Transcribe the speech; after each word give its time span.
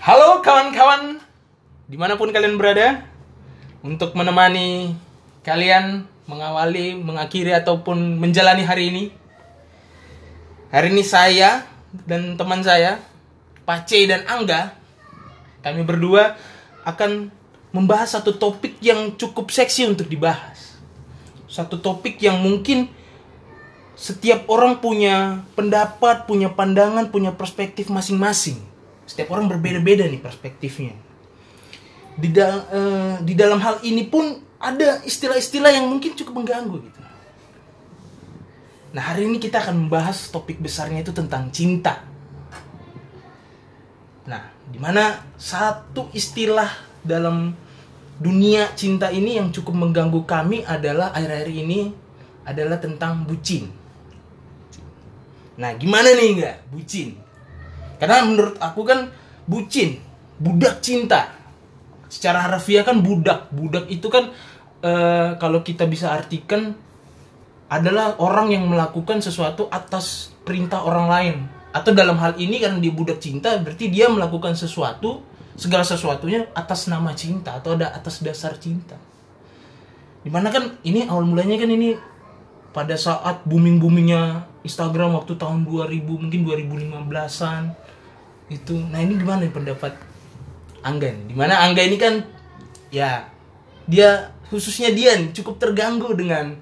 Halo 0.00 0.40
kawan-kawan, 0.40 1.20
di 1.84 2.00
mana 2.00 2.16
pun 2.16 2.32
kalian 2.32 2.56
berada, 2.56 3.04
untuk 3.84 4.16
menemani 4.16 4.96
kalian 5.44 6.08
mengawali, 6.24 6.96
mengakhiri 6.96 7.52
ataupun 7.52 8.16
menjalani 8.16 8.64
hari 8.64 8.88
ini. 8.88 9.04
Hari 10.72 10.88
ini 10.88 11.04
saya 11.04 11.68
dan 12.08 12.40
teman 12.40 12.64
saya, 12.64 12.96
Pace 13.68 14.08
dan 14.08 14.24
Angga, 14.24 14.72
kami 15.60 15.84
berdua 15.84 16.32
akan 16.88 17.28
membahas 17.68 18.16
satu 18.16 18.40
topik 18.40 18.80
yang 18.80 19.20
cukup 19.20 19.52
seksi 19.52 19.84
untuk 19.84 20.08
dibahas. 20.08 20.80
Satu 21.44 21.76
topik 21.76 22.16
yang 22.24 22.40
mungkin 22.40 22.88
setiap 24.00 24.48
orang 24.48 24.80
punya 24.80 25.44
pendapat, 25.52 26.24
punya 26.24 26.48
pandangan, 26.48 27.12
punya 27.12 27.36
perspektif 27.36 27.92
masing-masing. 27.92 28.69
Setiap 29.10 29.34
orang 29.34 29.50
berbeda-beda 29.50 30.06
nih 30.06 30.22
perspektifnya. 30.22 30.94
Di, 32.14 32.30
da- 32.30 32.62
eh, 32.70 33.14
di 33.26 33.34
dalam 33.34 33.58
hal 33.58 33.82
ini 33.82 34.06
pun 34.06 34.38
ada 34.62 35.02
istilah-istilah 35.02 35.74
yang 35.74 35.90
mungkin 35.90 36.14
cukup 36.14 36.38
mengganggu 36.38 36.78
gitu. 36.86 37.00
Nah 38.94 39.02
hari 39.02 39.26
ini 39.26 39.42
kita 39.42 39.58
akan 39.58 39.86
membahas 39.86 40.30
topik 40.30 40.62
besarnya 40.62 41.02
itu 41.02 41.10
tentang 41.10 41.50
cinta. 41.50 42.06
Nah, 44.30 44.46
di 44.70 44.78
mana 44.78 45.26
satu 45.34 46.06
istilah 46.14 46.70
dalam 47.02 47.50
dunia 48.20 48.70
cinta 48.78 49.10
ini 49.10 49.42
yang 49.42 49.50
cukup 49.50 49.74
mengganggu 49.74 50.22
kami 50.22 50.62
adalah 50.62 51.10
akhir-akhir 51.16 51.50
ini 51.50 51.90
adalah 52.46 52.78
tentang 52.78 53.26
bucin. 53.26 53.74
Nah, 55.58 55.74
gimana 55.74 56.14
nih 56.14 56.28
enggak 56.36 56.56
bucin? 56.70 57.29
Karena 58.00 58.24
menurut 58.24 58.56
aku 58.56 58.80
kan 58.88 59.12
bucin, 59.44 60.00
budak 60.40 60.80
cinta. 60.80 61.36
Secara 62.08 62.48
harfiah 62.48 62.82
kan 62.82 63.04
budak. 63.04 63.52
Budak 63.52 63.86
itu 63.92 64.08
kan 64.08 64.32
eh, 64.80 65.36
kalau 65.36 65.60
kita 65.60 65.84
bisa 65.84 66.08
artikan 66.08 66.72
adalah 67.70 68.18
orang 68.18 68.50
yang 68.50 68.64
melakukan 68.66 69.20
sesuatu 69.22 69.68
atas 69.68 70.32
perintah 70.42 70.82
orang 70.82 71.06
lain. 71.06 71.36
Atau 71.70 71.94
dalam 71.94 72.18
hal 72.18 72.34
ini 72.40 72.58
karena 72.58 72.82
dia 72.82 72.90
budak 72.90 73.22
cinta 73.22 73.54
berarti 73.60 73.86
dia 73.92 74.10
melakukan 74.10 74.58
sesuatu 74.58 75.22
segala 75.54 75.86
sesuatunya 75.86 76.50
atas 76.56 76.90
nama 76.90 77.14
cinta 77.14 77.60
atau 77.60 77.78
ada 77.78 77.94
atas 77.94 78.24
dasar 78.24 78.58
cinta. 78.58 78.98
Di 80.24 80.32
mana 80.32 80.50
kan 80.50 80.82
ini 80.82 81.06
awal 81.06 81.28
mulanya 81.28 81.60
kan 81.60 81.70
ini 81.70 81.94
pada 82.74 82.98
saat 82.98 83.46
booming 83.46 83.78
boomingnya 83.78 84.50
Instagram 84.66 85.14
waktu 85.14 85.38
tahun 85.38 85.62
2000 85.62 86.06
mungkin 86.06 86.40
2015an 86.42 87.62
itu 88.50 88.74
nah 88.90 88.98
ini 88.98 89.14
gimana 89.14 89.46
nih 89.46 89.54
pendapat 89.54 89.94
Angga 90.82 91.08
nih 91.08 91.24
di 91.30 91.34
mana 91.38 91.62
Angga 91.62 91.86
ini 91.86 91.96
kan 91.96 92.20
ya 92.90 93.30
dia 93.86 94.34
khususnya 94.50 94.90
dia 94.90 95.14
nih 95.14 95.30
cukup 95.30 95.62
terganggu 95.62 96.10
dengan 96.18 96.58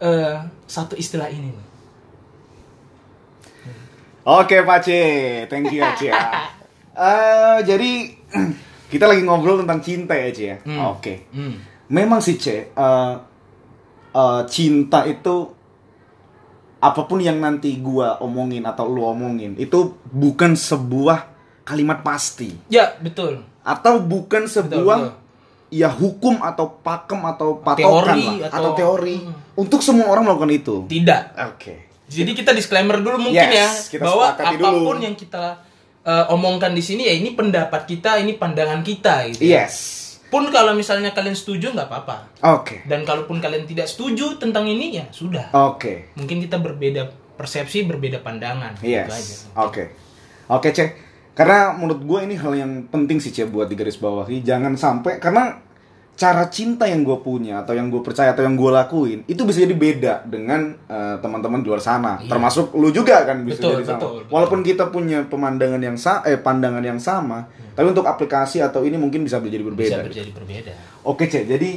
eh, 0.00 0.36
satu 0.64 0.96
istilah 0.96 1.28
ini 1.28 1.52
nih. 1.52 1.66
Oke 4.24 4.64
Pak 4.64 4.80
C, 4.80 4.88
thank 5.52 5.68
you 5.68 5.84
C 6.00 6.08
ya. 6.08 6.16
Eh, 6.94 7.58
jadi 7.66 8.06
kita 8.92 9.10
lagi 9.10 9.26
ngobrol 9.26 9.66
tentang 9.66 9.82
cinta 9.82 10.14
ya 10.14 10.30
C 10.30 10.38
ya. 10.46 10.56
Hmm. 10.62 10.94
Oke. 10.94 11.26
Hmm. 11.34 11.58
Memang 11.90 12.22
sih 12.22 12.38
C, 12.38 12.70
eh, 12.70 13.14
eh, 14.14 14.42
cinta 14.46 15.02
itu 15.02 15.53
apa 16.84 17.00
pun 17.02 17.16
yang 17.16 17.40
nanti 17.40 17.76
gua 17.76 18.20
omongin 18.20 18.60
atau 18.62 18.84
lu 18.84 19.00
omongin 19.02 19.56
itu 19.56 19.78
bukan 20.04 20.52
sebuah 20.52 21.32
kalimat 21.62 22.00
pasti 22.00 22.52
Ya 22.68 22.92
betul. 22.94 23.40
atau 23.60 23.96
bukan 23.98 24.44
sebuah 24.44 24.98
betul. 25.00 25.16
ya 25.72 25.88
hukum 25.88 26.38
atau 26.38 26.76
pakem 26.78 27.24
atau 27.24 27.56
patokan 27.58 28.12
Teori 28.12 28.26
lah, 28.38 28.46
atau- 28.46 28.54
atau 28.54 28.70
teori 28.74 29.16
Hmm. 29.18 29.32
untuk 29.56 29.80
semua 29.80 30.06
orang 30.06 30.28
melakukan 30.28 30.52
itu. 30.52 30.76
Tidak. 30.84 31.22
Oke. 31.50 31.74
Jadi 32.04 32.30
kita 32.30 32.52
disclaimer 32.52 33.00
dulu 33.00 33.16
mungkin 33.24 33.48
Yes, 33.48 33.88
ya 33.88 33.96
kita 33.96 34.04
bahwa 34.04 34.24
apa 34.28 34.52
pun 34.60 34.60
dulu. 34.60 35.00
yang 35.00 35.16
kita 35.16 35.64
eh, 36.04 36.24
omongkan 36.28 36.68
di 36.70 36.84
sini 36.84 37.08
ya 37.08 37.16
ini 37.16 37.32
pendapat 37.32 37.88
kita, 37.88 38.20
ini 38.20 38.36
pandangan 38.36 38.84
kita 38.84 39.24
gitu. 39.32 39.40
ya. 39.42 39.64
Yes. 39.64 40.03
Pun 40.34 40.50
kalau 40.50 40.74
misalnya 40.74 41.14
kalian 41.14 41.38
setuju 41.38 41.70
nggak 41.70 41.86
apa-apa. 41.86 42.42
Oke. 42.58 42.82
Dan 42.90 43.06
kalaupun 43.06 43.38
kalian 43.38 43.70
tidak 43.70 43.86
setuju 43.86 44.34
tentang 44.34 44.66
ini 44.66 44.98
ya 44.98 45.06
sudah. 45.14 45.54
Oke. 45.54 46.10
Mungkin 46.18 46.42
kita 46.42 46.58
berbeda 46.58 47.06
persepsi, 47.38 47.86
berbeda 47.86 48.18
pandangan. 48.18 48.74
Gitu 48.82 48.98
aja. 48.98 49.14
Yes. 49.14 49.46
Oke. 49.54 49.94
Oke, 50.50 50.74
Cek. 50.74 50.90
Karena 51.38 51.78
menurut 51.78 52.02
gue 52.02 52.18
ini 52.26 52.34
hal 52.34 52.50
yang 52.50 52.90
penting 52.90 53.22
sih, 53.22 53.30
Cek, 53.30 53.54
buat 53.54 53.70
digaris 53.70 53.94
bawahi. 53.94 54.42
Jangan 54.42 54.74
sampai, 54.74 55.22
karena 55.22 55.62
cara 56.14 56.46
cinta 56.46 56.86
yang 56.86 57.02
gue 57.02 57.18
punya, 57.26 57.66
atau 57.66 57.74
yang 57.74 57.90
gue 57.90 57.98
percaya, 57.98 58.30
atau 58.30 58.46
yang 58.46 58.54
gue 58.54 58.70
lakuin, 58.70 59.26
itu 59.26 59.42
bisa 59.42 59.66
jadi 59.66 59.74
beda 59.74 60.14
dengan 60.30 60.78
eh, 60.86 61.16
teman-teman 61.18 61.58
di 61.58 61.66
luar 61.66 61.82
sana. 61.82 62.22
Iya. 62.22 62.30
Termasuk 62.30 62.70
lu 62.78 62.94
juga 62.94 63.26
kan 63.26 63.42
bisa 63.42 63.58
Betul, 63.58 63.70
jadi 63.74 63.84
sama. 63.84 63.98
betul, 63.98 64.12
betul. 64.22 64.30
Walaupun 64.30 64.60
kita 64.62 64.84
punya 64.94 65.26
pemandangan 65.26 65.82
yang 65.82 65.98
sa 65.98 66.22
eh 66.22 66.38
pandangan 66.38 66.86
yang 66.86 67.02
sama, 67.02 67.50
tapi 67.74 67.86
untuk 67.90 68.06
aplikasi 68.06 68.62
atau 68.62 68.86
ini 68.86 68.94
mungkin 68.94 69.26
bisa 69.26 69.42
jadi 69.42 69.66
berbeda. 69.66 70.06
Bisa 70.06 70.06
menjadi 70.06 70.30
berbeda. 70.30 70.72
Oke, 71.02 71.26
Cek. 71.26 71.50
Jadi 71.50 71.70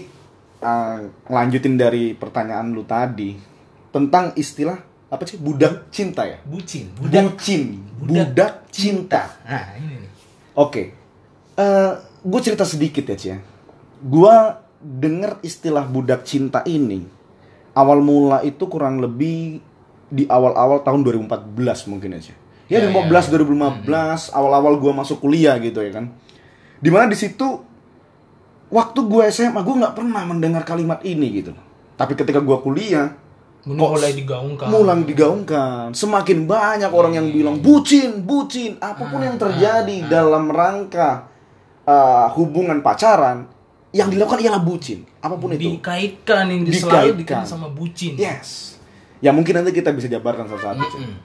eh, 0.62 0.98
lanjutin 1.34 1.74
dari 1.74 2.14
pertanyaan 2.14 2.78
lu 2.78 2.86
tadi 2.86 3.34
tentang 3.90 4.38
istilah 4.38 4.78
apa 5.10 5.24
sih? 5.26 5.42
Budak 5.42 5.90
cinta 5.90 6.30
ya? 6.30 6.38
Bucin, 6.46 6.94
budak. 6.94 7.34
Bucin, 7.34 7.62
Budak 7.98 8.28
budak 8.30 8.54
cinta. 8.70 9.34
Nah, 9.50 9.74
ini 9.82 10.06
nih. 10.06 10.12
Oke, 10.58 10.84
gue 12.22 12.42
cerita 12.44 12.68
sedikit 12.68 13.08
ya 13.08 13.18
Cia. 13.18 13.57
Gue 14.04 14.36
denger 14.82 15.42
istilah 15.42 15.86
budak 15.90 16.22
cinta 16.24 16.62
ini 16.70 17.18
awal 17.78 18.02
mula 18.02 18.42
itu 18.42 18.66
kurang 18.66 18.98
lebih 18.98 19.62
di 20.10 20.24
awal-awal 20.26 20.82
tahun 20.82 21.06
2014 21.06 21.92
mungkin 21.94 22.18
aja. 22.18 22.34
Ya, 22.68 22.84
Ya, 22.84 22.90
2014, 22.92 23.32
ya, 23.32 23.40
2015, 23.88 24.36
awal-awal 24.36 24.74
gue 24.76 24.92
masuk 24.92 25.24
kuliah 25.24 25.56
gitu 25.62 25.80
ya 25.80 25.92
kan. 25.94 26.12
Di 26.84 26.90
mana 26.92 27.08
di 27.08 27.16
situ 27.16 27.64
waktu 28.68 29.00
gue 29.08 29.24
SMA 29.32 29.62
gue 29.64 29.76
nggak 29.78 29.96
pernah 29.96 30.24
mendengar 30.28 30.68
kalimat 30.68 31.00
ini 31.06 31.28
gitu. 31.32 31.56
Tapi 31.96 32.14
ketika 32.18 32.44
gue 32.44 32.58
kuliah, 32.60 33.16
mulai 33.68 34.16
digaungkan. 34.16 34.68
mulai 34.72 35.04
digaungkan 35.04 35.92
semakin 35.92 36.48
banyak 36.48 36.88
orang 36.88 37.20
yang 37.20 37.28
bilang 37.28 37.60
bucin 37.60 38.24
bucin 38.24 38.80
apa 38.80 39.12
pun 39.12 39.20
yang 39.20 39.36
terjadi 39.36 40.08
dalam 40.08 40.48
rangka 40.48 41.28
uh, 41.84 42.32
hubungan 42.32 42.80
pacaran 42.80 43.52
yang 43.98 44.14
dilakukan 44.14 44.38
ialah 44.38 44.62
bucin 44.62 45.02
apa 45.18 45.34
pun 45.34 45.50
itu 45.58 45.74
dikaitkan 45.82 46.46
Dikaitkan. 46.54 46.78
selalu 46.78 47.14
dikaitkan 47.18 47.44
sama 47.50 47.68
bucin. 47.74 48.14
yes 48.14 48.78
ya 49.18 49.34
mungkin 49.34 49.58
nanti 49.58 49.74
kita 49.74 49.90
bisa 49.98 50.06
jabarkan 50.06 50.46
satu-satu 50.46 50.84
Cik. 50.86 51.00
Mm-mm. 51.02 51.18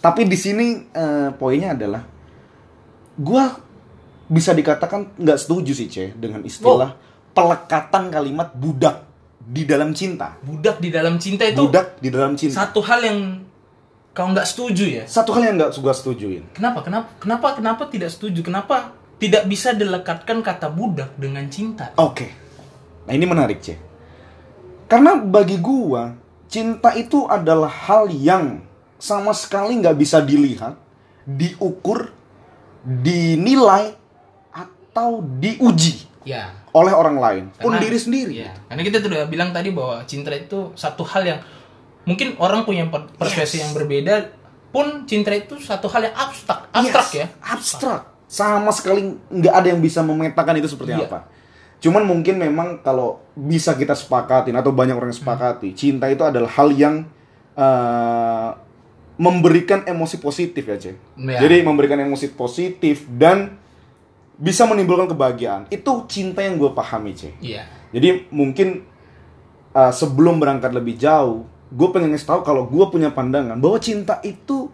tapi 0.00 0.24
di 0.24 0.38
sini 0.40 0.88
uh, 0.96 1.36
poinnya 1.36 1.76
adalah 1.76 2.02
gua 3.20 3.52
bisa 4.28 4.56
dikatakan 4.56 5.12
nggak 5.20 5.38
setuju 5.40 5.72
sih 5.76 5.88
ce 5.92 6.04
dengan 6.16 6.40
istilah 6.44 6.96
pelekatan 7.36 8.08
kalimat 8.08 8.48
budak 8.56 9.04
di 9.38 9.64
dalam 9.64 9.92
cinta 9.96 10.36
Budak 10.44 10.76
di 10.80 10.88
dalam 10.92 11.16
cinta 11.16 11.44
itu 11.48 11.64
budak 11.64 11.96
di 12.00 12.08
dalam 12.12 12.36
cinta 12.36 12.64
satu 12.64 12.80
hal 12.84 13.00
yang 13.00 13.18
kau 14.12 14.28
nggak 14.28 14.44
setuju 14.44 14.84
ya. 15.00 15.04
satu 15.08 15.32
hal 15.36 15.52
yang 15.52 15.56
nggak 15.56 15.72
gua 15.80 15.94
setujuin 15.94 16.44
Kenapa? 16.52 16.84
Kenapa? 16.84 17.08
Kenapa? 17.20 17.46
Kenapa 17.56 17.82
tidak 17.88 18.10
setuju? 18.12 18.44
Kenapa 18.44 18.97
tidak 19.18 19.44
bisa 19.44 19.74
dilekatkan 19.74 20.40
kata 20.40 20.70
budak 20.70 21.14
dengan 21.14 21.46
cinta? 21.50 21.90
Oke. 21.98 22.30
Nah 23.04 23.12
ini 23.12 23.26
menarik, 23.26 23.58
C. 23.58 23.74
Karena 24.86 25.18
bagi 25.18 25.58
gua, 25.58 26.14
cinta 26.46 26.94
itu 26.94 27.26
adalah 27.26 27.68
hal 27.68 28.08
yang 28.08 28.62
sama 28.96 29.30
sekali 29.30 29.78
nggak 29.78 29.94
bisa 29.94 30.22
dilihat, 30.22 30.74
diukur, 31.22 32.10
dinilai, 32.82 33.94
atau 34.50 35.20
diuji 35.22 36.08
Ya. 36.24 36.50
oleh 36.72 36.90
orang 36.90 37.16
lain, 37.16 37.44
pun 37.54 37.72
Karena- 37.72 37.82
diri 37.84 37.98
sendiri. 37.98 38.34
Ya. 38.42 38.52
Karena 38.66 38.82
kita 38.82 38.98
sudah 39.00 39.24
bilang 39.26 39.50
tadi 39.52 39.70
bahwa 39.70 40.02
cinta 40.04 40.32
itu 40.32 40.72
satu 40.74 41.04
hal 41.04 41.22
yang 41.24 41.40
mungkin 42.02 42.34
orang 42.38 42.64
punya 42.64 42.88
per- 42.88 43.12
persepsi 43.14 43.60
Yes. 43.60 43.62
yang 43.64 43.72
berbeda 43.74 44.14
pun 44.68 45.04
cinta 45.04 45.32
itu 45.32 45.56
satu 45.58 45.88
hal 45.88 46.08
yang 46.08 46.16
abstrak, 46.16 46.68
abstrak 46.72 47.06
Yes, 47.08 47.14
ya. 47.14 47.26
Abstrak. 47.40 48.02
Sama 48.28 48.68
sekali 48.70 49.16
nggak 49.32 49.54
ada 49.56 49.68
yang 49.72 49.80
bisa 49.80 50.04
memetakan 50.04 50.60
itu 50.60 50.68
seperti 50.68 50.92
Iya. 50.92 51.08
apa. 51.08 51.26
Cuman 51.80 52.04
mungkin 52.04 52.36
memang 52.36 52.84
kalau 52.84 53.24
bisa 53.32 53.72
kita 53.72 53.96
sepakatin 53.96 54.52
atau 54.52 54.70
banyak 54.74 54.92
orang 54.92 55.10
yang 55.14 55.20
sepakati, 55.20 55.72
cinta 55.72 56.06
itu 56.12 56.20
adalah 56.22 56.50
hal 56.52 56.68
yang 56.76 57.08
eh, 57.58 58.50
memberikan 59.18 59.82
emosi 59.82 60.22
positif 60.22 60.62
ya, 60.62 60.78
Cek. 60.78 60.96
Ya. 61.18 61.38
Jadi 61.42 61.66
memberikan 61.66 61.98
emosi 61.98 62.30
positif 62.38 63.02
dan 63.10 63.58
bisa 64.38 64.62
menimbulkan 64.70 65.10
kebahagiaan. 65.10 65.66
Itu 65.74 66.06
cinta 66.06 66.46
yang 66.46 66.54
gue 66.54 66.70
pahami, 66.70 67.18
Cek. 67.18 67.42
Iya. 67.42 67.66
Jadi 67.90 68.30
mungkin 68.30 68.86
uh, 69.74 69.90
sebelum 69.90 70.38
berangkat 70.38 70.70
lebih 70.70 70.94
jauh, 70.94 71.42
gue 71.74 71.88
pengen 71.90 72.14
ngasih 72.14 72.30
tahu 72.30 72.40
kalau 72.46 72.70
gue 72.70 72.84
punya 72.94 73.10
pandangan 73.10 73.58
bahwa 73.58 73.82
cinta 73.82 74.22
itu 74.22 74.70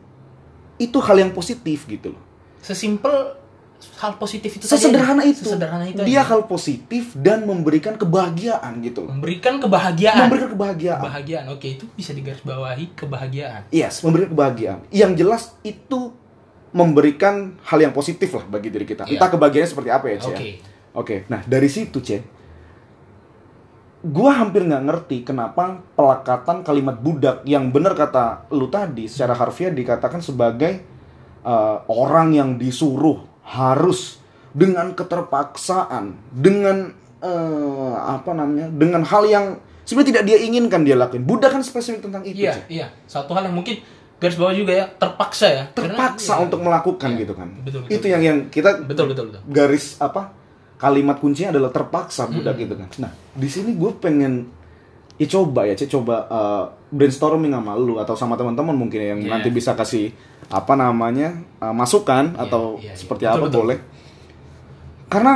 itu 0.77 0.99
hal 1.01 1.17
yang 1.17 1.33
positif 1.33 1.89
gitu 1.89 2.13
loh. 2.13 2.23
Sesimpel 2.61 3.41
hal 3.99 4.19
positif 4.21 4.51
itu 4.59 4.65
tadi 4.69 4.81
Sesederhana 4.81 5.23
aja. 5.23 5.33
itu. 5.33 5.43
Sesederhana 5.47 5.85
itu. 5.89 6.01
Dia 6.05 6.23
aja. 6.23 6.31
hal 6.35 6.41
positif 6.45 7.15
dan 7.17 7.47
memberikan 7.49 7.95
kebahagiaan 7.95 8.83
gitu 8.85 9.07
loh. 9.07 9.15
memberikan 9.15 9.61
kebahagiaan. 9.63 10.27
Memberikan 10.29 10.51
kebahagiaan. 10.53 11.01
Kebahagiaan. 11.03 11.47
Oke, 11.53 11.67
itu 11.79 11.85
bisa 11.95 12.13
digarisbawahi 12.13 12.97
kebahagiaan. 12.99 13.69
Yes, 13.75 14.03
memberikan 14.03 14.31
kebahagiaan. 14.35 14.79
Yang 14.91 15.13
jelas 15.21 15.43
itu 15.63 16.15
memberikan 16.75 17.55
hal 17.63 17.79
yang 17.79 17.95
positif 17.95 18.35
lah 18.35 18.45
bagi 18.51 18.69
diri 18.69 18.83
kita. 18.83 19.07
Iya. 19.07 19.17
Entah 19.17 19.31
kebahagiaannya 19.31 19.71
seperti 19.71 19.91
apa 19.95 20.07
ya, 20.11 20.17
Cia. 20.19 20.35
Oke. 20.35 20.51
Oke, 20.95 21.17
nah 21.27 21.43
dari 21.47 21.67
situ, 21.71 21.99
Cie. 22.03 22.23
Gua 24.05 24.37
hampir 24.37 24.69
nggak 24.69 24.85
ngerti 24.85 25.17
kenapa 25.25 25.81
pelakatan 25.97 26.61
kalimat 26.61 27.01
budak 27.01 27.41
yang 27.49 27.73
benar 27.73 27.97
kata 27.97 28.53
lu 28.53 28.69
tadi 28.69 29.09
secara 29.09 29.33
harfiah 29.33 29.73
dikatakan 29.73 30.21
sebagai 30.21 30.85
uh, 31.41 31.85
orang 31.89 32.37
yang 32.37 32.51
disuruh 32.61 33.34
harus 33.45 34.19
dengan 34.51 34.95
keterpaksaan, 34.95 36.15
dengan 36.31 36.95
uh, 37.21 37.95
apa 37.99 38.31
namanya, 38.33 38.71
dengan 38.71 39.03
hal 39.03 39.27
yang 39.27 39.47
sebenarnya 39.83 40.11
tidak 40.11 40.25
dia 40.25 40.39
inginkan 40.41 40.81
dia 40.83 40.95
lakuin. 40.95 41.23
Budak 41.23 41.53
kan 41.53 41.61
spesifik 41.61 42.07
tentang 42.09 42.23
itu. 42.25 42.47
Iya, 42.47 42.65
Cie. 42.65 42.81
iya. 42.81 42.87
Satu 43.05 43.35
hal 43.35 43.51
yang 43.51 43.57
mungkin 43.57 43.83
garis 44.17 44.39
bawah 44.39 44.55
juga 44.55 44.73
ya, 44.73 44.87
terpaksa 44.89 45.47
ya. 45.51 45.65
Karena- 45.71 45.93
terpaksa 45.99 46.39
iya. 46.39 46.43
untuk 46.47 46.61
melakukan 46.63 47.11
Iya. 47.13 47.21
gitu 47.27 47.33
kan. 47.37 47.49
Betul, 47.61 47.79
betul, 47.85 47.93
itu 47.93 47.99
betul. 48.01 48.13
yang 48.15 48.23
yang 48.23 48.39
kita 48.49 48.71
Betul, 48.87 49.07
betul, 49.13 49.25
betul. 49.29 49.43
garis 49.51 49.99
apa 49.99 50.23
kalimat 50.75 51.17
kuncinya 51.19 51.51
adalah 51.55 51.71
terpaksa 51.71 52.29
budak 52.29 52.55
gitu 52.57 52.75
kan. 52.79 52.89
Nah 53.03 53.11
di 53.35 53.49
sini 53.51 53.75
gue 53.75 53.91
pengen 53.99 54.49
ya 55.15 55.27
coba 55.29 55.61
ya, 55.65 55.75
Cek, 55.75 55.91
coba 55.91 56.17
uh, 56.27 56.65
brainstorming 56.89 57.51
sama 57.51 57.75
lu 57.75 57.97
atau 57.97 58.15
sama 58.15 58.35
teman-teman 58.35 58.75
mungkin 58.75 58.99
ya, 58.99 59.09
yang 59.15 59.21
Iya. 59.21 59.31
nanti 59.31 59.49
bisa 59.49 59.73
kasih 59.73 60.11
apa 60.47 60.75
namanya 60.75 61.33
uh, 61.59 61.71
masukan 61.71 62.35
atau 62.37 62.77
iya, 62.79 62.91
iya. 62.91 62.95
seperti 62.95 63.23
Betul, 63.25 63.33
apa 63.33 63.45
betul. 63.47 63.59
boleh. 63.61 63.79
Karena 65.07 65.33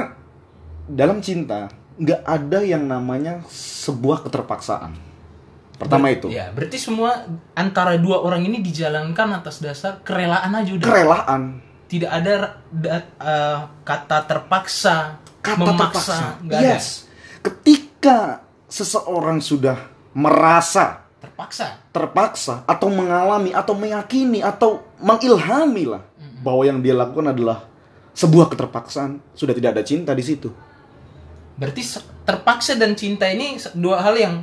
dalam 0.85 1.21
cinta 1.21 1.69
nggak 1.95 2.23
ada 2.23 2.59
yang 2.63 2.83
namanya 2.83 3.43
sebuah 3.49 4.23
keterpaksaan. 4.23 4.95
Pertama 5.79 6.11
Ber- 6.11 6.15
itu 6.17 6.27
Ya, 6.29 6.51
berarti 6.51 6.75
semua 6.75 7.23
antara 7.55 7.95
dua 7.95 8.19
orang 8.19 8.43
ini 8.43 8.59
dijalankan 8.59 9.31
atas 9.33 9.63
dasar 9.63 10.03
kerelaan 10.03 10.51
aja 10.51 10.75
udah. 10.75 10.87
kerelaan. 10.87 11.43
Tidak 11.87 12.11
ada 12.11 12.35
da- 12.69 13.07
eh, 13.15 13.59
kata 13.81 14.19
terpaksa, 14.27 15.23
kata 15.39 15.55
memaksa, 15.57 15.79
terpaksa. 15.79 16.19
nggak 16.43 16.61
yes. 16.61 16.87
Ketika 17.41 18.43
seseorang 18.69 19.41
sudah 19.43 19.89
merasa. 20.15 21.09
Terpaksa. 21.19 21.83
terpaksa 21.91 22.63
atau 22.63 22.87
mengalami 22.95 23.51
atau 23.51 23.75
meyakini 23.75 24.39
atau 24.39 24.87
mengilhami 25.03 25.83
lah 25.91 26.03
bahwa 26.39 26.63
yang 26.63 26.79
dia 26.79 26.95
lakukan 26.95 27.35
adalah 27.35 27.67
sebuah 28.15 28.51
keterpaksaan, 28.55 29.19
sudah 29.35 29.51
tidak 29.51 29.79
ada 29.79 29.83
cinta 29.83 30.15
di 30.15 30.23
situ. 30.23 30.51
Berarti 31.59 31.83
terpaksa 32.23 32.79
dan 32.79 32.95
cinta 32.95 33.27
ini 33.27 33.59
dua 33.75 33.99
hal 33.99 34.15
yang 34.15 34.35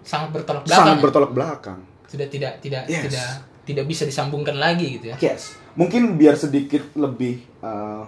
sangat 0.00 0.40
bertolak 0.40 0.64
belakang. 0.64 0.80
Sangat 0.80 0.96
ya? 0.96 1.02
bertolak 1.04 1.32
belakang. 1.32 1.78
Sudah 2.08 2.26
tidak 2.28 2.52
tidak 2.64 2.82
Yes. 2.88 3.04
tidak 3.08 3.28
tidak 3.62 3.84
bisa 3.88 4.02
disambungkan 4.08 4.56
lagi 4.56 5.00
gitu 5.00 5.12
ya. 5.12 5.16
Yes. 5.20 5.56
Mungkin 5.76 6.16
biar 6.16 6.36
sedikit 6.36 6.92
lebih 6.96 7.44
uh, 7.64 8.04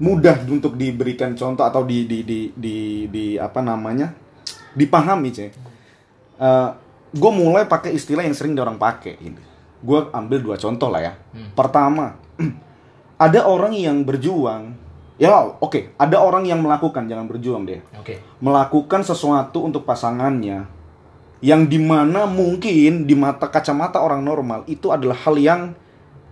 mudah 0.00 0.48
untuk 0.48 0.80
diberikan 0.80 1.36
contoh 1.36 1.62
atau 1.62 1.84
di 1.84 2.08
di 2.08 2.24
di 2.24 2.40
di, 2.56 2.76
di- 3.06 3.36
apa 3.36 3.60
namanya 3.60 4.10
dipahami 4.72 5.28
cek. 5.28 5.52
gue 7.10 7.32
mulai 7.34 7.68
pakai 7.68 7.92
istilah 7.92 8.24
yang 8.24 8.32
sering 8.32 8.56
orang 8.56 8.80
pakai 8.80 9.20
ini. 9.20 9.42
Gue 9.80 10.08
ambil 10.12 10.40
dua 10.40 10.56
contoh 10.56 10.88
lah 10.88 11.02
ya. 11.04 11.12
Pertama, 11.52 12.16
ada 13.26 13.40
orang 13.44 13.76
yang 13.76 14.00
berjuang. 14.06 14.72
Ya 15.20 15.36
oke, 15.36 15.92
ada 16.00 16.16
orang 16.16 16.48
yang 16.48 16.64
melakukan 16.64 17.04
jangan 17.04 17.28
berjuang 17.28 17.68
deh. 17.68 17.84
Oke. 18.00 18.24
Melakukan 18.40 19.04
sesuatu 19.04 19.68
untuk 19.68 19.84
pasangannya 19.84 20.64
yang 21.44 21.68
di 21.68 21.80
mana 21.80 22.28
mungkin 22.28 23.08
di 23.08 23.16
mata 23.16 23.48
kacamata 23.48 24.00
orang 24.00 24.20
normal 24.20 24.64
itu 24.68 24.92
adalah 24.92 25.16
hal 25.24 25.36
yang 25.40 25.72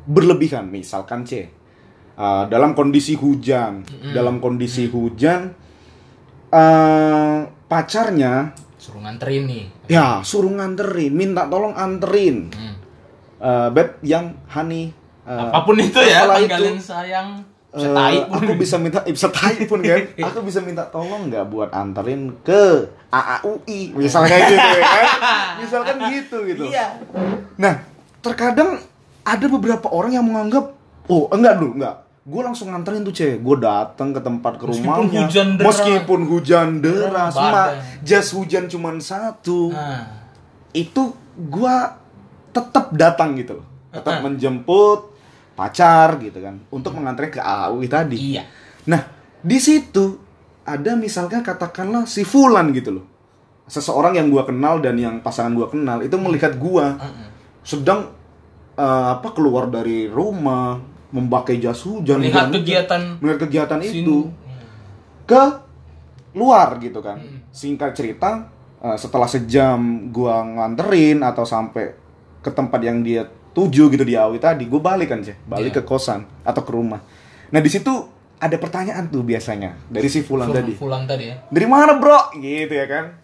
berlebihan 0.09 0.69
misalkan 0.69 1.25
C 1.25 1.49
uh, 2.19 2.45
dalam 2.47 2.75
kondisi 2.75 3.15
hujan 3.15 3.87
dalam 4.11 4.39
kondisi 4.39 4.87
hujan 4.87 5.55
uh, 6.51 7.39
pacarnya 7.65 8.53
Suruh 8.79 9.01
nganterin 9.01 9.43
nih. 9.45 9.65
ya 9.87 10.21
suruh 10.23 10.51
nganterin 10.51 11.13
minta 11.13 11.45
tolong 11.47 11.73
anterin 11.73 12.49
Hmm. 12.49 12.75
uh, 13.39 13.69
beb 13.69 14.01
yang 14.03 14.33
honey 14.47 14.91
uh, 15.23 15.53
Apa 15.53 15.63
pun 15.63 15.77
itu 15.77 15.99
ya, 15.99 16.25
panggilan 16.25 16.79
sayang. 16.79 17.29
Pun. 17.69 17.93
aku 18.33 18.57
bisa 18.57 18.81
minta 18.81 19.05
eh, 19.05 19.13
bisa 19.13 19.29
tai 19.29 19.61
pun 19.63 19.79
kan 19.79 20.01
aku 20.27 20.41
bisa 20.41 20.59
minta 20.59 20.89
tolong 20.89 21.29
nggak 21.29 21.47
buat 21.47 21.69
anterin 21.71 22.33
ke 22.41 22.89
AAUI 23.09 23.93
misalnya 23.93 24.29
kayak 24.31 24.49
gitu 24.57 24.69
ya 24.73 24.85
kan 24.89 25.07
misalkan 25.61 25.97
gitu 26.09 26.37
gitu 26.49 26.65
Iya. 26.65 26.97
nah 27.55 27.85
terkadang 28.19 28.81
ada 29.21 29.47
beberapa 29.47 29.85
orang 29.87 30.17
yang 30.17 30.25
menganggap 30.25 30.73
oh 31.07 31.29
enggak 31.29 31.61
dulu 31.61 31.77
enggak 31.77 32.08
gue 32.29 32.43
langsung 32.43 32.69
nganterin 32.69 33.01
tuh 33.03 33.11
cewek 33.11 33.41
gue 33.41 33.57
datang 33.59 34.13
ke 34.13 34.21
tempat 34.21 34.53
ke 34.55 34.65
Meskipun 34.67 34.85
rumahnya. 34.85 35.21
hujan 35.25 35.49
deras. 35.55 35.67
meskipun 35.67 36.21
hujan 36.27 36.69
deras 36.79 37.33
mak. 37.33 37.69
Jas 38.03 38.29
hujan 38.31 38.69
cuman 38.69 39.01
satu. 39.01 39.73
Nah, 39.73 40.29
itu 40.71 41.09
gua 41.41 41.97
tetap 42.51 42.93
datang 42.93 43.33
gitu 43.35 43.57
loh. 43.57 43.67
Tetap 43.89 44.15
Uh-uh. 44.15 44.25
menjemput 44.29 45.01
pacar 45.55 46.19
gitu 46.19 46.37
kan. 46.39 46.61
Untuk 46.69 46.93
mengantarnya 46.93 47.33
ke 47.33 47.41
AAUI 47.41 47.89
tadi. 47.89 48.17
Iya. 48.31 48.45
nah 48.85 49.09
di 49.39 49.57
situ 49.57 50.21
ada 50.63 50.93
misalnya 50.95 51.41
katakanlah 51.41 52.05
si 52.05 52.23
Fulan 52.23 52.69
gitu 52.71 52.93
loh. 52.93 53.07
Seseorang 53.65 54.13
yang 54.15 54.29
gua 54.29 54.45
kenal 54.45 54.79
dan 54.79 54.97
yang 54.97 55.21
pasangan 55.21 55.53
gua 55.53 55.69
kenal 55.69 56.01
itu 56.01 56.13
melihat 56.15 56.57
gua 56.57 56.93
Mm-mm. 56.95 57.29
sedang 57.63 58.13
eh, 58.75 58.85
apa 59.11 59.29
keluar 59.31 59.67
dari 59.67 60.05
rumah 60.05 60.77
memakai 61.09 61.57
jas 61.57 61.81
hujan 61.83 62.21
Melihat 62.21 62.53
kegiatan 62.53 63.01
melihat 63.19 63.41
kegiatan 63.43 63.81
Sin- 63.81 64.05
itu 64.05 64.29
ke 65.25 65.43
luar 66.33 66.77
gitu 66.79 67.01
kan. 67.01 67.17
Hmm. 67.17 67.41
Singkat 67.51 67.93
cerita, 67.93 68.47
eh, 68.79 68.97
setelah 68.97 69.27
sejam 69.27 69.81
gua 70.09 70.41
nganterin 70.41 71.21
atau 71.21 71.43
sampai 71.43 71.97
ke 72.39 72.51
tempat 72.51 72.81
yang 72.81 73.01
dia 73.01 73.25
tuju 73.51 73.89
gitu 73.89 74.05
di 74.05 74.15
Awi 74.15 74.39
tadi, 74.39 74.65
gue 74.65 74.79
balik 74.79 75.11
kan 75.11 75.19
sih, 75.19 75.35
balik 75.43 75.75
Iya. 75.75 75.77
ke 75.77 75.83
kosan 75.83 76.23
atau 76.43 76.63
ke 76.63 76.71
rumah. 76.71 77.03
Nah 77.49 77.59
di 77.59 77.67
situ 77.67 77.91
ada 78.39 78.55
pertanyaan 78.55 79.11
tuh 79.11 79.27
biasanya 79.27 79.75
dari 79.89 80.07
si 80.07 80.23
Fulan 80.23 80.47
Ful- 80.47 80.55
tadi. 80.55 80.73
Fulan 80.73 81.03
tadi 81.05 81.27
ya. 81.27 81.37
Dari 81.49 81.67
mana 81.67 81.99
bro? 81.99 82.31
Gitu 82.33 82.71
ya 82.71 82.87
kan. 82.87 83.19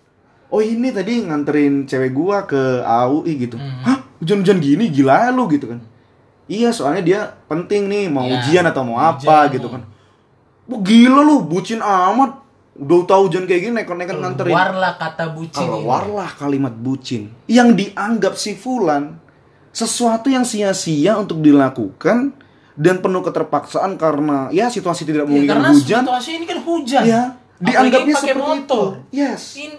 Oh 0.48 0.58
ini 0.58 0.90
tadi 0.90 1.22
nganterin 1.22 1.86
cewek 1.86 2.10
gua 2.10 2.42
ke 2.42 2.82
AUI 2.82 3.32
gitu. 3.38 3.54
Hmm. 3.54 3.78
Hah? 3.84 3.98
Hujan-hujan 4.18 4.58
gini 4.58 4.90
gila 4.90 5.30
lu 5.30 5.46
gitu 5.46 5.68
kan. 5.68 5.78
Iya 6.44 6.70
soalnya 6.70 7.00
dia 7.00 7.20
penting 7.44 7.86
nih 7.86 8.04
mau 8.06 8.22
Iya, 8.22 8.36
ujian 8.38 8.64
atau 8.64 8.82
mau 8.82 8.96
ujian. 8.96 9.10
apa 9.14 9.36
gitu 9.50 9.66
kan. 9.66 9.82
Wah 10.64 10.80
gila 10.80 11.20
lu 11.20 11.40
bucin 11.42 11.78
amat. 11.78 12.40
Udah 12.74 13.06
tahu 13.06 13.28
hujan 13.28 13.44
kayak 13.44 13.60
gini 13.62 13.74
nekat-nekat 13.76 14.16
nganterin. 14.16 14.50
Keluarlah 14.50 14.92
kata 14.94 15.24
bucin. 15.30 15.62
Keluarlah 15.62 16.30
kalimat 16.34 16.74
bucin 16.74 17.28
yang 17.46 17.72
dianggap 17.72 18.34
si 18.34 18.52
Fulan 18.52 19.16
sesuatu 19.70 20.26
yang 20.26 20.42
sia-sia 20.42 21.16
untuk 21.16 21.38
dilakukan 21.38 22.34
dan 22.74 22.98
penuh 22.98 23.22
keterpaksaan 23.22 23.94
karena 23.94 24.50
ya 24.50 24.66
situasi 24.66 25.02
tidak 25.02 25.22
Ya, 25.22 25.26
memungkinkan 25.28 25.54
karena 25.54 25.70
hujan. 25.70 26.02
situasi 26.02 26.30
ini 26.32 26.44
kan 26.44 26.58
hujan. 26.60 27.02
Ya, 27.04 27.22
dianggapnya 27.56 28.14
seperti 28.16 28.34
motor. 28.36 28.58
itu. 28.58 28.80
Yes. 29.12 29.42
In, 29.56 29.72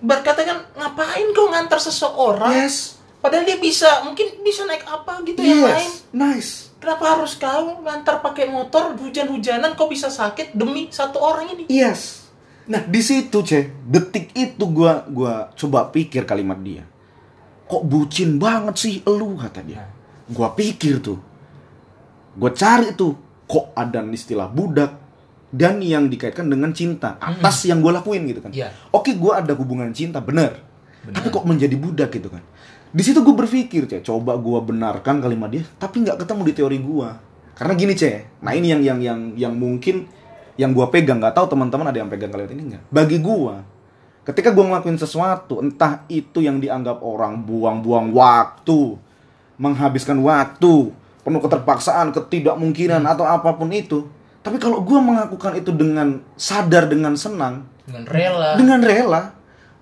berkata 0.00 0.42
kan 0.42 0.58
ngapain 0.72 1.26
kau 1.32 1.46
ngantar 1.48 1.78
seseorang? 1.78 2.52
Yes. 2.52 2.97
Padahal 3.18 3.42
dia 3.42 3.58
bisa, 3.58 4.06
mungkin 4.06 4.42
bisa 4.46 4.62
naik 4.62 4.86
apa 4.86 5.22
gitu 5.26 5.42
yang 5.42 5.66
lain. 5.66 5.90
Yes. 5.90 6.14
Nice. 6.14 6.50
Kenapa 6.78 7.18
harus 7.18 7.34
kau 7.34 7.82
ngantar 7.82 8.22
pakai 8.22 8.46
motor 8.46 8.94
hujan-hujanan 8.94 9.74
kau 9.74 9.90
bisa 9.90 10.06
sakit 10.06 10.54
demi 10.54 10.86
satu 10.94 11.18
orang 11.18 11.50
ini? 11.50 11.64
Yes. 11.66 12.30
Nah, 12.70 12.86
di 12.86 13.00
situ, 13.02 13.42
Cek, 13.42 13.88
detik 13.88 14.30
itu 14.38 14.64
gua 14.70 15.02
gua 15.10 15.50
coba 15.58 15.90
pikir 15.90 16.22
kalimat 16.22 16.60
dia. 16.62 16.86
Kok 17.66 17.82
bucin 17.82 18.38
banget 18.38 18.74
sih 18.78 18.94
elu 19.02 19.34
kata 19.34 19.60
dia. 19.66 19.82
Gua 20.30 20.54
pikir 20.54 21.02
tuh. 21.02 21.18
Gua 22.38 22.54
cari 22.54 22.94
tuh 22.94 23.16
kok 23.48 23.74
ada 23.74 24.04
istilah 24.14 24.46
budak 24.46 24.94
dan 25.48 25.80
yang 25.80 26.12
dikaitkan 26.12 26.46
dengan 26.46 26.76
cinta 26.76 27.16
atas 27.16 27.64
yang 27.64 27.80
gue 27.80 27.88
lakuin 27.88 28.28
gitu 28.28 28.44
kan. 28.44 28.52
Iya. 28.52 28.68
Oke, 28.92 29.16
gua 29.16 29.40
ada 29.40 29.56
hubungan 29.56 29.88
cinta 29.96 30.20
bener. 30.20 30.60
Tapi 31.08 31.32
kok 31.32 31.48
menjadi 31.48 31.72
budak 31.74 32.12
gitu 32.12 32.28
kan. 32.28 32.44
Di 32.88 33.02
situ 33.04 33.20
gue 33.20 33.34
berpikir, 33.36 33.84
Cek, 33.84 34.06
coba 34.08 34.36
gua 34.40 34.64
benarkan 34.64 35.20
kalimat 35.20 35.52
dia, 35.52 35.64
tapi 35.76 36.00
nggak 36.00 36.24
ketemu 36.24 36.42
di 36.48 36.52
teori 36.56 36.78
gua. 36.80 37.20
Karena 37.52 37.76
gini, 37.76 37.92
Cek. 37.92 38.40
Nah, 38.40 38.52
ini 38.56 38.72
yang 38.72 38.80
yang 38.80 38.98
yang 39.04 39.20
yang 39.36 39.54
mungkin 39.56 40.08
yang 40.58 40.74
gua 40.74 40.90
pegang 40.90 41.22
nggak 41.22 41.38
tahu 41.38 41.46
teman-teman 41.54 41.86
ada 41.94 42.02
yang 42.02 42.10
pegang 42.10 42.34
kalimat 42.34 42.50
ini 42.50 42.62
nggak 42.74 42.82
bagi 42.90 43.22
gua 43.22 43.62
ketika 44.26 44.50
gua 44.50 44.74
ngelakuin 44.74 44.98
sesuatu 44.98 45.62
entah 45.62 46.02
itu 46.10 46.42
yang 46.42 46.58
dianggap 46.58 46.98
orang 47.00 47.46
buang-buang 47.46 48.10
waktu 48.10 48.98
menghabiskan 49.56 50.18
waktu 50.20 50.90
penuh 51.22 51.40
keterpaksaan 51.40 52.10
ketidakmungkinan 52.10 53.06
atau 53.06 53.24
apa 53.24 53.54
pun 53.54 53.70
itu 53.70 54.10
tapi 54.38 54.56
kalau 54.62 54.80
gue 54.80 54.96
melakukan 55.02 55.58
itu 55.58 55.74
dengan 55.74 56.22
sadar 56.38 56.86
dengan 56.86 57.18
senang 57.18 57.66
dengan 57.84 58.06
rela 58.06 58.50
dengan 58.54 58.80
rela 58.80 59.22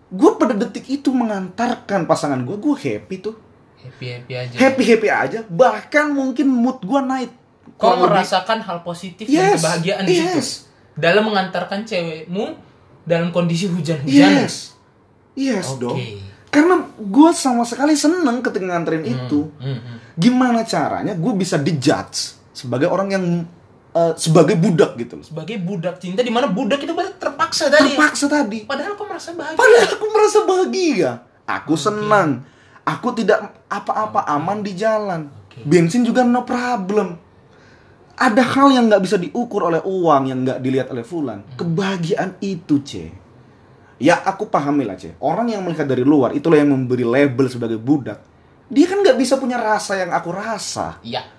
gue 0.06 0.30
pada 0.36 0.54
detik 0.54 0.86
itu 0.86 1.10
mengantarkan 1.10 2.06
pasangan 2.06 2.38
gue 2.42 2.56
gue 2.56 2.74
happy 2.74 3.16
tuh. 3.18 3.34
Happy 3.76 4.06
happy 4.08 4.32
aja. 4.34 4.54
Happy 4.56 4.82
happy 4.84 5.08
aja. 5.08 5.38
Bahkan 5.44 6.06
mungkin 6.10 6.46
mood 6.46 6.82
gue 6.82 7.00
naik 7.00 7.30
kau 7.74 7.90
Kurang 7.92 7.98
lebih- 8.00 8.22
merasakan 8.22 8.58
hal 8.62 8.78
positif 8.80 9.26
dan 9.26 9.52
Yes, 9.52 9.58
kebahagiaan 9.58 10.04
di 10.06 10.14
situ? 10.14 10.38
yes. 10.38 10.48
dalam 10.96 11.28
mengantarkan 11.28 11.84
cewekmu 11.84 12.56
dalam 13.04 13.28
kondisi 13.28 13.68
hujan-hujan 13.68 14.48
yes. 14.48 14.72
Yes 15.36 15.66
Oke. 15.68 15.80
dong. 15.82 15.98
Karena 16.48 16.80
gue 16.88 17.30
sama 17.30 17.62
sekali 17.62 17.92
seneng 17.92 18.40
ketika 18.40 18.64
nganterin 18.64 19.04
itu. 19.04 19.52
Hmm, 19.60 19.76
hmm. 19.76 19.96
gimana 20.16 20.64
caranya 20.64 21.12
gue 21.12 21.32
bisa 21.36 21.60
dijudge 21.60 22.32
sebagai 22.50 22.88
orang 22.88 23.08
yang 23.12 23.24
eh, 23.96 24.12
sebagai 24.20 24.56
budak 24.60 24.94
gitu 25.00 25.16
loh. 25.16 25.24
Sebagai 25.24 25.56
budak 25.64 25.96
cinta 25.96 26.20
di 26.20 26.28
mana 26.28 26.52
budak 26.52 26.84
itu 26.84 26.92
berarti 26.92 27.16
terpaksa 27.16 27.72
tadi. 27.72 27.96
Terpaksa 27.96 28.26
tadi. 28.28 28.58
Padahal 28.68 28.92
kau 28.94 29.08
merasa 29.08 29.32
bahagia. 29.32 29.56
Padahal 29.56 29.88
aku 29.88 30.06
merasa 30.12 30.38
bahagia. 30.44 31.10
Aku 31.46 31.74
senang. 31.74 32.30
Aku 32.86 33.08
tidak 33.16 33.66
apa-apa 33.66 34.28
aman 34.30 34.62
di 34.62 34.76
jalan. 34.76 35.32
Oke. 35.46 35.64
bensin 35.64 36.04
juga 36.04 36.22
no 36.22 36.44
problem. 36.44 37.18
Ada 38.16 38.40
hal 38.40 38.72
yang 38.72 38.88
nggak 38.88 39.02
bisa 39.04 39.16
diukur 39.20 39.68
oleh 39.68 39.82
uang 39.84 40.22
yang 40.32 40.40
nggak 40.44 40.60
dilihat 40.60 40.88
oleh 40.88 41.04
fulan. 41.04 41.44
Kebahagiaan 41.56 42.40
itu 42.40 42.80
c. 42.80 43.12
Ya 44.00 44.20
aku 44.24 44.48
pahami 44.48 44.88
lah 44.88 44.96
c. 44.96 45.12
Orang 45.20 45.52
yang 45.52 45.60
melihat 45.64 45.84
dari 45.84 46.04
luar 46.04 46.32
itulah 46.32 46.56
yang 46.56 46.72
memberi 46.72 47.04
label 47.04 47.48
sebagai 47.48 47.76
budak. 47.76 48.24
Dia 48.72 48.88
kan 48.88 49.04
nggak 49.04 49.18
bisa 49.20 49.36
punya 49.36 49.60
rasa 49.60 50.00
yang 50.00 50.12
aku 50.16 50.32
rasa. 50.32 50.96
Iya 51.04 51.36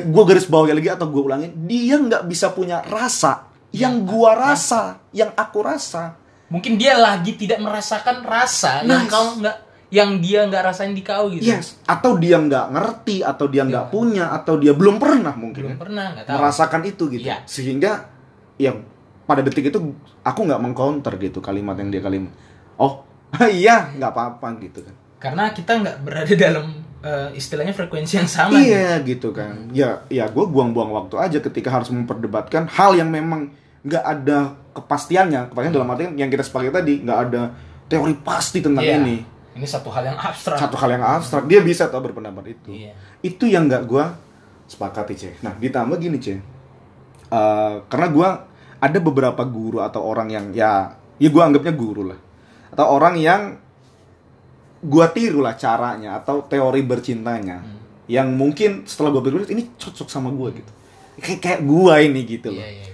gue 0.00 0.24
garis 0.24 0.48
bawahi 0.48 0.72
lagi 0.78 0.88
atau 0.88 1.10
gue 1.12 1.22
ulangin 1.22 1.52
dia 1.68 2.00
nggak 2.00 2.24
bisa 2.24 2.54
punya 2.56 2.80
rasa 2.86 3.52
yang 3.72 4.04
gua 4.04 4.36
rasa 4.36 5.00
yang 5.16 5.32
aku 5.32 5.64
rasa. 5.64 6.14
Mungkin 6.52 6.76
dia 6.76 7.00
lagi 7.00 7.32
tidak 7.40 7.64
merasakan 7.64 8.20
rasa 8.20 8.84
yang 8.84 9.08
Nice. 9.08 9.10
kau 9.10 9.28
nggak 9.40 9.56
yang 9.88 10.20
dia 10.20 10.44
nggak 10.44 10.62
rasain 10.68 10.92
di 10.92 11.00
kau 11.00 11.32
gitu. 11.32 11.48
Yes. 11.48 11.80
Atau 11.88 12.20
dia 12.20 12.36
nggak 12.36 12.68
ngerti 12.76 13.24
atau 13.24 13.48
dia 13.48 13.64
nggak 13.64 13.88
punya 13.88 14.28
atau 14.36 14.60
dia 14.60 14.76
belum 14.76 15.00
pernah 15.00 15.32
mungkin 15.32 15.72
belum 15.72 15.76
ya, 15.76 15.80
pernah 15.80 16.06
tahu. 16.20 16.36
merasakan 16.36 16.82
itu 16.84 17.04
gitu. 17.16 17.24
Iya. 17.24 17.36
sehingga 17.48 18.12
ya 18.60 18.76
pada 19.24 19.40
detik 19.40 19.72
itu 19.72 19.80
aku 20.20 20.40
nggak 20.44 20.60
mengcounter 20.60 21.16
gitu 21.16 21.40
kalimat 21.40 21.72
yang 21.80 21.88
dia 21.88 22.04
kalimat. 22.04 22.32
Oh 22.76 23.08
iya 23.48 23.88
nggak 23.96 24.12
apa-apa 24.12 24.60
gitu 24.60 24.84
kan. 24.84 24.94
Karena 25.16 25.48
kita 25.56 25.80
nggak 25.80 25.96
berada 26.04 26.34
dalam 26.36 26.81
eh, 27.02 27.28
istilahnya 27.34 27.74
frekuensi 27.74 28.14
yang 28.16 28.30
sama 28.30 28.56
gitu. 28.62 28.72
iya 28.72 28.96
gitu. 29.02 29.28
kan. 29.34 29.68
Ya 29.74 30.06
ya 30.08 30.30
gue 30.30 30.44
buang-buang 30.46 30.90
waktu 30.94 31.14
aja 31.18 31.38
ketika 31.42 31.68
harus 31.68 31.90
memperdebatkan 31.90 32.70
hal 32.70 32.94
yang 32.94 33.10
memang 33.10 33.50
nggak 33.82 34.04
ada 34.06 34.54
kepastiannya. 34.72 35.50
Kepastian 35.50 35.74
dalam 35.74 35.90
arti 35.90 36.08
yang 36.14 36.30
kita 36.30 36.46
sepakai 36.46 36.70
tadi 36.70 37.02
nggak 37.02 37.18
ada 37.28 37.42
teori 37.90 38.14
pasti 38.22 38.62
tentang 38.62 38.86
Iya. 38.86 39.02
ini. 39.02 39.16
Ini 39.52 39.66
satu 39.68 39.92
hal 39.92 40.08
yang 40.08 40.16
abstrak. 40.16 40.56
Satu 40.56 40.80
hal 40.80 40.96
yang 40.96 41.04
abstrak. 41.04 41.44
Dia 41.44 41.60
bisa 41.60 41.90
tahu 41.90 42.08
berpendapat 42.08 42.56
itu. 42.56 42.70
Iya. 42.72 42.94
itu 43.22 43.46
yang 43.46 43.68
nggak 43.70 43.84
gue 43.86 44.04
sepakati 44.66 45.14
ceh. 45.14 45.34
Nah 45.44 45.52
ditambah 45.58 45.98
gini 46.00 46.16
ceh. 46.18 46.38
Eh, 47.32 47.74
karena 47.86 48.08
gue 48.08 48.28
ada 48.82 48.98
beberapa 48.98 49.42
guru 49.46 49.78
atau 49.78 50.02
orang 50.02 50.26
yang 50.32 50.46
ya 50.50 50.96
ya 51.20 51.28
gue 51.30 51.42
anggapnya 51.42 51.74
guru 51.74 52.10
lah. 52.10 52.18
Atau 52.72 52.86
orang 52.88 53.14
yang 53.20 53.60
gue 54.82 55.06
tiru 55.14 55.40
lah 55.40 55.54
caranya 55.54 56.18
atau 56.18 56.42
teori 56.42 56.82
bercintanya 56.82 57.62
Hmm. 57.62 57.78
yang 58.06 58.28
mungkin 58.28 58.82
setelah 58.82 59.08
gue 59.10 59.22
berpikir 59.22 59.54
ini 59.54 59.70
cocok 59.72 60.06
sama 60.06 60.28
gue 60.28 60.58
gitu. 60.58 60.72
Kayak 61.18 61.40
kayak 61.40 61.60
gue 61.62 61.94
ini 62.02 62.20
gitu 62.26 62.48
loh. 62.50 62.58
Iya 62.58 62.70
iya 62.72 62.90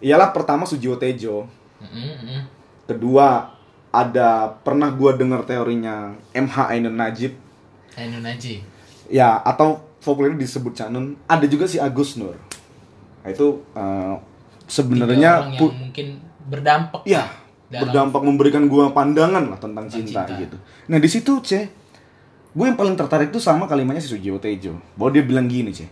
ialah 0.00 0.30
pertama 0.30 0.64
Sujiwo 0.64 0.96
Tejo. 0.96 1.48
Mm-mm, 1.80 2.12
mm. 2.20 2.42
kedua 2.84 3.56
ada 3.88 4.28
pernah 4.54 4.88
gue 4.88 5.10
dengar 5.14 5.42
teorinya 5.42 6.12
MH 6.30 6.56
Ainun 6.68 6.92
Najib. 6.94 7.32
Ainun 7.96 8.20
Naji 8.20 8.60
ya 9.08 9.40
atau 9.40 9.80
populer 9.98 10.32
disebut 10.32 10.72
Canun 10.72 11.18
ada 11.24 11.42
juga 11.44 11.64
si 11.64 11.76
Agus 11.76 12.14
Nur. 12.14 12.36
Nah, 13.20 13.28
itu 13.28 13.64
Tiga 13.66 14.16
sebenarnya 14.68 15.30
orang 15.38 15.50
yang 15.50 15.60
pu- 15.60 15.74
mungkin 15.74 16.06
berdampak. 16.46 17.00
Ya 17.02 17.26
dalam- 17.70 18.10
berdampak 18.10 18.22
memberikan 18.22 18.66
gua 18.66 18.90
pandangan 18.90 19.46
lah 19.46 19.56
tentang 19.56 19.86
Tentang 19.86 20.02
cinta, 20.02 20.26
cinta. 20.26 20.34
gitu. 20.36 20.56
Nah 20.90 20.98
di 20.98 21.06
situ 21.06 21.32
ceh 21.40 21.64
gue 22.50 22.66
yang 22.66 22.74
paling 22.74 22.98
tertarik 22.98 23.30
tuh 23.30 23.38
sama 23.38 23.64
kalimatnya 23.64 24.02
si 24.02 24.10
Sujiwo 24.10 24.36
Tejo. 24.36 24.74
Bahwa 24.98 25.14
dia 25.14 25.22
bilang 25.22 25.46
gini 25.46 25.70
ceh. 25.70 25.86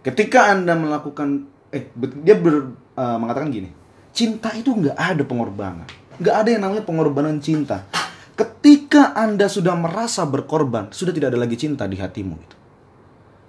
Ketika 0.00 0.48
anda 0.48 0.72
melakukan 0.72 1.44
eh 1.68 1.92
dia 1.94 2.34
ber- 2.34 2.72
eh, 2.96 3.16
mengatakan 3.16 3.52
gini 3.52 3.68
cinta 4.10 4.50
itu 4.52 4.72
nggak 4.72 4.96
ada 4.96 5.22
pengorbanan. 5.22 5.84
Nggak 6.16 6.32
ada 6.34 6.48
yang 6.48 6.62
namanya 6.64 6.82
pengorbanan 6.82 7.36
cinta. 7.38 7.84
Ketika 8.32 9.12
anda 9.12 9.44
sudah 9.46 9.76
merasa 9.76 10.24
berkorban 10.24 10.88
sudah 10.88 11.12
tidak 11.12 11.30
ada 11.30 11.38
lagi 11.38 11.54
cinta 11.54 11.84
di 11.84 12.00
hatimu 12.00 12.34
itu 12.34 12.56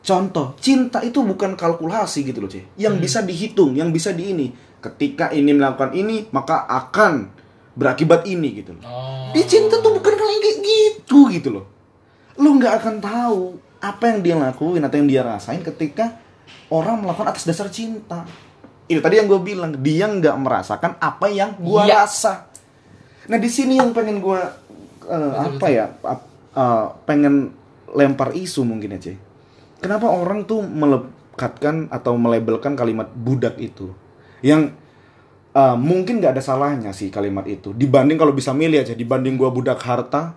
Contoh, 0.04 0.60
cinta 0.60 1.00
itu 1.00 1.24
bukan 1.24 1.56
kalkulasi 1.56 2.28
gitu 2.28 2.44
loh, 2.44 2.52
Ceh. 2.52 2.68
Yang 2.76 2.96
bisa 3.00 3.20
dihitung, 3.24 3.72
yang 3.72 3.88
bisa 3.88 4.12
di 4.12 4.36
ini. 4.36 4.52
Ketika 4.84 5.32
ini 5.32 5.56
melakukan 5.56 5.96
ini, 5.96 6.28
maka 6.36 6.68
akan 6.68 7.32
berakibat 7.74 8.26
ini 8.26 8.62
gitu 8.62 8.78
loh. 8.78 8.84
oh 8.84 9.30
Di 9.34 9.42
cinta 9.44 9.82
tuh 9.82 9.98
bukan 9.98 10.14
kali 10.14 10.36
kayak 10.40 10.58
gitu 10.62 11.20
gitu 11.30 11.50
loh. 11.50 11.66
Lu 12.38 12.58
nggak 12.58 12.74
akan 12.82 12.96
tahu 12.98 13.40
apa 13.78 14.04
yang 14.08 14.20
dia 14.22 14.36
lakuin 14.38 14.82
atau 14.82 14.96
yang 14.96 15.10
dia 15.10 15.22
rasain 15.22 15.60
ketika 15.60 16.18
orang 16.70 17.02
melakukan 17.02 17.34
atas 17.34 17.44
dasar 17.44 17.68
cinta. 17.68 18.24
Itu 18.86 19.00
tadi 19.00 19.18
yang 19.18 19.28
gue 19.28 19.40
bilang, 19.40 19.74
dia 19.80 20.06
nggak 20.06 20.36
merasakan 20.38 20.96
apa 20.98 21.28
yang 21.28 21.56
gue 21.56 21.82
Iya. 21.84 22.04
rasa. 22.04 22.48
Nah 23.28 23.38
di 23.38 23.48
sini 23.48 23.80
yang 23.80 23.92
pengen 23.92 24.20
gue 24.20 24.40
eh, 25.04 25.32
apa 25.34 25.68
ya, 25.68 25.86
eh, 26.54 26.86
pengen 27.04 27.52
lempar 27.92 28.34
isu 28.34 28.64
mungkin 28.64 28.96
aja. 28.96 29.14
Kenapa 29.80 30.08
orang 30.08 30.44
tuh 30.44 30.64
melekatkan 30.64 31.88
atau 31.90 32.16
melabelkan 32.16 32.74
kalimat 32.74 33.12
budak 33.12 33.60
itu, 33.60 33.92
yang 34.40 34.72
eh, 35.54 35.76
mungkin 35.78 36.20
nggak 36.20 36.34
ada 36.38 36.44
salahnya 36.44 36.92
sih 36.92 37.14
kalimat 37.14 37.46
itu. 37.46 37.72
Dibanding 37.72 38.18
kalau 38.18 38.34
bisa 38.34 38.52
milih 38.52 38.82
aja, 38.82 38.98
dibanding 38.98 39.38
gua 39.38 39.54
budak 39.54 39.80
harta, 39.82 40.34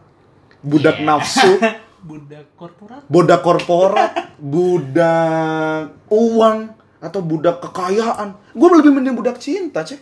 budak 0.60 1.00
Iya. 1.00 1.06
nafsu, 1.08 1.52
budak 2.08 2.46
korporat 2.54 3.02
budak 3.08 3.40
korporat, 3.42 4.10
budak 4.38 5.96
uang 6.12 6.58
atau 7.02 7.20
budak 7.22 7.60
kekayaan. 7.62 8.34
Gue 8.56 8.68
lebih 8.72 8.92
mending 8.94 9.14
budak 9.14 9.38
cinta, 9.38 9.84
cek. 9.84 10.00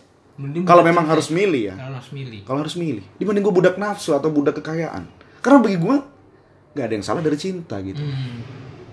Kalau 0.67 0.83
memang 0.83 1.07
cinta. 1.07 1.13
harus 1.15 1.27
milih 1.31 1.61
ya. 1.71 1.75
Kalau 1.79 1.95
harus 1.95 2.11
milih 2.11 2.39
Kalau 2.43 2.59
harus 2.59 2.75
milih, 2.75 3.05
dibanding 3.15 3.43
gue 3.45 3.55
budak 3.55 3.75
nafsu 3.79 4.11
atau 4.11 4.27
budak 4.27 4.59
kekayaan. 4.59 5.07
Karena 5.39 5.57
bagi 5.63 5.77
gue 5.79 5.95
nggak 6.75 6.85
ada 6.85 6.93
yang 6.93 7.05
salah 7.05 7.23
dari 7.23 7.39
cinta 7.39 7.79
gitu. 7.79 8.03
hmm. 8.03 8.39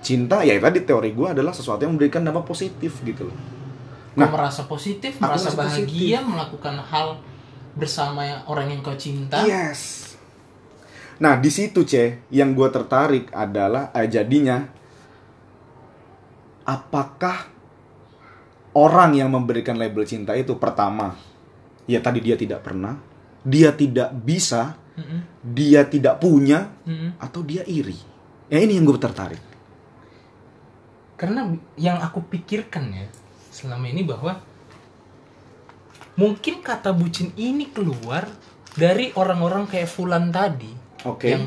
Cinta 0.03 0.43
ya 0.47 0.55
tadi 0.59 0.83
teori 0.87 1.11
gue 1.15 1.29
adalah 1.31 1.51
sesuatu 1.51 1.83
yang 1.83 1.99
memberikan 1.99 2.23
dampak 2.23 2.47
positif 2.47 3.03
gitu 3.03 3.27
loh. 3.31 3.37
Kau 4.13 4.21
Nah. 4.21 4.29
merasa 4.29 4.69
positif 4.69 5.17
merasa 5.17 5.57
bahagia 5.57 6.21
melakukan 6.21 6.77
hal 6.85 7.17
bersama 7.73 8.45
orang 8.45 8.69
yang 8.69 8.81
kau 8.85 8.93
cinta 8.93 9.41
Yes. 9.49 10.13
Nah 11.17 11.39
di 11.41 11.49
situ 11.49 11.87
c, 11.87 12.21
yang 12.29 12.53
gue 12.53 12.69
tertarik 12.69 13.33
adalah 13.33 13.89
eh, 13.97 14.11
jadinya 14.11 14.69
apakah 16.69 17.49
orang 18.77 19.17
yang 19.17 19.33
memberikan 19.33 19.77
label 19.81 20.05
cinta 20.05 20.37
itu 20.37 20.57
pertama, 20.61 21.17
ya 21.89 22.03
tadi 22.03 22.21
dia 22.21 22.37
tidak 22.37 22.61
pernah, 22.67 22.99
dia 23.45 23.71
tidak 23.73 24.13
bisa, 24.13 24.77
Mm-mm, 24.99 25.21
dia 25.41 25.89
tidak 25.89 26.21
punya, 26.21 26.69
mm-mm. 26.85 27.17
atau 27.17 27.41
dia 27.41 27.63
iri. 27.65 27.97
Ya 28.53 28.61
ini 28.61 28.77
yang 28.77 28.85
gue 28.85 29.01
tertarik. 29.01 29.41
karena 31.17 31.55
yang 31.79 32.03
aku 32.03 32.19
pikirkan 32.27 32.91
ya 32.91 33.07
selama 33.53 33.85
ini 33.93 34.01
bahwa 34.01 34.41
mungkin 36.17 36.65
kata 36.65 36.97
bucin 36.97 37.37
ini 37.37 37.69
keluar 37.69 38.25
dari 38.73 39.13
orang-orang 39.13 39.69
kayak 39.69 39.89
Fulan 39.89 40.33
tadi 40.33 40.73
Oke. 41.05 41.29
yang 41.37 41.45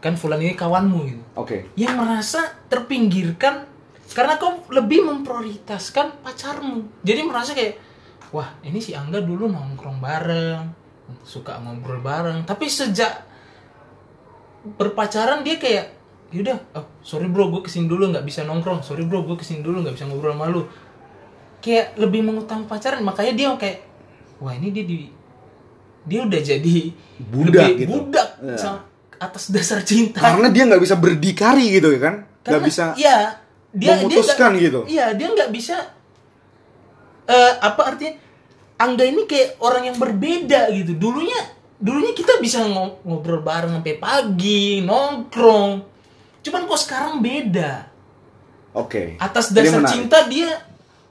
kan 0.00 0.16
Fulan 0.16 0.40
ini 0.40 0.52
kawanmu 0.52 0.98
gitu. 1.08 1.22
Oke. 1.36 1.72
yang 1.76 1.96
merasa 1.96 2.44
terpinggirkan 2.68 3.68
karena 4.10 4.36
kau 4.36 4.66
lebih 4.74 5.06
memprioritaskan 5.06 6.20
pacarmu. 6.24 6.82
Jadi 7.06 7.20
merasa 7.24 7.54
kayak 7.54 7.78
wah 8.34 8.52
ini 8.66 8.82
si 8.82 8.92
Angga 8.92 9.22
dulu 9.22 9.46
nongkrong 9.46 10.02
bareng 10.02 10.60
suka 11.22 11.60
ngobrol 11.62 12.02
bareng. 12.02 12.44
Tapi 12.44 12.66
sejak 12.66 13.28
berpacaran 14.76 15.40
dia 15.40 15.56
kayak 15.56 15.96
yaudah 16.30 16.58
oh, 16.78 16.86
sorry 17.02 17.26
bro 17.26 17.50
gue 17.50 17.66
ke 17.66 17.70
sini 17.72 17.86
dulu 17.86 18.10
nggak 18.10 18.26
bisa 18.26 18.42
nongkrong. 18.44 18.82
Sorry 18.82 19.06
bro 19.06 19.24
gue 19.24 19.36
ke 19.38 19.46
sini 19.46 19.62
dulu 19.62 19.84
nggak 19.86 19.94
bisa 19.94 20.10
ngobrol 20.10 20.34
sama 20.34 20.50
lu 20.50 20.66
kayak 21.60 21.96
lebih 21.96 22.20
mengutamakan 22.20 22.66
pacaran 22.66 23.00
makanya 23.00 23.32
dia 23.32 23.48
kayak 23.54 23.78
wah 24.36 24.52
ini 24.52 24.68
dia 24.68 24.84
di 24.84 24.96
dia 26.00 26.20
udah 26.22 26.40
jadi 26.40 26.76
Budak 27.22 27.52
lebih 27.68 27.74
gitu. 27.78 27.90
budak 27.94 28.28
Ya. 28.40 28.56
sama- 28.56 28.84
atas 29.14 29.52
dasar 29.52 29.84
cinta 29.84 30.16
Karena 30.18 30.48
dia 30.48 30.64
nggak 30.64 30.80
bisa 30.80 30.96
berdikari 30.96 31.68
gitu 31.70 31.92
ya 31.92 32.00
kan? 32.00 32.14
Nggak 32.40 32.62
bisa. 32.64 32.84
ya 32.96 33.36
memutuskan 34.00 34.50
nggak- 34.50 34.64
gitu. 34.64 34.80
Iya, 34.88 35.12
dia 35.12 35.28
nggak 35.28 35.50
bisa 35.52 35.76
eh 37.26 37.52
apa 37.60 37.82
artinya? 37.86 38.16
Angga 38.80 39.04
ini 39.04 39.28
kayak 39.28 39.60
orang 39.60 39.92
yang 39.92 39.96
berbeda 39.96 40.72
gitu. 40.72 40.96
Dulunya 40.96 41.36
dulunya 41.76 42.12
kita 42.12 42.40
bisa 42.40 42.64
ngo- 42.64 43.04
ngobrol 43.04 43.44
bareng 43.44 43.76
sampai 43.76 44.00
pagi, 44.00 44.80
nongkrong. 44.80 45.84
Cuman 46.40 46.64
kok 46.64 46.80
sekarang 46.80 47.20
beda. 47.20 47.92
Oke. 48.72 49.20
Atas 49.20 49.52
Jadi 49.52 49.68
dasar 49.68 49.84
cinta 49.84 50.24
dia 50.26 50.48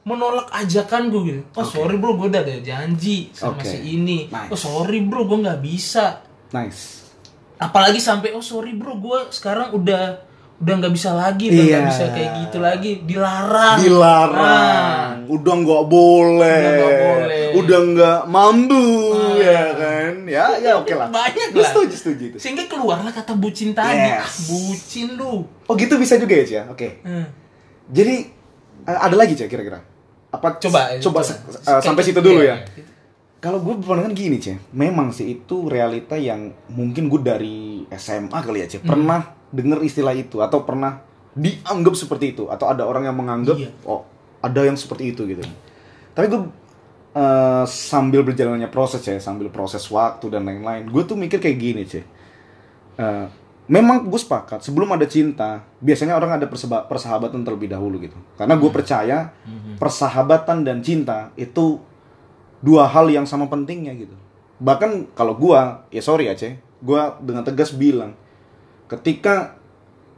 menolak 0.01 0.47
ajakan 0.49 1.07
gue 1.07 1.21
gitu. 1.25 1.41
Oh 1.53 1.61
Oke. 1.61 1.75
sorry 1.75 1.95
bro, 1.95 2.15
gue 2.15 2.27
udah 2.27 2.41
ada 2.41 2.55
janji 2.59 3.29
sama 3.31 3.55
Oke. 3.55 3.67
si 3.67 3.77
ini. 3.91 4.25
Nice. 4.27 4.49
Oh 4.49 4.57
sorry 4.57 4.99
bro, 5.01 5.23
gue 5.23 5.39
nggak 5.39 5.59
bisa. 5.59 6.23
Nice. 6.49 7.03
Apalagi 7.55 7.99
sampai 7.99 8.31
oh 8.31 8.41
sorry 8.41 8.71
bro, 8.71 8.95
gue 8.95 9.29
sekarang 9.29 9.71
udah 9.71 10.25
udah 10.55 10.73
nggak 10.75 10.91
bisa 10.91 11.11
lagi, 11.11 11.47
udah 11.47 11.55
nggak 11.61 11.71
Iya. 11.77 11.89
bisa 11.89 12.03
kayak 12.09 12.29
gitu 12.37 12.57
lagi, 12.59 12.91
dilarang. 13.01 13.75
Nah, 13.75 13.83
Dilarang. 13.83 15.13
Udah 15.29 15.53
nggak 15.55 15.83
boleh. 15.85 16.59
Udah 16.59 16.73
nggak 16.73 16.95
boleh. 16.97 17.45
Udah 17.55 17.79
nggak 17.85 18.19
mampu 18.25 18.85
Ah. 19.09 19.35
ya 19.37 19.63
kan. 19.73 20.13
Ya 20.25 20.45
ya 20.57 20.71
oke 20.75 20.93
lah. 20.93 21.07
Banyak 21.07 21.49
lah. 21.53 21.63
setuju 21.65 21.95
setuju 21.95 22.23
itu. 22.25 22.37
sehingga 22.39 22.65
keluarlah 22.65 23.09
kata 23.09 23.35
bucin 23.35 23.71
tadi. 23.71 23.99
Yes. 23.99 24.19
Ah, 24.19 24.31
bucin 24.47 25.07
lu. 25.15 25.47
Oh 25.63 25.75
gitu 25.75 25.95
bisa 25.95 26.15
juga 26.15 26.33
ya 26.33 26.45
Cia? 26.45 26.63
Oke. 26.67 27.03
Hmm. 27.03 27.27
Jadi 27.89 28.38
ada 28.85 29.15
lagi 29.15 29.33
Cia 29.33 29.45
kira-kira? 29.45 29.81
Apa 30.29 30.55
Coba, 30.57 30.93
coba, 30.97 31.01
coba. 31.01 31.19
se- 31.23 31.39
eh, 31.65 31.81
sampai 31.81 32.03
situ 32.03 32.19
dulu 32.19 32.39
ya. 32.39 32.61
Iya. 32.61 32.85
Kalau 33.39 33.59
gue 33.59 33.71
berpandangan 33.73 34.11
gini 34.11 34.37
Cia, 34.37 34.59
memang 34.69 35.09
sih 35.09 35.31
itu 35.33 35.65
realita 35.65 36.13
yang 36.13 36.51
mungkin 36.67 37.07
gue 37.07 37.19
dari 37.19 37.57
SMA 37.89 38.35
kali 38.35 38.61
ya 38.61 38.67
Cia, 38.67 38.79
Hmm. 38.79 38.89
pernah 38.89 39.19
denger 39.49 39.79
istilah 39.81 40.13
itu 40.13 40.39
atau 40.39 40.61
pernah 40.61 41.01
dianggap 41.31 41.93
seperti 41.93 42.33
itu 42.33 42.45
atau 42.45 42.67
ada 42.67 42.83
orang 42.83 43.05
yang 43.05 43.15
menganggap 43.15 43.55
Iya. 43.55 43.71
oh 43.83 44.03
ada 44.39 44.61
yang 44.61 44.75
seperti 44.75 45.09
itu 45.09 45.23
gitu. 45.25 45.41
Tapi 46.11 46.27
gue 46.27 46.41
eh, 47.09 47.65
sambil 47.65 48.21
berjalannya 48.21 48.67
proses 48.67 49.01
ya, 49.01 49.17
sambil 49.17 49.49
proses 49.49 49.81
waktu 49.87 50.29
dan 50.29 50.45
lain-lain, 50.45 50.85
gue 50.85 51.03
tuh 51.03 51.15
mikir 51.15 51.39
kayak 51.39 51.57
gini. 51.57 51.83
Eh, 51.85 53.25
memang 53.69 54.09
gue 54.09 54.17
sepakat 54.17 54.65
sebelum 54.65 54.89
ada 54.97 55.05
cinta 55.05 55.61
biasanya 55.77 56.17
orang 56.17 56.41
ada 56.41 56.49
persahabatan 56.89 57.45
terlebih 57.45 57.69
dahulu 57.69 58.01
gitu. 58.01 58.17
Karena 58.33 58.57
gue 58.57 58.71
percaya 58.73 59.29
persahabatan 59.77 60.65
dan 60.65 60.81
cinta 60.81 61.29
itu 61.37 61.77
dua 62.59 62.89
hal 62.89 63.07
yang 63.13 63.29
sama 63.29 63.45
pentingnya 63.45 63.93
gitu. 63.93 64.17
Bahkan 64.59 65.13
kalau 65.13 65.37
gue 65.37 65.59
ya 65.93 66.01
sorry 66.01 66.27
ya 66.27 66.35
ceh 66.35 66.57
gue 66.81 67.01
dengan 67.21 67.45
tegas 67.45 67.71
bilang 67.77 68.17
ketika 68.89 69.59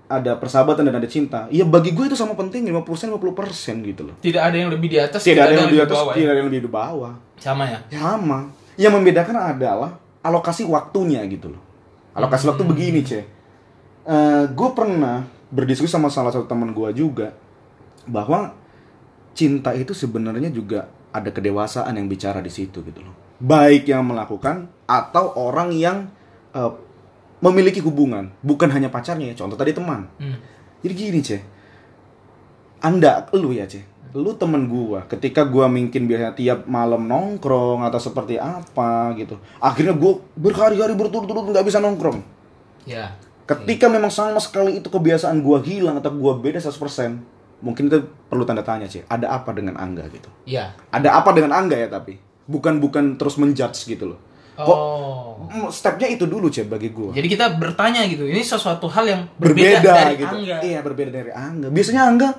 ada 0.07 0.35
persahabatan 0.39 0.87
dan 0.87 0.95
ada 0.95 1.07
cinta 1.07 1.47
ya 1.51 1.67
bagi 1.67 1.91
gue 1.91 2.07
itu 2.07 2.15
sama 2.15 2.35
penting 2.39 2.63
50% 2.71 3.11
50% 3.19 3.91
gitu 3.91 4.01
loh. 4.07 4.15
Tidak 4.23 4.39
ada 4.39 4.55
yang 4.55 4.71
lebih 4.71 4.95
di 4.95 4.97
atas, 4.97 5.27
tidak 5.27 5.51
ada 5.51 5.59
yang 5.59 5.67
lebih 5.67 5.83
di 5.83 5.85
atas 5.91 5.99
bawah, 5.99 6.13
ya? 6.15 6.17
tidak 6.23 6.31
ada 6.31 6.39
yang 6.39 6.47
lebih 6.47 6.61
di 6.63 6.71
bawah. 6.71 7.13
Sama 7.35 7.63
ya. 7.67 7.79
sama. 7.91 8.39
Yang 8.79 8.93
membedakan 8.95 9.35
adalah 9.35 9.91
alokasi 10.23 10.63
waktunya 10.63 11.19
gitu 11.27 11.51
loh. 11.51 11.61
Alokasi 12.15 12.47
waktu 12.47 12.63
begini 12.63 13.03
ceh 13.03 13.40
gue 14.51 14.69
pernah 14.73 15.27
berdiskusi 15.51 15.91
sama 15.91 16.07
salah 16.07 16.33
satu 16.33 16.47
teman 16.47 16.71
gue 16.71 16.89
juga 16.95 17.35
bahwa 18.07 18.55
cinta 19.35 19.71
itu 19.75 19.91
sebenarnya 19.91 20.49
juga 20.51 20.87
ada 21.11 21.29
kedewasaan 21.29 21.91
yang 21.95 22.07
bicara 22.07 22.39
di 22.39 22.51
situ 22.51 22.81
gitu 22.81 22.99
loh. 23.03 23.15
Baik 23.41 23.91
yang 23.91 24.07
melakukan 24.07 24.71
atau 24.87 25.35
orang 25.35 25.75
yang 25.75 26.07
eh, 26.55 26.73
memiliki 27.43 27.83
hubungan 27.83 28.31
bukan 28.39 28.69
hanya 28.71 28.87
pacarnya 28.87 29.33
ya 29.33 29.35
contoh 29.35 29.59
tadi 29.59 29.75
teman. 29.75 30.07
Hmm. 30.17 30.37
jadi 30.81 30.93
gini 30.93 31.19
ceh. 31.21 31.41
Anda 32.81 33.27
lu 33.35 33.53
ya 33.53 33.67
ceh. 33.67 33.83
Lu 34.11 34.35
temen 34.35 34.67
gua 34.67 35.07
ketika 35.07 35.47
gua 35.47 35.71
mungkin 35.71 36.07
biasanya 36.07 36.35
tiap 36.35 36.59
malam 36.67 37.07
nongkrong 37.07 37.87
atau 37.87 37.95
seperti 37.95 38.35
apa 38.35 39.15
gitu 39.15 39.39
akhirnya 39.63 39.95
gua 39.95 40.19
berhari-hari 40.35 40.93
berturut-turut 40.95 41.51
nggak 41.51 41.65
bisa 41.67 41.79
nongkrong. 41.79 42.19
Ya. 42.87 43.13
Ketika 43.43 43.85
memang 43.87 44.09
sama 44.09 44.37
sekali 44.37 44.79
itu 44.79 44.87
kebiasaan 44.87 45.41
gua 45.41 45.59
hilang 45.59 45.97
atau 45.97 46.13
gua 46.13 46.37
beda 46.37 46.57
100% 46.57 46.73
mungkin 47.61 47.87
itu 47.87 47.97
perlu 48.25 48.41
tanda 48.41 48.65
tanya 48.65 48.85
ceh 48.85 49.05
ada 49.05 49.29
apa 49.31 49.53
dengan 49.53 49.77
angga 49.77 50.05
gitu 50.09 50.29
Ya. 50.43 50.73
ada 50.89 51.13
apa 51.13 51.29
dengan 51.31 51.53
angga 51.53 51.77
ya 51.77 51.87
tapi 51.87 52.17
bukan 52.45 52.81
bukan 52.81 53.15
terus 53.15 53.37
menjudge 53.37 53.85
gitu 53.85 54.13
loh 54.13 54.19
kok 54.57 54.77
Oh. 54.77 55.69
stepnya 55.69 56.05
itu 56.05 56.25
dulu 56.25 56.47
ceh 56.47 56.65
bagi 56.65 56.93
gua 56.93 57.11
Jadi 57.11 57.25
kita 57.25 57.57
bertanya 57.57 58.05
gitu. 58.05 58.29
Ini 58.29 58.39
sesuatu 58.39 58.85
hal 58.85 59.05
yang 59.09 59.21
berbeda, 59.35 59.81
berbeda, 59.81 59.91
dari 59.91 60.15
gitu. 60.15 60.35
Angga. 60.37 60.57
Iya, 60.61 60.79
berbeda 60.85 61.11
dari 61.11 61.31
Angga. 61.33 61.67
Biasanya 61.73 62.01
Angga 62.05 62.29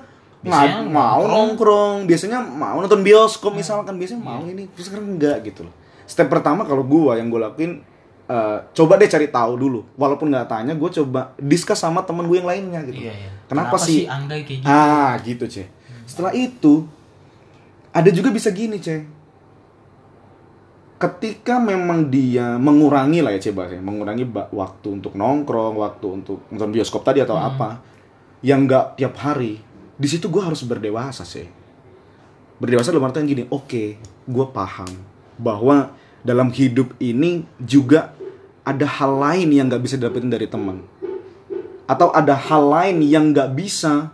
Biasanya 0.43 0.75
mau 0.83 1.23
nongkrong. 1.23 1.31
nongkrong, 1.31 1.95
biasanya 2.03 2.39
mau 2.43 2.77
nonton 2.79 2.99
bioskop 2.99 3.55
misalkan, 3.55 3.95
biasanya 3.95 4.19
mau 4.19 4.43
ini, 4.43 4.67
terus 4.71 4.91
sekarang 4.91 5.15
enggak 5.15 5.39
gitu 5.47 5.63
loh. 5.63 5.73
Step 6.03 6.27
pertama 6.27 6.63
kalau 6.63 6.83
gua 6.83 7.15
yang 7.15 7.31
gua 7.31 7.47
lakuin 7.47 7.79
eh, 8.29 8.57
coba 8.71 8.93
deh 8.99 9.09
cari 9.09 9.27
tahu 9.27 9.53
dulu. 9.59 9.79
Walaupun 9.99 10.31
nggak 10.31 10.47
tanya, 10.47 10.73
gue 10.75 10.89
coba 11.03 11.35
discuss 11.39 11.83
sama 11.83 12.03
temen 12.03 12.27
gue 12.27 12.37
yang 12.39 12.49
lainnya 12.49 12.81
gitu. 12.87 13.03
Iya, 13.07 13.13
iya. 13.13 13.31
Kenapa, 13.47 13.75
sih? 13.77 14.07
Angga 14.07 14.39
kayak 14.41 14.63
gitu? 14.63 14.67
Ah, 14.67 15.13
gitu, 15.21 15.43
Ceh. 15.45 15.67
Setelah 16.07 16.33
itu 16.33 16.87
ada 17.93 18.09
juga 18.09 18.33
bisa 18.33 18.49
gini, 18.49 18.79
Ceh. 18.81 19.03
Ketika 20.97 21.59
memang 21.59 22.07
dia 22.07 22.55
mengurangi 22.55 23.19
lah 23.19 23.35
ya, 23.35 23.39
Ceh, 23.43 23.53
bahasanya, 23.53 23.83
mengurangi 23.83 24.23
waktu 24.31 24.87
untuk 24.87 25.13
nongkrong, 25.19 25.75
waktu 25.75 26.07
untuk 26.07 26.47
nonton 26.47 26.71
bioskop 26.71 27.03
tadi 27.03 27.19
atau 27.19 27.35
apa, 27.35 27.83
yang 28.39 28.63
nggak 28.63 28.99
tiap 28.99 29.19
hari, 29.19 29.59
di 29.99 30.07
situ 30.07 30.31
gue 30.31 30.39
harus 30.39 30.63
berdewasa, 30.63 31.27
sih. 31.27 31.45
Berdewasa 32.57 32.95
dalam 32.95 33.03
artian 33.11 33.27
gini, 33.27 33.43
oke, 33.51 33.83
gue 34.23 34.45
paham 34.55 34.87
bahwa 35.35 35.91
dalam 36.23 36.49
hidup 36.49 36.95
ini 36.97 37.43
juga 37.59 38.15
ada 38.63 38.87
hal 38.87 39.11
lain 39.19 39.51
yang 39.51 39.67
nggak 39.67 39.83
bisa 39.83 39.95
didapetin 39.99 40.31
dari 40.31 40.47
teman 40.47 40.87
atau 41.83 42.15
ada 42.15 42.31
hal 42.31 42.63
lain 42.63 43.03
yang 43.03 43.35
nggak 43.35 43.51
bisa 43.51 44.07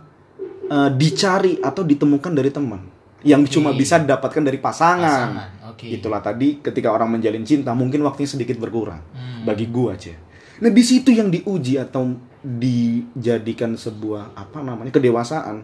uh, 0.66 0.90
dicari 0.90 1.62
atau 1.62 1.86
ditemukan 1.86 2.34
dari 2.34 2.50
teman 2.50 2.82
yang 3.22 3.46
Oke. 3.46 3.52
cuma 3.54 3.70
bisa 3.70 4.00
didapatkan 4.00 4.42
dari 4.42 4.56
pasangan. 4.58 5.28
Pasangan, 5.28 5.48
oke. 5.76 5.86
Itulah 5.86 6.24
tadi 6.24 6.58
ketika 6.58 6.88
orang 6.88 7.14
menjalin 7.14 7.44
cinta 7.44 7.76
mungkin 7.76 8.00
waktunya 8.02 8.26
sedikit 8.26 8.56
berkurang 8.56 9.04
Hmm. 9.12 9.44
bagi 9.46 9.68
gua 9.68 9.92
aja. 9.94 10.16
Nah 10.60 10.72
di 10.72 10.82
situ 10.82 11.12
yang 11.12 11.28
diuji 11.28 11.76
atau 11.78 12.16
dijadikan 12.40 13.76
sebuah 13.76 14.34
apa 14.34 14.60
namanya 14.60 14.90
kedewasaan. 14.90 15.62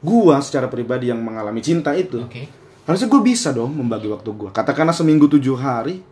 Gua 0.00 0.40
secara 0.42 0.66
pribadi 0.66 1.12
yang 1.12 1.20
mengalami 1.20 1.60
cinta 1.60 1.92
itu 1.94 2.24
Oke. 2.24 2.48
Harusnya 2.90 3.06
gue 3.06 3.22
bisa 3.22 3.54
dong 3.54 3.70
membagi 3.70 4.10
waktu 4.10 4.26
gua. 4.34 4.50
Katakanlah 4.50 4.90
seminggu 4.90 5.30
tujuh 5.30 5.54
hari, 5.54 6.02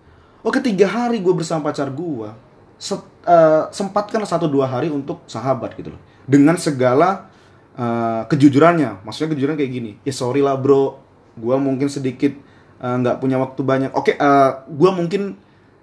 oke 0.41 0.63
tiga 0.63 0.87
hari 0.87 1.19
gue 1.19 1.35
bersama 1.35 1.67
pacar 1.67 1.91
gua, 1.91 2.39
se- 2.79 3.03
eh, 3.27 3.63
sempatkan 3.75 4.23
satu 4.23 4.47
dua 4.47 4.71
hari 4.71 4.87
untuk 4.87 5.27
sahabat 5.27 5.75
gitu 5.75 5.91
loh. 5.91 6.01
Dengan 6.23 6.55
segala 6.55 7.27
eh, 7.75 8.23
kejujurannya, 8.31 9.03
maksudnya 9.03 9.35
kejujuran 9.35 9.59
kayak 9.59 9.73
gini. 9.75 9.93
Ya 10.07 10.15
sorry 10.15 10.39
lah 10.39 10.55
bro, 10.55 11.03
gua 11.35 11.59
mungkin 11.59 11.91
sedikit 11.91 12.39
eh, 12.79 12.95
nggak 13.03 13.19
punya 13.19 13.43
waktu 13.43 13.61
banyak. 13.67 13.91
Oke, 13.99 14.15
eh, 14.15 14.51
gua 14.71 14.91
mungkin 14.95 15.35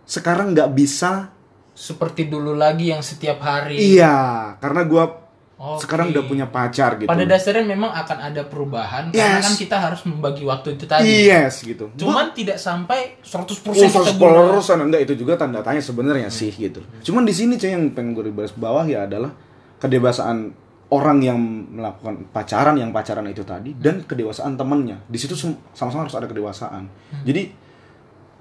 sekarang 0.08 0.56
nggak 0.56 0.72
bisa. 0.72 1.36
Seperti 1.76 2.32
dulu 2.32 2.56
lagi 2.56 2.88
yang 2.96 3.04
setiap 3.04 3.44
hari. 3.44 3.76
Iya, 4.00 4.56
karena 4.64 4.88
gua 4.88 5.25
Oke. 5.66 5.82
sekarang 5.82 6.14
udah 6.14 6.24
punya 6.24 6.46
pacar 6.46 6.94
gitu. 6.96 7.10
Pada 7.10 7.26
dasarnya 7.26 7.66
memang 7.66 7.90
akan 7.90 8.18
ada 8.22 8.46
perubahan 8.46 9.10
karena 9.10 9.42
Yes. 9.42 9.50
kan 9.50 9.56
kita 9.58 9.78
harus 9.82 10.02
membagi 10.06 10.46
waktu 10.46 10.78
itu 10.78 10.86
tadi. 10.86 11.10
Yes 11.26 11.66
gitu. 11.66 11.90
Cuman 11.98 12.30
tidak 12.32 12.62
sampai 12.62 13.18
100% 13.26 13.66
Oh, 13.66 13.74
kita 13.74 14.14
100% 14.14 14.22
gunakan. 14.22 14.80
enggak 14.86 15.02
itu 15.04 15.14
juga 15.18 15.34
tanda 15.36 15.66
tanya 15.66 15.82
sebenarnya 15.82 16.30
sih 16.30 16.54
gitu. 16.54 16.86
Cuman 17.02 17.26
di 17.26 17.34
sini 17.34 17.58
cuy 17.58 17.74
yang 17.74 17.90
pengen 17.92 18.14
gue 18.14 18.30
baris 18.30 18.54
bawah 18.54 18.86
ya 18.86 19.10
adalah 19.10 19.34
kedewasaan 19.76 20.54
orang 20.86 21.18
yang 21.20 21.40
melakukan 21.74 22.30
pacaran 22.30 22.78
yang 22.78 22.94
pacaran 22.94 23.26
itu 23.26 23.42
tadi 23.42 23.74
dan 23.74 24.06
kedewasaan 24.06 24.54
temennya. 24.54 25.02
Di 25.10 25.18
situ 25.18 25.34
sama-sama 25.74 26.06
harus 26.06 26.14
ada 26.14 26.30
kedewasaan. 26.30 26.86
Jadi 27.26 27.50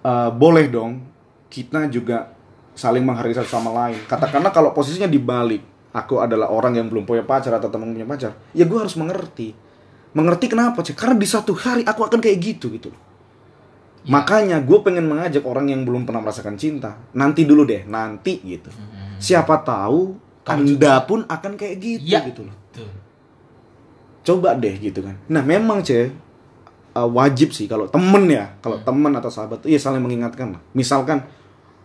eh, 0.05 0.31
boleh 0.31 0.69
dong 0.69 1.01
kita 1.49 1.89
juga 1.89 2.37
saling 2.75 3.01
menghargai 3.01 3.33
satu 3.33 3.49
sama 3.49 3.71
lain. 3.73 4.03
Katakanlah 4.05 4.51
kalau 4.51 4.75
posisinya 4.75 5.07
dibalik, 5.07 5.63
aku 5.95 6.19
adalah 6.19 6.51
orang 6.51 6.75
yang 6.75 6.91
belum 6.91 7.07
punya 7.07 7.23
pacar 7.23 7.55
atau 7.55 7.71
teman 7.71 7.95
punya 7.95 8.05
pacar, 8.05 8.35
ya 8.51 8.67
gue 8.67 8.79
harus 8.79 8.99
mengerti. 8.99 9.55
Mengerti 10.15 10.47
kenapa 10.51 10.83
sih? 10.83 10.95
Karena 10.95 11.15
di 11.15 11.27
satu 11.27 11.55
hari 11.55 11.83
aku 11.83 12.03
akan 12.03 12.19
kayak 12.19 12.39
gitu 12.39 12.71
gitu 12.71 12.91
loh. 12.91 13.01
Ya. 14.05 14.11
Makanya 14.15 14.61
gue 14.63 14.79
pengen 14.83 15.09
mengajak 15.09 15.43
orang 15.43 15.71
yang 15.73 15.83
belum 15.83 16.05
pernah 16.05 16.21
merasakan 16.21 16.55
cinta. 16.55 16.99
Nanti 17.17 17.43
dulu 17.43 17.65
deh, 17.65 17.83
nanti 17.89 18.39
gitu. 18.45 18.69
Siapa 19.19 19.63
tahu 19.65 20.15
Kamu 20.45 20.77
anda 20.77 21.01
pun 21.03 21.25
akan 21.25 21.53
kayak 21.57 21.77
gitu 21.81 22.05
Iya. 22.05 22.21
gitu 22.31 22.45
loh. 22.47 22.57
Tuh. 22.71 22.91
Coba 24.25 24.55
deh 24.57 24.77
gitu 24.77 25.01
kan. 25.01 25.17
Nah 25.29 25.41
memang 25.41 25.81
ceh 25.81 26.13
uh, 26.95 27.09
wajib 27.11 27.51
sih 27.53 27.67
kalau 27.67 27.89
temen 27.89 28.25
ya, 28.29 28.55
kalau 28.61 28.77
Hmm. 28.81 28.87
temen 28.87 29.13
atau 29.17 29.29
sahabat 29.29 29.65
tuh 29.65 29.69
ya 29.73 29.81
saling 29.81 30.01
mengingatkan 30.01 30.55
lah. 30.57 30.63
Misalkan, 30.73 31.25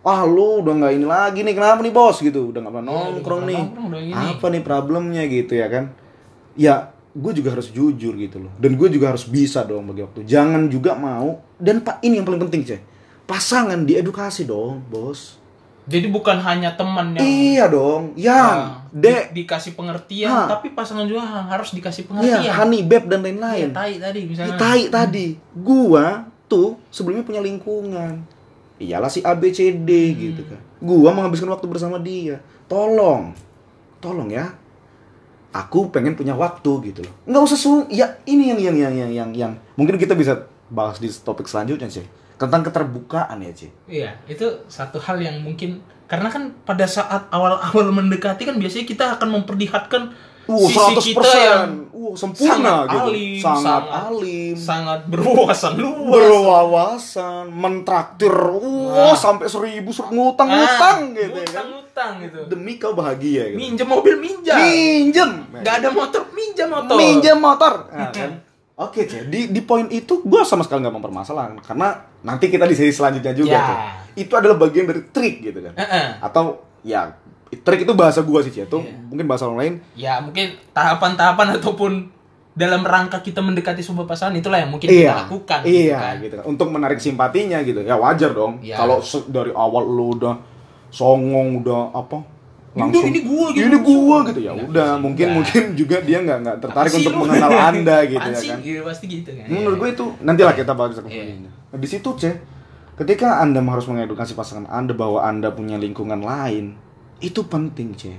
wah 0.00 0.22
lu 0.22 0.60
udah 0.60 0.74
nggak 0.74 0.92
ini 0.94 1.04
lagi 1.04 1.40
nih, 1.40 1.52
kenapa 1.52 1.80
nih 1.80 1.90
bos? 1.90 2.18
Gitu, 2.18 2.40
udah 2.46 2.60
nggak 2.60 2.74
pernah 2.74 2.86
Iya, 2.86 3.00
nongkrong 3.12 3.42
nih, 3.44 3.60
apa 4.12 4.46
nih 4.48 4.62
problemnya 4.62 5.22
gitu 5.24 5.52
ya 5.52 5.66
kan? 5.66 5.84
Ya 6.54 6.74
gue 7.10 7.32
juga 7.34 7.52
harus 7.52 7.68
jujur 7.68 8.14
gitu 8.14 8.38
loh. 8.38 8.52
Dan 8.54 8.74
gue 8.74 8.88
juga 8.88 9.10
harus 9.10 9.24
bisa 9.24 9.60
dong 9.62 9.84
bagi 9.84 10.00
waktu. 10.00 10.22
Jangan 10.22 10.66
juga 10.66 10.94
mau. 10.94 11.42
Dan 11.56 11.80
pak 11.80 12.00
ini 12.00 12.16
yang 12.16 12.24
paling 12.24 12.40
penting 12.40 12.62
ceh 12.64 12.80
pasangan 13.24 13.78
diedukasi 13.80 14.42
dong 14.42 14.82
bos. 14.84 15.38
Jadi 15.84 16.06
bukan 16.06 16.38
hanya 16.38 16.70
teman 16.72 17.12
yang 17.12 17.24
iya 17.24 17.64
dong 17.66 18.14
yang 18.14 18.86
di- 18.88 19.06
dek. 19.06 19.34
dikasih 19.34 19.74
pengertian, 19.74 20.30
Ha. 20.30 20.46
tapi 20.48 20.70
pasangan 20.70 21.02
juga 21.02 21.24
harus 21.24 21.70
dikasih 21.72 22.06
pengertian. 22.06 22.40
iya 22.40 22.52
honey 22.54 22.82
beb 22.82 23.04
dan 23.04 23.18
Iya, 23.18 23.26
lain-lain 23.26 23.68
tai 23.70 23.94
tadi 23.98 24.20
misalnya. 24.22 24.54
Ih, 24.54 24.58
tai 24.58 24.82
tadi. 24.86 25.26
Gua 25.52 26.06
tuh 26.46 26.78
sebelumnya 26.88 27.22
punya 27.22 27.40
lingkungan 27.40 28.22
iyalah 28.80 29.12
si 29.12 29.20
A 29.20 29.36
B 29.36 29.52
C 29.52 29.76
D 29.76 29.90
Hmm. 30.10 30.16
gitu 30.16 30.42
kan. 30.48 30.60
Gua 30.80 31.12
menghabiskan 31.12 31.52
waktu 31.52 31.68
bersama 31.68 32.00
dia. 32.00 32.40
Tolong. 32.66 33.36
Tolong 34.00 34.32
ya. 34.32 34.56
Aku 35.50 35.90
pengen 35.90 36.14
punya 36.14 36.32
waktu 36.32 36.70
gitu 36.88 37.02
loh. 37.02 37.14
Nggak 37.26 37.42
usah 37.42 37.58
su 37.58 37.70
ya 37.90 38.06
ini 38.24 38.54
yang 38.54 38.60
yang 38.62 38.76
yang 38.78 38.94
yang 38.94 39.10
yang, 39.10 39.30
yang. 39.34 39.52
mungkin 39.74 39.98
kita 39.98 40.14
bisa 40.14 40.46
bahas 40.70 41.02
di 41.02 41.10
topik 41.10 41.50
selanjutnya 41.50 41.90
sih 41.90 42.06
tentang 42.38 42.62
keterbukaan 42.62 43.42
ya 43.42 43.50
Ci 43.50 43.68
Iya, 43.90 44.14
itu 44.30 44.46
satu 44.70 45.02
hal 45.02 45.18
yang 45.18 45.42
mungkin 45.42 45.82
karena 46.06 46.30
kan 46.30 46.54
pada 46.62 46.86
saat 46.86 47.26
awal-awal 47.28 47.90
mendekati 47.90 48.46
kan 48.46 48.56
biasanya 48.56 48.86
kita 48.86 49.04
akan 49.18 49.42
memperlihatkan 49.42 50.14
Uh, 50.50 50.66
sisi 50.66 51.14
100%. 51.14 51.14
kita 51.14 51.30
yang 51.38 51.64
uh, 51.88 52.12
sempurna 52.12 52.50
sangat 52.50 52.86
gitu. 52.88 53.00
alim, 53.04 53.38
sangat, 53.38 53.62
sangat 53.62 53.84
alim, 54.02 54.54
sangat 54.58 55.00
berwawasan 55.06 55.72
luas. 55.76 56.10
berwawasan, 56.10 57.44
mentraktir, 57.48 58.34
Wah. 58.34 59.06
wah 59.06 59.14
sampai 59.14 59.46
seribu 59.46 59.90
suruh 59.90 60.10
ngutang-ngutang 60.10 60.98
Ah, 61.06 61.14
gitu 61.14 61.38
ya 61.38 61.46
kan. 61.46 61.66
ngutang-ngutang 61.66 62.12
gitu. 62.20 62.38
Demi 62.48 62.72
kau 62.76 62.92
bahagia 62.92 63.42
gitu. 63.48 63.56
Minjem 63.56 63.86
mobil 63.86 64.14
minjam. 64.16 64.56
Minjem. 64.56 65.30
Gak 65.56 65.74
ada 65.76 65.88
motor 65.90 66.22
minjam 66.30 66.68
motor. 66.68 66.94
Minjem 66.94 67.38
motor. 67.38 67.72
Nah, 67.88 68.10
kan? 68.10 68.30
Oke, 68.76 69.04
Cek. 69.04 69.28
Di 69.28 69.40
di 69.46 69.60
poin 69.60 69.84
itu 69.86 70.20
gue 70.20 70.42
sama 70.42 70.64
sekali 70.64 70.80
nggak 70.80 70.96
mempermasalahkan 70.96 71.60
karena 71.60 71.88
nanti 72.20 72.48
kita 72.48 72.64
di 72.64 72.72
sesi 72.72 72.90
selanjutnya 72.90 73.32
juga 73.32 73.52
Ya. 73.52 73.62
tuh. 73.62 73.78
Itu 74.18 74.32
adalah 74.34 74.56
bagian 74.56 74.84
dari 74.84 75.04
trik 75.06 75.44
gitu 75.44 75.60
kan. 75.62 75.76
Heeh. 75.76 76.06
Atau 76.18 76.58
ya 76.80 77.12
trik 77.52 77.82
itu 77.82 77.92
bahasa 77.92 78.20
gua 78.20 78.40
sih, 78.40 78.50
Cek. 78.50 78.66
Itu 78.66 78.78
Iya. 78.78 78.94
mungkin 79.04 79.26
bahasa 79.26 79.44
orang 79.44 79.58
lain 79.58 79.74
Ya 79.92 80.18
mungkin 80.18 80.54
tahapan-tahapan 80.70 81.46
ataupun 81.56 81.92
dalam 82.52 82.82
rangka 82.82 83.18
kita 83.18 83.38
mendekati 83.38 83.80
sebuah 83.80 84.04
pasangan 84.04 84.34
itulah 84.34 84.58
yang 84.58 84.68
mungkin 84.68 84.86
kita 84.86 85.26
lakukan. 85.26 85.58
gitu 85.62 85.70
Iya, 85.86 85.96
kan. 85.96 86.14
gitu 86.20 86.34
kan. 86.36 86.44
Untuk 86.46 86.68
menarik 86.68 86.98
simpatinya 86.98 87.58
gitu. 87.60 87.80
Ya 87.80 87.94
wajar 87.94 88.30
dong. 88.30 88.58
Iya. 88.60 88.76
Kalau 88.76 88.98
dari 89.26 89.50
awal 89.50 89.84
lu 89.84 90.14
udah 90.14 90.34
songong 90.88 91.60
udah 91.60 91.90
apa? 91.92 92.18
Ini- 92.70 93.02
ini 93.04 93.20
gua 93.26 93.50
gitu. 93.50 93.66
Ini 93.66 93.78
gua 93.80 94.16
gitu 94.24 94.40
ya. 94.40 94.50
Nggak 94.52 94.68
Udah, 94.70 94.88
bisa 94.88 95.02
mungkin 95.02 95.26
juga. 95.26 95.34
mungkin 95.34 95.62
juga 95.74 95.96
dia 96.00 96.18
nggak 96.20 96.38
nggak 96.40 96.56
tertarik 96.60 96.92
untuk 96.94 97.12
lu? 97.12 97.20
mengenal 97.20 97.50
Anda 97.70 97.96
gitu 98.04 98.20
Apaan 98.20 98.34
ya 98.36 98.42
kan. 98.46 98.58
Gitu, 98.62 98.80
pasti 98.84 99.04
gitu 99.08 99.30
kan. 99.32 99.46
Menurut 99.48 99.74
Iya. 99.74 99.82
gue 99.82 99.88
itu 99.90 100.04
nantilah 100.20 100.54
kita 100.54 100.72
bahas 100.72 100.94
ke 100.94 101.02
Iya. 101.02 101.22
Nah, 101.66 101.78
di 101.78 101.88
situ, 101.88 102.08
Ceh, 102.14 102.34
ketika 102.94 103.42
Anda 103.42 103.58
harus 103.60 103.86
mengedukasi 103.86 104.34
pasangan 104.34 104.66
Anda 104.66 104.94
bahwa 104.94 105.18
Anda 105.18 105.50
punya 105.50 105.78
lingkungan 105.78 106.20
lain, 106.20 106.78
itu 107.20 107.40
penting, 107.46 107.92
Ceh. 107.96 108.18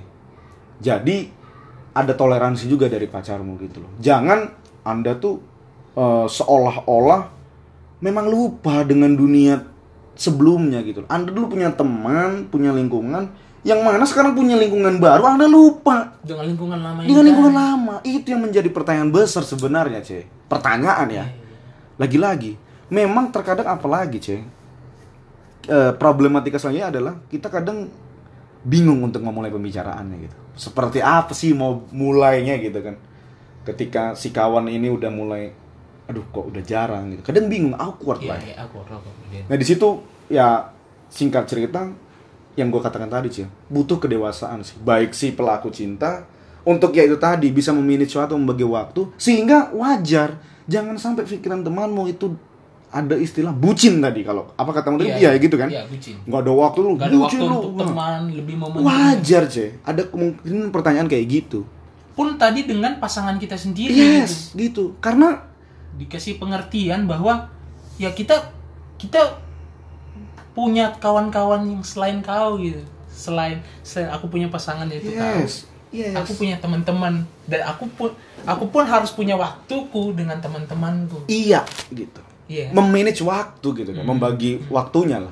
Jadi 0.81 1.29
ada 1.91 2.13
toleransi 2.15 2.65
juga 2.65 2.87
dari 2.87 3.05
pacarmu 3.05 3.59
gitu 3.61 3.83
loh. 3.83 3.91
Jangan 4.01 4.49
Anda 4.81 5.17
tuh 5.17 5.41
eh, 5.93 6.27
seolah-olah 6.29 7.21
memang 8.01 8.25
lupa 8.29 8.81
dengan 8.87 9.13
dunia 9.13 9.61
sebelumnya 10.17 10.81
gitu. 10.81 11.05
Anda 11.05 11.29
dulu 11.29 11.53
punya 11.53 11.69
teman, 11.73 12.49
punya 12.49 12.73
lingkungan, 12.73 13.29
yang 13.61 13.85
mana 13.85 14.01
sekarang 14.09 14.33
punya 14.33 14.57
lingkungan 14.57 14.97
baru, 14.97 15.37
Anda 15.37 15.45
lupa 15.45 16.17
dengan 16.25 16.49
lingkungan 16.49 16.79
lama 16.81 16.99
dengan 17.05 17.21
kan. 17.21 17.27
lingkungan 17.29 17.53
lama 17.53 17.95
itu 18.01 18.27
yang 18.33 18.41
menjadi 18.41 18.69
pertanyaan 18.73 19.13
besar 19.13 19.45
sebenarnya 19.45 20.01
c 20.01 20.25
pertanyaan 20.49 21.07
ya 21.13 21.25
lagi-lagi 22.01 22.57
memang 22.89 23.29
terkadang 23.29 23.69
apalagi 23.69 24.17
c 24.17 24.29
Eh, 25.69 25.93
problematika 25.93 26.57
selanjutnya 26.57 26.89
adalah 26.89 27.13
kita 27.29 27.45
kadang 27.45 27.85
bingung 28.61 29.01
untuk 29.01 29.21
memulai 29.21 29.49
pembicaraannya 29.49 30.17
gitu. 30.21 30.37
Seperti 30.53 31.01
apa 31.01 31.33
sih 31.33 31.53
mau 31.53 31.81
mulainya 31.89 32.57
gitu 32.57 32.79
kan. 32.81 32.95
Ketika 33.61 34.13
si 34.13 34.29
kawan 34.29 34.65
ini 34.67 34.89
udah 34.89 35.09
mulai 35.09 35.53
aduh 36.09 36.25
kok 36.27 36.49
udah 36.49 36.63
jarang 36.65 37.13
gitu. 37.13 37.21
Kadang 37.23 37.47
bingung 37.47 37.77
awkward 37.77 38.19
Iya, 38.19 38.29
lah. 38.35 38.39
iya, 38.41 38.55
aku 38.61 38.81
aku. 38.81 39.09
iya. 39.31 39.45
Nah 39.47 39.55
di 39.55 39.65
situ 39.65 39.87
ya 40.27 40.69
singkat 41.07 41.45
cerita 41.47 41.87
yang 42.59 42.67
gue 42.67 42.81
katakan 42.83 43.07
tadi 43.07 43.31
sih 43.31 43.45
butuh 43.69 43.97
kedewasaan 43.97 44.61
sih. 44.61 44.75
Baik 44.81 45.15
si 45.15 45.31
pelaku 45.31 45.71
cinta 45.71 46.25
untuk 46.61 46.93
ya 46.93 47.07
itu 47.07 47.15
tadi 47.17 47.49
bisa 47.49 47.71
memilih 47.71 48.05
suatu 48.05 48.35
membagi 48.37 48.65
waktu 48.65 49.07
sehingga 49.15 49.71
wajar. 49.71 50.37
Jangan 50.69 50.95
sampai 50.95 51.25
pikiran 51.25 51.65
temanmu 51.65 52.05
itu 52.07 52.37
ada 52.91 53.15
istilah 53.15 53.49
bucin 53.49 53.97
tadi 53.97 54.21
kalau 54.21 54.51
apa 54.51 54.67
kata 54.69 54.93
tadi 54.93 55.15
iya 55.15 55.31
gitu 55.35 55.55
kan 55.55 55.67
Iya, 55.67 55.87
bucin. 55.87 56.19
nggak 56.21 56.39
ada 56.39 56.51
waktu 56.53 56.79
lu 56.79 56.89
ada 56.93 57.07
bucin 57.07 57.17
waktu 57.17 57.39
lu 57.41 57.55
untuk 57.57 57.71
teman, 57.81 58.21
lebih 58.29 58.55
mementingkan. 58.55 58.83
wajar 58.85 59.43
ceh 59.45 59.69
ada 59.81 60.01
kemungkinan 60.05 60.69
pertanyaan 60.69 61.07
kayak 61.07 61.25
gitu 61.29 61.63
Pun 62.11 62.35
tadi 62.35 62.63
dengan 62.63 62.99
pasangan 62.99 63.39
kita 63.39 63.55
sendiri 63.55 63.89
gitu. 63.89 64.03
yes 64.19 64.51
gitu 64.51 64.83
karena 64.99 65.47
dikasih 65.93 66.35
pengertian 66.35 67.03
bahwa 67.05 67.47
ya 67.95 68.11
kita 68.11 68.51
kita 68.95 69.39
punya 70.51 70.91
kawan-kawan 70.93 71.63
yang 71.65 71.81
selain 71.81 72.19
kau 72.19 72.59
gitu. 72.59 72.83
Selain, 73.07 73.59
selain 73.81 74.09
aku 74.09 74.27
punya 74.27 74.47
pasangan 74.47 74.83
yaitu 74.85 75.13
kau. 75.13 75.39
yes 75.39 75.67
yes 75.89 76.11
Aku 76.13 76.31
punya 76.33 76.55
teman-teman 76.57 77.23
dan 77.45 77.61
aku 77.65 77.87
pun 77.89 78.11
aku 78.41 78.67
pun 78.67 78.83
harus 78.83 79.11
punya 79.11 79.35
waktuku 79.35 80.11
dengan 80.11 80.35
teman-temanku. 80.37 81.23
iya 81.27 81.63
gitu 81.89 82.19
Iya. 82.51 82.67
memanage 82.71 83.23
waktu 83.23 83.67
gitu 83.73 83.91
kan, 83.91 84.03
membagi 84.03 84.59
waktunya 84.67 85.17
lah. 85.17 85.31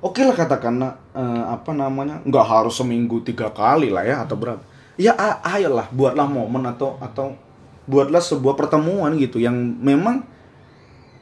Oke 0.00 0.20
lah 0.20 0.32
katakanlah 0.32 0.92
eh, 1.12 1.44
apa 1.46 1.72
namanya 1.72 2.20
nggak 2.22 2.46
harus 2.46 2.76
seminggu 2.76 3.20
tiga 3.20 3.48
kali 3.48 3.88
lah 3.88 4.04
ya 4.04 4.20
atau 4.20 4.36
berapa. 4.36 4.60
Ya 5.00 5.16
ayolah 5.40 5.88
buatlah 5.88 6.28
momen 6.28 6.60
atau 6.66 7.00
atau 7.00 7.32
buatlah 7.88 8.20
sebuah 8.20 8.52
pertemuan 8.54 9.16
gitu 9.16 9.40
yang 9.40 9.56
memang 9.56 10.20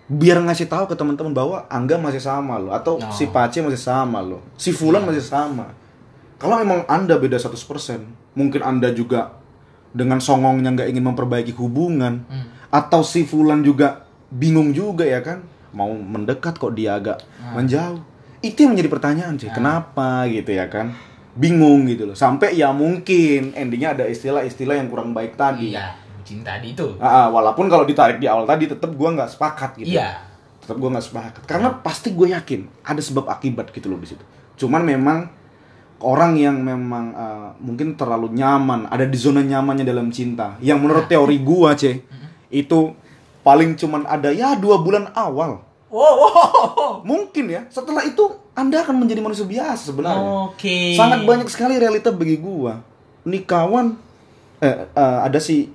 biar 0.08 0.40
ngasih 0.40 0.66
tahu 0.66 0.88
ke 0.88 0.96
teman-teman 0.96 1.30
bahwa 1.30 1.68
Angga 1.68 1.94
masih 1.96 2.18
sama 2.18 2.56
loh 2.56 2.72
atau 2.72 2.96
Oh. 2.96 3.12
si 3.12 3.28
Pace 3.28 3.60
masih 3.60 3.78
sama 3.78 4.18
loh, 4.18 4.40
si 4.56 4.72
Fulan 4.72 5.04
masih 5.04 5.20
sama. 5.22 5.68
Kalau 6.38 6.56
memang 6.56 6.82
Anda 6.86 7.14
beda 7.14 7.36
100%, 7.36 8.02
mungkin 8.32 8.62
Anda 8.62 8.88
juga 8.90 9.36
dengan 9.90 10.18
songongnya 10.18 10.72
nggak 10.72 10.88
ingin 10.88 11.04
memperbaiki 11.04 11.52
hubungan 11.52 12.24
Hmm. 12.24 12.46
atau 12.68 13.04
si 13.04 13.22
Fulan 13.22 13.60
juga 13.60 14.07
bingung 14.28 14.72
juga 14.72 15.04
ya 15.04 15.20
kan? 15.20 15.44
Mau 15.72 15.92
mendekat 15.92 16.56
kok 16.56 16.72
dia 16.72 16.96
agak 16.96 17.20
Ah. 17.38 17.54
menjauh. 17.54 18.00
Itu 18.38 18.64
yang 18.64 18.72
menjadi 18.72 18.90
pertanyaan 18.90 19.34
sih 19.36 19.50
kenapa 19.50 20.24
gitu 20.26 20.54
ya 20.54 20.70
kan? 20.70 20.94
Bingung 21.34 21.86
gitu 21.86 22.06
loh. 22.06 22.16
Sampai 22.16 22.54
ya 22.54 22.70
mungkin 22.70 23.52
endingnya 23.52 23.94
ada 23.94 24.04
istilah-istilah 24.06 24.78
yang 24.78 24.88
kurang 24.88 25.10
baik 25.10 25.34
tadi. 25.34 25.74
Iya, 25.74 25.94
bucin 26.18 26.42
tadi 26.42 26.72
itu. 26.72 26.86
Walaupun 26.98 27.66
kalau 27.66 27.82
ditarik 27.82 28.18
di 28.18 28.26
awal 28.26 28.42
tadi 28.44 28.66
tetap 28.66 28.90
gua 28.94 29.14
nggak 29.14 29.30
sepakat 29.30 29.70
gitu. 29.78 29.94
Iya. 29.94 30.24
tetap 30.58 30.84
gua 30.84 30.92
nggak 30.92 31.06
sepakat. 31.08 31.42
Karena 31.48 31.68
pasti 31.80 32.12
gue 32.12 32.28
yakin 32.28 32.84
ada 32.84 33.00
sebab 33.00 33.24
akibat 33.32 33.72
gitu 33.72 33.88
loh 33.88 33.96
di 33.96 34.04
situ. 34.04 34.20
Cuman 34.60 34.84
memang 34.84 35.24
orang 36.04 36.36
yang 36.36 36.60
memang 36.60 37.10
uh, 37.10 37.48
mungkin 37.56 37.96
terlalu 37.96 38.36
nyaman 38.36 38.84
ada 38.86 39.08
di 39.08 39.16
zona 39.16 39.40
nyamannya 39.40 39.82
dalam 39.82 40.12
cinta 40.12 40.60
yang 40.60 40.76
menurut 40.78 41.08
teori 41.08 41.40
gua 41.40 41.72
ceh 41.72 42.04
itu 42.52 42.78
paling 43.40 43.74
cuman 43.74 44.04
ada 44.04 44.28
ya 44.28 44.54
dua 44.54 44.78
bulan 44.78 45.10
awal 45.12 45.64
Wow, 45.88 46.04
wow, 46.12 46.36
wow. 46.68 46.92
mungkin 47.00 47.48
ya 47.48 47.64
setelah 47.66 48.04
itu 48.04 48.20
anda 48.52 48.76
akan 48.78 48.98
menjadi 48.98 49.18
manusia 49.18 49.42
biasa 49.42 49.88
sebenarnya 49.88 50.20
Oke. 50.46 50.92
sangat 50.92 51.24
banyak 51.24 51.48
sekali 51.48 51.74
realita 51.74 52.10
bagi 52.10 52.36
gua 52.36 52.84
nih 53.24 53.42
kawan 53.42 53.96
eh, 54.58 54.84
eh, 54.84 55.18
ada 55.22 55.38
si 55.38 55.72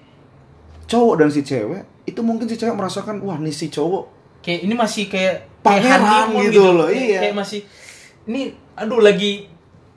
cowok 0.86 1.16
dan 1.18 1.30
si 1.30 1.42
cewek 1.42 2.06
itu 2.06 2.20
mungkin 2.20 2.46
si 2.46 2.54
cewek 2.54 2.72
merasakan 2.72 3.20
wah 3.20 3.36
nih 3.36 3.50
si 3.50 3.68
cowok 3.68 4.06
kayak 4.40 4.62
ini 4.62 4.74
masih 4.74 5.08
kayak 5.08 5.50
Pangeran 5.60 5.82
kayak 5.98 6.04
honeymoon 6.28 6.44
gitu 6.46 6.62
loh, 6.68 6.86
Kayak- 6.86 7.08
iya. 7.08 7.20
kayak 7.24 7.36
masih 7.36 7.60
ini 8.26 8.42
aduh 8.76 9.00
lagi 9.00 9.48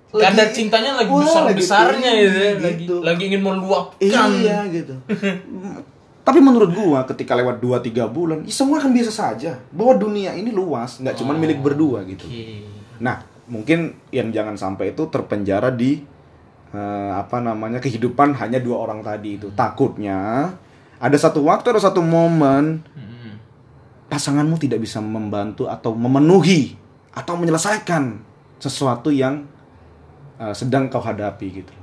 Lagi- 0.09 0.23
kadar 0.25 0.49
cintanya 0.49 0.91
lagi 0.95 1.11
Wah, 1.11 1.21
besar 1.21 1.43
lagi 1.45 1.59
besarnya 1.59 2.09
tinggi, 2.09 2.25
gitu, 2.25 2.39
ya. 2.39 2.53
lagi 2.57 2.79
gitu. 2.81 2.95
lagi 3.03 3.23
ingin 3.27 3.43
meluapkan 3.43 4.31
Iya 4.33 4.59
gitu. 4.71 4.95
Tapi 6.27 6.43
menurut 6.43 6.75
gua 6.75 7.07
ketika 7.07 7.39
lewat 7.39 7.63
2 7.63 7.87
3 7.87 8.11
bulan, 8.11 8.43
ya 8.43 8.51
semua 8.51 8.83
akan 8.83 8.91
biasa 8.91 9.13
saja. 9.15 9.55
Bahwa 9.71 9.95
dunia 9.95 10.35
ini 10.35 10.51
luas, 10.51 10.99
nggak 10.99 11.23
cuma 11.23 11.39
milik 11.39 11.63
berdua 11.63 12.03
gitu. 12.03 12.27
Nah, 12.99 13.23
mungkin 13.47 13.95
yang 14.11 14.35
jangan 14.35 14.59
sampai 14.59 14.91
itu 14.91 15.07
terpenjara 15.07 15.71
di 15.71 16.03
eh, 16.75 17.13
apa 17.15 17.39
namanya 17.39 17.79
kehidupan 17.79 18.35
hanya 18.43 18.59
dua 18.59 18.83
orang 18.83 19.07
tadi 19.07 19.39
itu. 19.39 19.55
Takutnya 19.55 20.51
ada 20.99 21.17
satu 21.17 21.47
waktu 21.47 21.77
ada 21.77 21.81
satu 21.81 22.03
momen 22.03 22.83
Mm-mm. 22.83 23.33
pasanganmu 24.11 24.57
tidak 24.59 24.81
bisa 24.83 24.99
membantu 24.99 25.69
atau 25.69 25.93
memenuhi 25.95 26.75
atau 27.15 27.37
menyelesaikan 27.39 28.19
sesuatu 28.59 29.15
yang 29.15 29.47
eh, 30.43 30.55
sedang 30.59 30.91
kau 30.91 30.99
hadapi 30.99 31.63
gitu. 31.63 31.75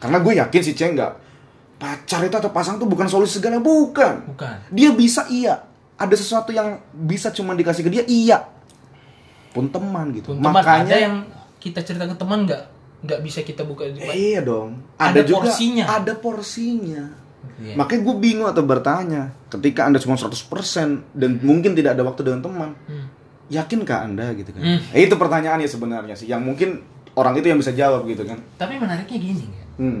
Karena 0.00 0.24
gue 0.24 0.40
yakin 0.40 0.62
si 0.64 0.72
Ceng 0.72 0.96
nggak 0.96 1.12
pacar 1.80 2.20
itu 2.22 2.36
atau 2.36 2.48
pasang 2.48 2.76
tuh 2.76 2.84
bukan 2.84 3.08
solusi 3.08 3.40
segala 3.40 3.56
bukan 3.56 4.28
Bukan. 4.28 4.68
dia 4.68 4.92
bisa 4.92 5.24
iya 5.26 5.64
ada 5.96 6.12
sesuatu 6.12 6.50
yang 6.50 6.76
bisa 6.92 7.28
cuma 7.30 7.52
dikasih 7.52 7.80
ke 7.80 7.90
dia 7.90 8.04
iya 8.04 8.44
pun 9.50 9.66
teman 9.66 10.12
gitu 10.12 10.30
Pun 10.30 10.38
teman 10.38 10.52
makanya 10.54 10.84
ada 10.86 10.96
yang 11.00 11.16
kita 11.58 11.80
cerita 11.80 12.04
ke 12.04 12.14
teman 12.14 12.44
nggak 12.44 12.62
nggak 13.00 13.20
bisa 13.20 13.40
kita 13.40 13.64
buka 13.64 13.88
di 13.88 13.96
depan. 13.98 14.12
iya 14.12 14.40
dong 14.40 14.76
Ada 14.94 15.20
juga 15.22 15.48
porsinya. 15.48 15.84
ada 15.90 16.12
porsinya 16.14 17.04
Iya. 17.56 17.72
makanya 17.74 18.00
gue 18.02 18.16
bingung 18.18 18.44
atau 18.46 18.60
bertanya 18.62 19.22
ketika 19.48 19.84
anda 19.84 19.96
cuma 19.96 20.12
100% 20.14 20.36
dan 21.10 21.30
mungkin 21.38 21.72
tidak 21.72 21.92
ada 21.92 22.04
waktu 22.04 22.20
dengan 22.22 22.40
teman 22.42 22.70
Hmm. 22.84 23.08
yakinkah 23.48 23.98
anda 24.02 24.32
gitu 24.32 24.48
kan 24.50 24.60
Hmm. 24.60 24.80
Eh, 24.90 25.02
itu 25.02 25.14
pertanyaannya 25.14 25.64
sebenarnya 25.66 26.14
sih 26.14 26.24
yang 26.26 26.40
mungkin 26.40 26.80
orang 27.12 27.34
itu 27.34 27.48
yang 27.48 27.56
bisa 27.56 27.72
jawab 27.72 28.04
gitu 28.04 28.22
kan 28.22 28.36
Tapi 28.54 28.76
menariknya 28.76 29.18
gini 29.18 29.44
ya. 29.46 29.64
hmm. 29.76 30.00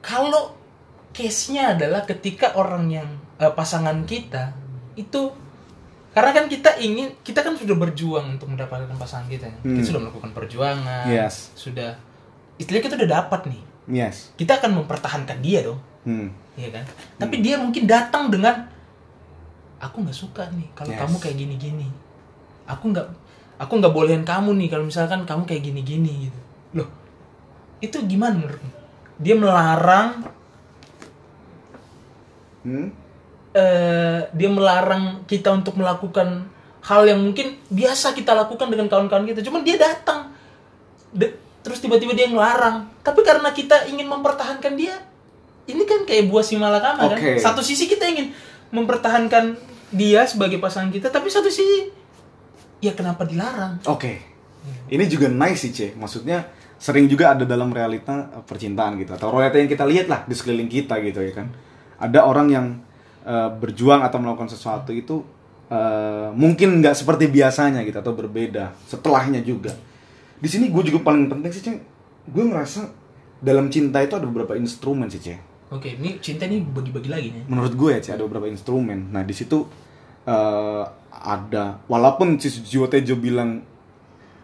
Kalau 0.00 0.54
case-nya 1.10 1.74
adalah 1.74 2.06
ketika 2.06 2.54
orang 2.54 2.88
yang 2.88 3.08
eh, 3.38 3.50
pasangan 3.50 4.06
kita 4.06 4.54
itu 4.94 5.30
karena 6.12 6.34
kan 6.34 6.46
kita 6.50 6.80
ingin 6.82 7.14
kita 7.22 7.46
kan 7.46 7.54
sudah 7.54 7.78
berjuang 7.78 8.38
untuk 8.38 8.50
mendapatkan 8.50 8.90
pasangan 8.98 9.28
kita 9.30 9.46
ya. 9.46 9.58
Hmm. 9.62 9.76
Kita 9.78 9.84
sudah 9.94 10.00
melakukan 10.08 10.30
perjuangan. 10.34 11.06
Yes. 11.06 11.54
Sudah 11.54 11.94
istilahnya 12.58 12.84
kita 12.90 12.96
udah 12.98 13.10
dapat 13.22 13.40
nih. 13.46 13.62
yes 13.88 14.34
Kita 14.34 14.58
akan 14.58 14.82
mempertahankan 14.82 15.38
dia 15.40 15.62
dong. 15.62 15.80
hmm. 16.04 16.28
Iya 16.58 16.74
kan? 16.74 16.84
Tapi 17.22 17.38
dia 17.38 17.54
mungkin 17.54 17.86
datang 17.86 18.34
dengan 18.34 18.66
aku 19.78 20.02
nggak 20.02 20.16
suka 20.16 20.50
nih 20.50 20.66
kalau 20.74 20.90
Yes. 20.90 21.00
kamu 21.06 21.16
kayak 21.22 21.36
gini-gini. 21.38 21.88
Aku 22.66 22.90
nggak 22.90 23.06
aku 23.62 23.72
nggak 23.78 23.94
bolehin 23.94 24.26
kamu 24.26 24.58
nih 24.58 24.68
kalau 24.70 24.84
misalkan 24.86 25.22
kamu 25.22 25.46
kayak 25.46 25.62
gini-gini 25.62 26.26
gitu. 26.26 26.40
Loh, 26.82 26.88
itu 27.78 27.94
gimana 28.10 28.34
menurutmu? 28.38 28.70
Dia 29.18 29.34
melarang 29.34 30.24
Hmm? 32.58 32.90
eh, 33.54 34.20
dia 34.34 34.50
melarang 34.50 35.24
kita 35.24 35.54
untuk 35.54 35.78
melakukan 35.78 36.50
hal 36.84 37.02
yang 37.06 37.22
mungkin 37.22 37.56
biasa 37.70 38.12
kita 38.12 38.34
lakukan 38.34 38.68
dengan 38.68 38.90
kawan-kawan 38.90 39.24
kita. 39.24 39.40
Cuman 39.40 39.64
dia 39.64 39.78
datang 39.80 40.34
De- 41.08 41.32
terus 41.64 41.80
tiba-tiba 41.80 42.12
dia 42.12 42.28
ngelarang. 42.28 42.92
Tapi 43.00 43.20
karena 43.24 43.48
kita 43.56 43.88
ingin 43.88 44.04
mempertahankan 44.04 44.76
dia, 44.76 45.00
ini 45.64 45.88
kan 45.88 46.04
kayak 46.04 46.28
buah 46.28 46.44
si 46.44 46.60
malakama 46.60 47.08
Oke. 47.08 47.40
kan. 47.40 47.40
Satu 47.40 47.64
sisi 47.64 47.88
kita 47.88 48.04
ingin 48.04 48.36
mempertahankan 48.68 49.56
dia 49.88 50.28
sebagai 50.28 50.60
pasangan 50.60 50.92
kita, 50.92 51.08
tapi 51.08 51.32
satu 51.32 51.48
sisi 51.48 51.88
ya 52.84 52.92
kenapa 52.92 53.24
dilarang? 53.24 53.80
Oke. 53.88 54.20
Ini 54.92 55.04
juga 55.08 55.32
nice 55.32 55.64
sih, 55.64 55.72
C. 55.72 55.80
Maksudnya 55.96 56.44
sering 56.78 57.10
juga 57.10 57.34
ada 57.34 57.44
dalam 57.44 57.74
realita 57.74 58.30
eh, 58.32 58.44
percintaan 58.46 58.96
gitu 59.02 59.12
atau 59.18 59.34
realita 59.34 59.58
yang 59.58 59.70
kita 59.70 59.84
lihat 59.84 60.06
lah 60.06 60.20
di 60.24 60.34
sekeliling 60.34 60.70
kita 60.70 60.98
gitu 61.02 61.20
ya 61.20 61.32
kan. 61.34 61.50
Ada 61.98 62.24
orang 62.24 62.46
yang 62.48 62.66
eh, 63.26 63.50
berjuang 63.58 64.06
atau 64.06 64.18
melakukan 64.22 64.48
sesuatu 64.48 64.94
itu 64.94 65.20
eh, 65.68 66.30
mungkin 66.32 66.78
nggak 66.80 66.94
seperti 66.94 67.28
biasanya 67.28 67.82
gitu 67.82 67.98
atau 67.98 68.14
berbeda 68.14 68.72
setelahnya 68.86 69.42
juga. 69.42 69.74
Di 70.38 70.46
sini 70.46 70.70
gue 70.70 70.82
juga 70.86 71.02
paling 71.02 71.26
penting 71.26 71.50
sih, 71.50 71.62
C. 71.66 71.68
Gue 72.30 72.46
ngerasa 72.46 72.86
dalam 73.42 73.66
cinta 73.68 73.98
itu 73.98 74.14
ada 74.14 74.22
beberapa 74.22 74.54
instrumen 74.54 75.10
sih, 75.10 75.18
C. 75.18 75.34
Oke, 75.68 76.00
ini 76.00 76.16
cinta 76.24 76.48
ini 76.48 76.64
bagi-bagi 76.64 77.12
lagi 77.12 77.28
nih. 77.28 77.44
menurut 77.44 77.76
gue 77.76 77.90
ya 77.92 78.00
Ci, 78.00 78.16
ada 78.16 78.24
beberapa 78.24 78.48
instrumen 78.48 79.12
nah 79.12 79.20
di 79.20 79.36
situ 79.36 79.68
eh, 80.24 80.84
ada 81.12 81.84
walaupun 81.84 82.40
si 82.40 82.48
Jiwo 82.64 82.88
Tejo 82.88 83.20
bilang 83.20 83.60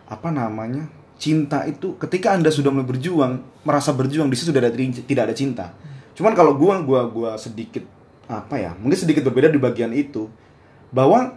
apa 0.04 0.28
namanya 0.28 0.84
cinta 1.14 1.62
itu 1.64 1.94
ketika 1.96 2.32
anda 2.32 2.48
sudah 2.48 2.68
mulai 2.68 2.84
berjuang 2.84 3.32
merasa 3.62 3.90
berjuang 3.90 4.26
di 4.26 4.34
situ 4.34 4.50
sudah 4.50 4.60
ada 4.60 4.74
tidak 4.74 5.22
ada 5.24 5.34
cinta 5.34 5.66
cuman 6.12 6.32
kalau 6.32 6.54
gue 6.54 6.74
gua 6.82 7.06
gua 7.06 7.30
sedikit 7.34 7.82
apa 8.24 8.56
ya 8.56 8.72
mungkin 8.74 8.96
sedikit 8.96 9.22
berbeda 9.22 9.46
di 9.46 9.58
bagian 9.58 9.90
itu 9.90 10.26
bahwa 10.88 11.34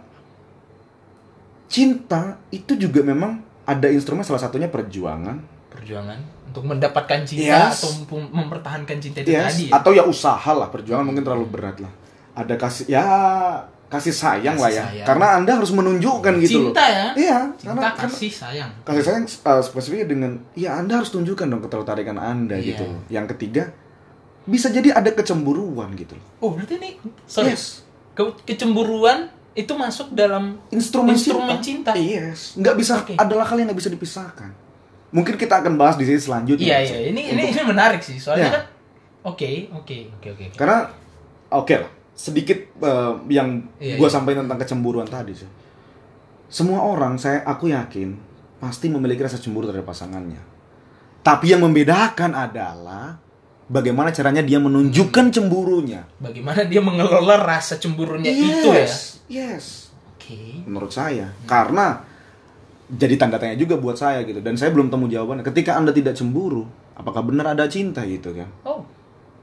cinta 1.66 2.40
itu 2.48 2.74
juga 2.74 3.02
memang 3.02 3.38
ada 3.64 3.86
instrumen 3.86 4.24
salah 4.24 4.40
satunya 4.40 4.66
perjuangan 4.66 5.60
Perjuangan 5.68 6.18
untuk 6.48 6.64
mendapatkan 6.64 7.22
cinta 7.22 7.68
Yes. 7.68 7.84
atau 7.84 7.90
mem- 8.08 8.32
mempertahankan 8.34 8.96
cinta 8.98 9.20
itu 9.20 9.30
Yes, 9.30 9.52
tadi. 9.52 9.64
ya? 9.68 9.72
atau 9.76 9.90
ya 9.92 10.02
usaha 10.02 10.50
lah 10.50 10.68
perjuangan 10.68 11.04
mungkin 11.04 11.22
terlalu 11.22 11.46
berat 11.46 11.76
lah 11.78 11.92
ada 12.32 12.54
kasih 12.56 12.88
ya 12.88 13.04
kasih 13.88 14.12
sayang 14.12 14.52
Kasih 14.52 14.62
lah 14.62 14.70
ya 14.70 14.84
sayang. 14.84 15.06
karena 15.06 15.26
anda 15.34 15.52
harus 15.54 15.70
menunjukkan 15.70 16.32
gitu 16.38 16.68
Cinta 16.68 16.82
loh 16.82 16.92
ya? 16.92 17.06
iya 17.16 17.38
Cinta 17.54 17.72
karena 17.72 17.88
kasih 17.98 18.30
sayang. 18.30 18.70
kasih 18.82 19.02
sayang 19.02 19.24
uh, 19.24 19.60
spesifiknya 19.60 20.06
dengan 20.06 20.32
ya 20.52 20.76
anda 20.76 20.96
harus 20.96 21.08
tunjukkan 21.08 21.46
dong 21.46 21.62
ketertarikan 21.62 22.16
anda 22.16 22.54
Iya. 22.54 22.66
gitu 22.70 22.84
yang 23.08 23.24
ketiga 23.26 23.72
bisa 24.44 24.68
jadi 24.68 24.92
ada 24.92 25.08
kecemburuan 25.10 25.92
gitu 25.94 26.14
loh 26.14 26.26
Oh, 26.38 26.50
berarti 26.52 26.76
ini 26.76 27.00
sorry. 27.24 27.52
Yes. 27.52 27.84
Ke- 28.12 28.36
kecemburuan 28.44 29.28
itu 29.52 29.72
masuk 29.72 30.12
dalam 30.12 30.60
instrumen, 30.68 31.16
Instrumen 31.16 31.58
cinta. 31.58 31.90
yes 31.92 32.54
nggak 32.54 32.74
bisa 32.74 33.00
Oke. 33.00 33.14
adalah 33.14 33.44
hal 33.44 33.56
yang 33.56 33.66
nggak 33.66 33.80
bisa 33.80 33.88
dipisahkan 33.88 34.52
mungkin 35.08 35.34
kita 35.34 35.58
akan 35.58 35.74
bahas 35.74 35.96
di 35.96 36.04
sini 36.04 36.16
selanjutnya 36.18 36.60
Iya, 36.60 36.78
Cek. 36.82 36.92
iya. 36.94 37.08
Ini 37.08 37.20
ini 37.26 37.42
Untuk- 37.42 37.52
ini 37.54 37.62
menarik 37.66 38.00
sih. 38.00 38.20
Soalnya 38.20 38.44
Ya. 38.44 38.52
kan 38.52 38.64
oke, 39.24 39.48
oke, 39.74 39.96
oke, 40.14 40.28
oke. 40.28 40.44
oke. 40.46 40.56
Karena 40.56 40.78
oke 41.50 41.74
lah, 41.74 41.88
sedikit 42.18 42.58
eh, 42.82 43.14
yang 43.30 43.62
Iya, 43.78 43.94
gua 43.94 44.10
iya. 44.10 44.14
sampaikan 44.18 44.50
tentang 44.50 44.58
kecemburuan 44.58 45.06
tadi 45.06 45.38
sih. 45.38 45.50
Semua 46.50 46.82
orang 46.82 47.14
saya 47.14 47.46
aku 47.46 47.70
yakin 47.70 48.18
pasti 48.58 48.90
memiliki 48.90 49.22
rasa 49.22 49.38
cemburu 49.38 49.70
terhadap 49.70 49.86
pasangannya. 49.86 50.42
Tapi 51.22 51.54
yang 51.54 51.62
membedakan 51.62 52.34
adalah 52.34 53.20
bagaimana 53.70 54.10
caranya 54.10 54.42
dia 54.42 54.58
menunjukkan 54.58 55.30
cemburunya. 55.30 56.08
Bagaimana 56.18 56.66
dia 56.66 56.82
mengelola 56.82 57.38
rasa 57.38 57.78
cemburunya 57.78 58.32
itu 58.32 58.68
ya? 58.74 58.88
Yes. 59.28 59.92
Oke. 60.16 60.66
Menurut 60.66 60.90
saya. 60.90 61.30
Karena 61.46 62.02
jadi 62.88 63.20
tanda 63.20 63.36
tanya 63.36 63.54
juga 63.60 63.76
buat 63.76 64.00
saya 64.00 64.24
gitu 64.24 64.40
dan 64.40 64.56
saya 64.56 64.72
belum 64.72 64.88
temu 64.88 65.06
jawabannya. 65.06 65.44
Ketika 65.44 65.76
Anda 65.76 65.92
tidak 65.92 66.16
cemburu, 66.16 66.64
apakah 66.96 67.20
benar 67.22 67.52
ada 67.52 67.68
cinta 67.68 68.02
gitu 68.08 68.32
kan? 68.32 68.48
Oh. 68.64 68.82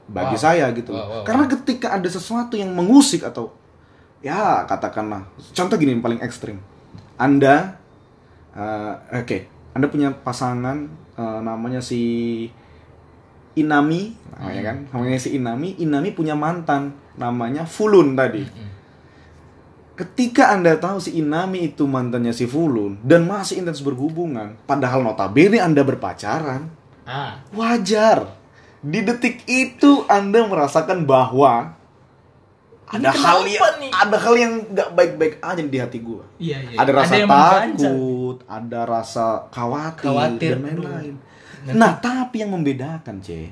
Bagi 0.06 0.34
Wow. 0.34 0.42
saya 0.42 0.66
gitu 0.70 0.90
Wow, 0.90 0.98
wow, 0.98 1.10
wow. 1.10 1.24
Karena 1.24 1.44
ketika 1.46 1.92
ada 1.92 2.06
sesuatu 2.06 2.54
yang 2.54 2.70
mengusik 2.72 3.22
atau 3.22 3.50
ya 4.20 4.64
katakanlah 4.64 5.26
contoh 5.52 5.76
gini 5.76 5.94
yang 5.94 6.02
paling 6.02 6.20
ekstrim. 6.20 6.58
Anda 7.16 7.78
eh, 8.52 8.92
oke, 9.20 9.38
Anda 9.72 9.86
punya 9.86 10.10
pasangan 10.12 10.86
eh, 11.14 11.40
namanya 11.40 11.78
si 11.78 12.02
Inami, 13.54 14.12
namanya 14.30 14.60
Hmm. 14.60 14.68
kan? 14.68 14.76
Namanya 14.92 15.18
si 15.18 15.28
Inami, 15.32 15.68
Inami 15.78 16.12
punya 16.12 16.36
mantan 16.36 16.92
namanya 17.16 17.64
Fulun 17.64 18.12
tadi. 18.12 18.44
Mm-mm. 18.44 18.68
Ketika 19.96 20.52
Anda 20.52 20.76
tahu 20.76 21.00
si 21.00 21.16
Inami 21.16 21.72
itu 21.72 21.88
mantannya 21.88 22.28
si 22.28 22.44
Fulun 22.44 23.00
dan 23.00 23.24
masih 23.24 23.64
intens 23.64 23.80
berhubungan, 23.80 24.60
padahal 24.68 25.00
notabene 25.00 25.56
Anda 25.56 25.80
berpacaran, 25.80 26.68
Ah. 27.08 27.40
wajar. 27.56 28.28
Di 28.86 29.02
detik 29.02 29.42
itu 29.44 30.06
Anda 30.06 30.46
merasakan 30.46 31.02
bahwa 31.02 31.74
ada 32.86 33.10
hal 33.10 33.42
yang 33.42 33.82
nih? 33.82 33.90
ada 33.90 34.14
hal 34.16 34.34
yang 34.38 34.52
nggak 34.64 34.88
baik-baik 34.94 35.34
aja 35.40 35.58
di 35.58 35.74
hati 35.74 35.98
gua. 35.98 36.22
Iya, 36.38 36.62
iya. 36.64 36.76
Ada 36.78 36.90
rasa 36.94 37.12
mengganjal. 37.18 37.90
takut, 37.90 38.36
ada 38.46 38.80
rasa 38.86 39.26
khawatir, 39.50 40.06
Khawatir, 40.06 40.50
dan 40.54 40.60
lain-lain. 40.62 41.14
Nanti- 41.66 41.74
Nah, 41.74 41.98
tapi 41.98 42.36
yang 42.38 42.54
membedakan, 42.54 43.18
C, 43.18 43.50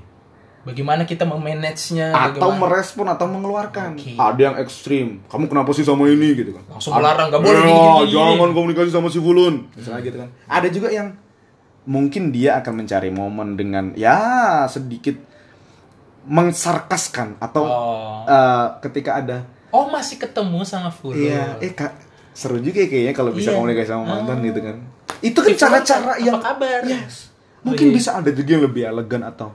Bagaimana 0.63 1.03
kita 1.03 1.27
memanage-nya? 1.27 2.09
atau 2.09 2.41
bagaimana- 2.47 2.61
merespon 2.63 3.07
atau 3.11 3.27
mengeluarkan. 3.27 3.99
Oke. 3.99 4.15
Ada 4.15 4.41
yang 4.41 4.57
ekstrim. 4.57 5.21
Kamu 5.27 5.45
kenapa 5.45 5.75
sih 5.75 5.83
sama 5.83 6.07
ini 6.07 6.31
gitu 6.33 6.55
kan? 6.55 6.63
Langsung 6.71 6.95
Ada- 6.95 7.03
melarang, 7.03 7.27
nggak 7.29 7.43
boleh 7.43 7.53
Ya, 7.53 7.61
gini, 7.61 7.75
gini, 7.75 7.91
gini. 8.01 8.13
Jangan 8.15 8.51
komunikasi 8.55 8.89
sama 8.89 9.09
si 9.11 9.19
Fulun. 9.19 9.55
Misalnya 9.75 10.01
gitu 10.01 10.17
kan. 10.17 10.29
Ada 10.47 10.69
juga 10.71 10.89
yang 10.89 11.09
mungkin 11.85 12.31
dia 12.31 12.57
akan 12.59 12.81
mencari 12.81 13.09
momen 13.09 13.55
dengan 13.55 13.93
ya 13.95 14.17
sedikit 14.67 15.17
mengsarkaskan 16.25 17.37
atau 17.37 17.63
Oh. 17.63 18.25
eh, 18.25 18.67
ketika 18.81 19.21
ada 19.21 19.45
Oh, 19.69 19.91
masih 19.91 20.17
ketemu 20.17 20.63
sama 20.63 20.89
Fulun. 20.89 21.19
iya 21.19 21.59
eh 21.59 21.75
kak 21.75 21.93
seru 22.31 22.57
juga 22.59 22.79
ya 22.79 22.89
kayaknya 22.89 23.13
kalau 23.13 23.31
bisa 23.31 23.51
Iya. 23.51 23.59
komunikasi 23.59 23.89
sama 23.91 24.05
mantan 24.09 24.39
Ah. 24.39 24.45
gitu 24.45 24.61
kan. 24.61 24.77
Itu 25.21 25.39
kan 25.41 25.55
cara-cara 25.55 26.13
apa 26.15 26.21
yang 26.21 26.39
kabar? 26.39 26.81
Yes. 26.85 27.29
Oh, 27.61 27.71
Mungkin 27.71 27.91
iya. 27.91 27.95
bisa 27.95 28.11
ada 28.15 28.31
juga 28.31 28.51
yang 28.51 28.65
lebih 28.65 28.83
elegan 28.85 29.23
atau 29.23 29.51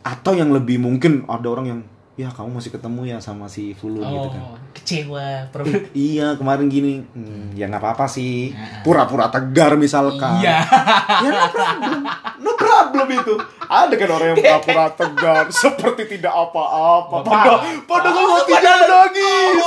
atau 0.00 0.32
yang 0.32 0.50
lebih 0.50 0.78
mungkin 0.78 1.26
ada 1.26 1.46
orang 1.46 1.66
yang 1.66 1.80
ya 2.16 2.28
kamu 2.28 2.48
masih 2.54 2.70
ketemu 2.70 3.00
ya 3.06 3.18
sama 3.18 3.44
si 3.44 3.70
Fulun 3.72 4.00
gitu 4.00 4.28
kan. 4.30 4.40
Oh, 4.42 4.56
kecewa. 4.72 5.26
Pro- 5.48 5.64
Eh, 5.64 5.84
iya 6.08 6.32
kemarin 6.32 6.66
gini 6.66 7.04
hmm, 7.04 7.52
ya 7.52 7.66
nggak 7.66 7.76
apa-apa 7.78 8.06
sih 8.06 8.56
pura-pura 8.80 9.28
tegar 9.28 9.76
misalkan 9.76 10.40
Iya. 10.40 10.64
ya 11.24 11.32
no 11.36 11.48
problem 11.52 12.00
no 12.38 12.52
problem 12.54 13.06
itu 13.10 13.34
ada 13.62 13.92
kan 13.92 14.08
orang 14.10 14.28
yang 14.28 14.38
pura-pura 14.38 14.86
tegar 14.98 15.44
seperti 15.50 16.02
tidak 16.10 16.32
apa-apa 16.32 17.16
padahal 17.20 17.58
padahal 17.84 18.26
hatinya 18.34 18.72
menangis 18.78 19.60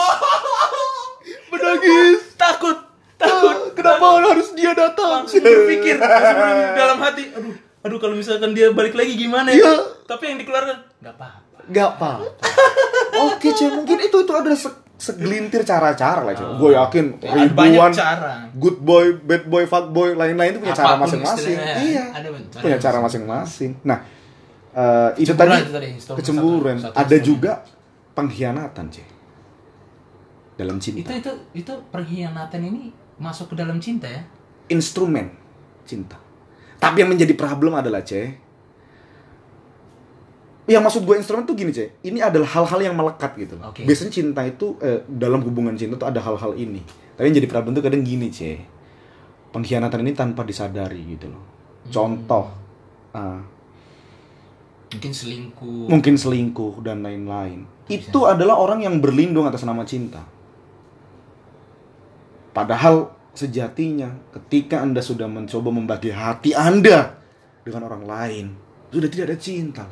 menangis 1.50 2.18
Takut. 2.36 2.78
takut 3.16 3.58
kenapa 3.74 4.06
harus 4.24 4.54
dia 4.54 4.72
datang 4.72 5.22
Langsung 5.22 5.44
berpikir 5.44 6.00
langsung 6.00 6.40
dalam 6.74 6.98
hati. 7.00 7.24
Aduh, 7.30 7.54
aduh 7.82 7.98
kalau 7.98 8.16
misalkan 8.16 8.52
dia 8.52 8.72
balik 8.72 8.96
lagi 8.96 9.14
gimana 9.14 9.50
Iya. 9.50 9.60
ya 9.62 9.74
tapi 10.06 10.24
yang 10.26 10.40
dikeluarkan 10.40 10.78
nggak 10.98 11.14
apa-apa 11.14 11.39
Gak 11.70 11.88
apa. 11.96 12.12
Oke, 13.26 13.50
Cek. 13.50 13.70
Mungkin 13.74 13.98
itu 14.00 14.18
itu 14.18 14.32
ada 14.32 14.52
se- 14.52 14.74
segelintir 14.96 15.62
cara-cara 15.64 16.22
lah, 16.22 16.34
Cek. 16.34 16.48
Gue 16.56 16.72
yakin 16.74 17.06
Ya, 17.18 17.32
ribuan 17.38 17.56
banyak 17.72 17.92
cara. 17.94 18.34
good 18.54 18.80
boy, 18.80 19.16
bad 19.20 19.46
boy, 19.46 19.64
fuck 19.64 19.90
boy, 19.90 20.12
lain-lain 20.14 20.52
itu 20.52 20.60
punya 20.60 20.74
cara 20.74 20.88
Apa 20.90 20.96
pun 20.98 21.04
masing-masing. 21.08 21.54
istilahnya. 21.54 21.76
Iya. 21.80 22.04
Ada 22.12 22.28
cara 22.28 22.62
punya 22.62 22.78
cara 22.78 22.98
masing-masing. 23.00 23.72
Nah, 23.82 23.98
eh, 24.72 25.10
itu 25.18 25.32
tadi 25.32 25.54
itu 25.96 26.12
kecemburuan. 26.16 26.76
satu- 26.76 26.92
satu 26.92 27.00
Ada 27.00 27.18
juga 27.18 27.52
pengkhianatan, 28.12 28.86
Cek. 28.90 29.08
Dalam 30.56 30.76
itu 30.76 30.92
cinta. 30.92 31.12
itu 31.14 31.32
itu 31.54 31.74
pengkhianatan 31.88 32.60
ini 32.62 32.92
masuk 33.16 33.52
ke 33.52 33.56
dalam 33.56 33.80
cinta 33.80 34.04
ya 34.06 34.20
Instrumen 34.68 35.32
cinta. 35.84 36.20
Tapi 36.78 37.02
yang 37.02 37.10
menjadi 37.10 37.32
problem 37.34 37.74
adalah, 37.74 38.00
Cek. 38.00 38.49
Yang 40.70 40.84
maksud 40.86 41.02
gue 41.02 41.16
instrumen 41.18 41.44
tuh 41.50 41.58
gini, 41.58 41.74
Cek. 41.74 42.06
Ini 42.06 42.20
adalah 42.22 42.46
hal-hal 42.46 42.80
yang 42.86 42.94
melekat 42.94 43.34
gitu. 43.42 43.58
loh. 43.58 43.74
Oke. 43.74 43.84
Biasanya 43.90 44.12
cinta 44.14 44.46
itu 44.46 44.78
eh, 44.86 45.02
dalam 45.10 45.42
hubungan 45.42 45.74
cinta 45.74 45.98
tuh 45.98 46.06
ada 46.06 46.22
hal-hal 46.22 46.54
ini. 46.54 46.86
Tapi 47.18 47.26
yang 47.26 47.36
jadi 47.42 47.50
problem 47.50 47.74
tuh 47.74 47.82
kadang 47.82 48.06
gini, 48.06 48.30
Cek. 48.30 48.60
Pengkhianatan 49.50 50.06
ini 50.06 50.14
tanpa 50.14 50.46
disadari 50.46 51.02
gitu 51.18 51.34
loh. 51.34 51.44
Contoh, 51.90 52.46
ah, 53.18 53.42
mungkin 54.94 55.14
selingkuh 55.14 55.86
mungkin 55.90 56.16
selingkuh 56.18 56.86
dan 56.86 57.02
lain-lain. 57.02 57.66
Itu 57.90 58.30
adalah 58.30 58.62
orang 58.62 58.86
yang 58.86 59.02
berlindung 59.02 59.50
atas 59.50 59.66
nama 59.66 59.82
cinta. 59.86 60.22
Padahal 62.54 63.14
sejatinya 63.34 64.10
ketika 64.38 64.82
Anda 64.82 65.02
sudah 65.02 65.26
mencoba 65.26 65.70
membagi 65.74 66.14
hati 66.14 66.54
Anda 66.54 67.18
dengan 67.66 67.90
orang 67.90 68.04
lain, 68.06 68.46
sudah 68.94 69.10
tidak 69.10 69.26
ada 69.34 69.38
cinta. 69.38 69.86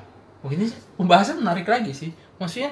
Oh 0.47 0.51
ini 0.55 0.71
pembahasan 0.95 1.43
menarik 1.43 1.67
lagi 1.67 1.91
sih. 1.91 2.15
Maksudnya 2.39 2.71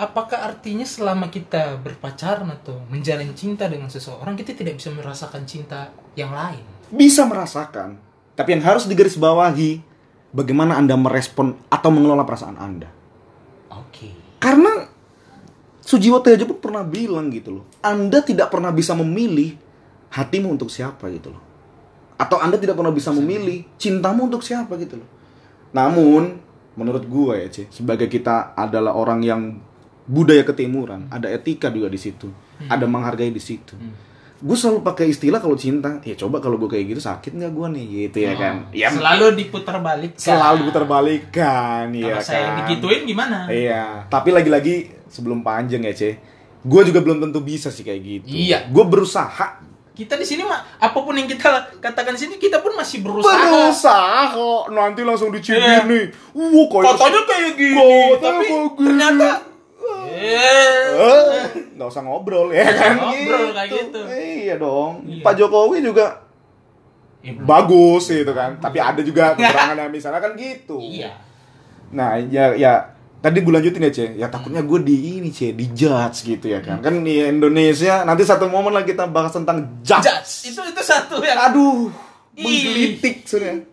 apakah 0.00 0.48
artinya 0.48 0.88
selama 0.88 1.28
kita 1.28 1.76
berpacaran 1.76 2.48
atau 2.48 2.80
menjalin 2.88 3.36
cinta 3.36 3.68
dengan 3.68 3.92
seseorang 3.92 4.32
kita 4.32 4.56
tidak 4.56 4.80
bisa 4.80 4.88
merasakan 4.96 5.44
cinta 5.44 5.92
yang 6.16 6.32
lain? 6.32 6.64
Bisa 6.88 7.28
merasakan, 7.28 8.00
tapi 8.32 8.56
yang 8.56 8.64
harus 8.64 8.88
digarisbawahi 8.88 9.84
bagaimana 10.32 10.80
Anda 10.80 10.96
merespon 10.96 11.52
atau 11.68 11.92
mengelola 11.92 12.24
perasaan 12.24 12.56
Anda. 12.56 12.88
Oke. 13.76 14.40
Karena 14.40 14.88
Sujiwo 15.84 16.24
Tejo 16.24 16.48
pun 16.48 16.64
pernah 16.64 16.80
bilang 16.80 17.28
gitu 17.28 17.60
loh, 17.60 17.64
Anda 17.84 18.24
tidak 18.24 18.48
pernah 18.48 18.72
bisa 18.72 18.96
memilih 18.96 19.52
hatimu 20.16 20.48
untuk 20.48 20.72
siapa 20.72 21.12
gitu 21.12 21.36
loh. 21.36 21.44
Atau 22.16 22.40
Anda 22.40 22.56
tidak 22.56 22.80
pernah 22.80 22.88
bisa 22.88 23.12
memilih 23.12 23.68
cintamu 23.76 24.32
untuk 24.32 24.40
siapa 24.40 24.80
gitu 24.80 24.96
loh. 24.96 25.08
Namun, 25.76 26.45
menurut 26.76 27.04
gue 27.04 27.34
ya, 27.36 27.48
Ci, 27.48 27.62
sebagai 27.72 28.06
kita 28.06 28.52
adalah 28.52 28.92
orang 28.92 29.20
yang 29.20 29.42
budaya 30.04 30.44
ketimuran, 30.44 31.08
ada 31.08 31.26
etika 31.26 31.66
juga 31.66 31.88
di 31.88 31.96
situ, 31.96 32.30
ada 32.64 32.84
menghargai 32.84 33.28
di 33.28 33.40
situ. 33.40 33.74
Gue 34.36 34.52
selalu 34.52 34.84
pakai 34.84 35.08
istilah 35.08 35.40
kalau 35.40 35.56
cinta, 35.56 35.96
ya 36.04 36.12
coba 36.12 36.38
kalau 36.38 36.54
gue 36.56 36.68
kayak 36.68 36.92
gitu 36.92 37.00
sakit 37.00 37.32
nggak 37.32 37.52
gue 37.52 37.66
nih 37.72 37.84
gitu 38.04 38.18
ya 38.20 38.32
kan. 38.36 38.54
Ya 38.68 38.92
Selalu 38.92 39.32
diputar 39.34 39.80
balik. 39.80 40.12
selalu 40.14 40.68
putar-balikan 40.68 41.88
ya 41.90 42.20
Kalau 42.20 42.22
saya 42.22 42.46
kan. 42.52 42.56
digituin 42.62 43.02
gimana? 43.04 43.48
Iya, 43.48 44.04
tapi 44.06 44.30
lagi-lagi 44.30 44.92
sebelum 45.08 45.40
panjang 45.40 45.82
ya, 45.82 45.96
Ce. 45.96 46.20
Gue 46.60 46.82
juga 46.84 47.00
belum 47.00 47.22
tentu 47.22 47.40
bisa 47.40 47.72
sih 47.72 47.80
kayak 47.80 48.00
gitu. 48.04 48.26
Iya. 48.28 48.68
Gue 48.68 48.84
berusaha. 48.84 49.64
Kita 49.96 50.12
di 50.14 50.22
sini 50.22 50.44
mah 50.44 50.60
apa 50.76 50.92
pun 50.94 51.16
yang 51.16 51.24
kita 51.24 51.48
katakan 51.80 52.12
di 52.12 52.20
sini 52.20 52.34
kita 52.36 52.60
pun 52.60 52.76
masih 52.76 53.00
berusaha. 53.00 53.32
Berusaha 53.32 54.28
kok. 54.30 54.62
Nanti 54.68 55.00
langsung 55.00 55.32
dicibir 55.32 55.56
Iya. 55.58 55.88
nih. 55.88 56.04
Wah, 56.30 56.68
kayak 56.68 56.84
Fotonya 56.92 57.20
kayak 57.24 57.52
gini, 57.56 57.80
Fotonya 57.80 58.20
tapi 58.20 58.44
kayak 58.44 58.68
gini. 58.68 58.84
ternyata 58.84 59.28
eh 60.08 60.86
Eh, 60.96 61.44
nggak 61.72 61.88
usah 61.88 62.02
ngobrol 62.02 62.48
ya 62.50 62.64
kan 62.66 62.96
Ngobrol 62.98 63.52
kayak 63.52 63.68
gitu. 63.70 64.00
Iya 64.06 64.54
dong. 64.56 64.92
Iya. 65.02 65.22
Pak 65.22 65.34
Jokowi 65.34 65.80
juga 65.80 66.06
Ya, 67.20 67.34
bagus 67.34 68.06
gitu 68.06 68.30
kan. 68.30 68.54
Tapi 68.56 68.78
ada 68.78 69.00
juga 69.00 69.34
kekurangan 69.34 69.76
yang 69.76 69.90
misalnya 69.90 70.20
kan 70.20 70.38
gitu. 70.38 70.78
Iya. 70.78 71.10
Nah, 71.90 72.14
ya 72.20 72.54
ya 72.54 72.94
tadi 73.26 73.42
gue 73.42 73.50
lanjutin 73.50 73.82
ya, 73.82 73.90
Ce. 73.90 74.06
Ya 74.14 74.26
takutnya 74.30 74.62
gue 74.62 74.78
di 74.86 75.18
ini, 75.18 75.34
Ce, 75.34 75.50
di 75.50 75.66
judge 75.74 76.22
gitu 76.22 76.46
ya 76.46 76.62
kan. 76.62 76.78
Kan 76.78 77.02
di 77.02 77.18
Indonesia 77.18 78.06
nanti 78.06 78.22
satu 78.22 78.46
momen 78.46 78.70
lagi 78.70 78.94
kita 78.94 79.10
bahas 79.10 79.34
tentang 79.34 79.82
judge. 79.82 80.06
Judge. 80.06 80.54
Itu 80.54 80.62
itu 80.62 80.82
satu 80.82 81.18
yang 81.18 81.34
Aduh, 81.50 81.90
menggelitik 82.38 83.26
sebenarnya. 83.26 83.66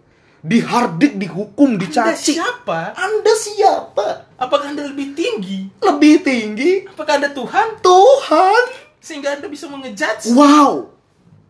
Dihardik, 0.43 1.15
dihukum, 1.15 1.79
Anda 1.79 1.87
dicaci. 1.87 2.35
siapa? 2.35 2.91
Anda 2.99 3.31
siapa? 3.31 4.35
Apakah 4.35 4.75
Anda 4.75 4.91
lebih 4.91 5.15
tinggi? 5.15 5.71
Lebih 5.79 6.19
tinggi 6.19 6.83
Apakah 6.83 7.15
Anda 7.15 7.31
Tuhan? 7.31 7.79
Tuhan. 7.79 8.63
Sehingga 8.99 9.39
Anda 9.39 9.47
bisa 9.47 9.71
mengejudge? 9.71 10.35
Wow. 10.35 10.91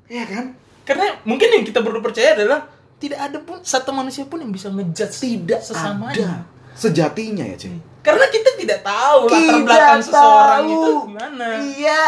Iya 0.06 0.30
kan? 0.30 0.46
Karena 0.86 1.10
mungkin 1.26 1.50
yang 1.50 1.66
kita 1.66 1.82
perlu 1.82 2.06
percaya 2.06 2.38
adalah 2.38 2.70
tidak 3.02 3.18
ada 3.18 3.42
pun 3.42 3.66
satu 3.66 3.90
manusia 3.90 4.30
pun 4.30 4.46
yang 4.46 4.54
bisa 4.54 4.70
ngejudge 4.70 5.16
Tidak 5.18 5.62
sesamanya. 5.64 6.14
ada. 6.14 6.32
Sejatinya 6.78 7.50
ya, 7.50 7.58
Ce. 7.58 7.74
Karena 8.04 8.26
kita 8.28 8.50
tidak 8.54 8.80
tahu 8.84 9.20
latar 9.26 9.40
Tidak 9.40 9.64
belakang 9.64 10.02
seseorang 10.04 10.62
tahu. 10.62 10.74
itu 10.74 10.92
gimana. 11.08 11.46
Iya. 11.74 12.04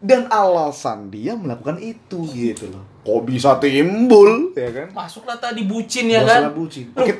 Dan 0.00 0.32
alasan 0.32 1.12
dia 1.12 1.36
melakukan 1.36 1.76
itu 1.76 2.24
gitu 2.24 2.72
loh. 2.72 2.80
Kok 3.02 3.20
bisa 3.26 3.58
timbul, 3.58 4.54
ya 4.54 4.70
kan? 4.70 4.88
Masuklah 4.96 5.36
tadi 5.36 5.60
bucin 5.62 6.06
ya 6.06 6.22
Masalah 6.22 6.48
kan? 6.48 6.56
bucin. 6.56 6.86
Loh, 6.90 7.04
Oke. 7.04 7.14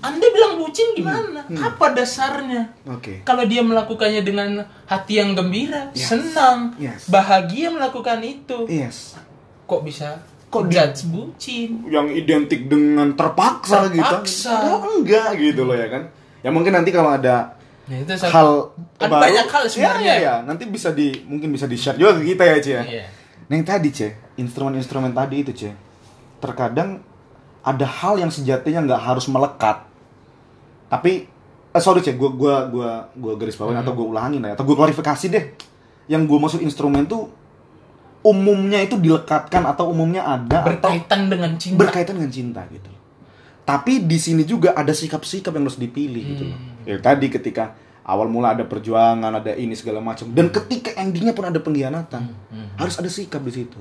Anda 0.00 0.26
bilang 0.28 0.58
bucin 0.58 0.92
gimana? 0.92 1.46
Apa 1.46 1.94
dasarnya? 1.94 2.74
Oke. 2.84 3.22
Kalau 3.22 3.46
dia 3.46 3.60
melakukannya 3.60 4.20
dengan 4.20 4.50
hati 4.84 5.16
yang 5.16 5.32
gembira, 5.32 5.94
Yes. 5.94 6.10
senang, 6.10 6.74
Yes. 6.76 7.06
bahagia 7.06 7.70
melakukan 7.70 8.20
itu, 8.20 8.66
Yes. 8.66 9.14
kok 9.64 9.80
bisa 9.80 10.20
Kok 10.50 10.66
kok 10.66 10.70
judge 10.70 11.06
bucin? 11.08 11.82
Yang 11.86 12.06
identik 12.16 12.66
dengan 12.66 13.10
terpaksa, 13.12 13.88
Terpaksa. 13.88 13.94
gitu. 13.94 14.54
Padahal 14.54 14.80
enggak 14.92 15.28
gitu 15.34 15.62
loh 15.64 15.74
ya 15.74 15.88
kan. 15.88 16.02
Ya 16.42 16.50
mungkin 16.50 16.70
nanti 16.72 16.90
kalau 16.90 17.10
ada 17.10 17.56
Nah, 17.84 17.96
itu 18.00 18.12
satu- 18.16 18.32
hal 18.32 18.48
ada 18.96 19.06
baru, 19.06 19.22
banyak 19.22 19.46
hal 19.46 19.62
sebenarnya. 19.68 20.00
Ya, 20.06 20.16
ya, 20.16 20.24
ya. 20.24 20.34
nanti 20.42 20.64
bisa 20.64 20.88
di 20.90 21.12
mungkin 21.24 21.52
bisa 21.52 21.68
di 21.68 21.76
share 21.76 21.94
juga 21.94 22.16
ke 22.16 22.32
kita 22.32 22.42
ya, 22.42 22.56
Cie. 22.58 22.72
ya. 22.72 22.82
Iya. 22.82 23.04
Yang 23.44 23.62
tadi, 23.62 23.88
Cie, 23.92 24.10
instrumen-instrumen 24.36 25.12
tadi 25.12 25.36
itu, 25.40 25.52
Cie. 25.52 25.72
Terkadang 26.40 27.04
ada 27.60 27.84
hal 27.84 28.16
yang 28.16 28.28
sejatinya 28.28 28.80
nggak 28.82 29.02
harus 29.02 29.28
melekat. 29.28 29.84
Tapi 30.88 31.28
eh, 31.70 31.82
sorry, 31.82 32.00
Cie, 32.00 32.16
gua 32.16 32.32
gua 32.32 32.56
gua 32.66 32.90
gua 33.12 33.32
garis 33.36 33.52
bawain 33.54 33.76
atau 33.76 33.92
gua 33.92 34.06
ulangin 34.10 34.40
ya, 34.40 34.56
atau 34.56 34.64
gua 34.64 34.80
klarifikasi 34.80 35.26
deh. 35.28 35.44
Yang 36.08 36.22
gua 36.24 36.38
maksud 36.40 36.60
instrumen 36.60 37.04
tuh 37.04 37.28
umumnya 38.24 38.80
itu 38.80 38.96
dilekatkan 38.96 39.60
atau 39.68 39.92
umumnya 39.92 40.24
ada 40.24 40.64
atau 40.64 40.72
Berkaitan 40.72 41.28
dengan 41.28 41.52
cinta. 41.60 41.76
berkaitan 41.76 42.14
dengan 42.16 42.32
cinta 42.32 42.64
gitu. 42.72 42.88
Tapi 43.64 44.04
di 44.04 44.16
sini 44.16 44.44
juga 44.44 44.72
ada 44.72 44.92
sikap-sikap 44.92 45.52
yang 45.52 45.68
harus 45.68 45.76
dipilih 45.76 46.22
gitu 46.32 46.44
loh. 46.48 46.58
Hmm. 46.84 46.92
Ya 46.92 46.96
tadi 47.00 47.32
ketika 47.32 47.74
awal 48.04 48.28
mula 48.28 48.52
ada 48.52 48.68
perjuangan, 48.68 49.32
ada 49.32 49.56
ini 49.56 49.72
segala 49.72 50.04
macam 50.04 50.28
dan 50.36 50.52
ketika 50.52 50.92
endingnya 51.00 51.32
pun 51.32 51.48
ada 51.48 51.56
pengkhianatan. 51.58 52.22
Hmm. 52.52 52.68
Harus 52.76 53.00
ada 53.00 53.08
sikap 53.08 53.40
di 53.40 53.52
situ. 53.52 53.80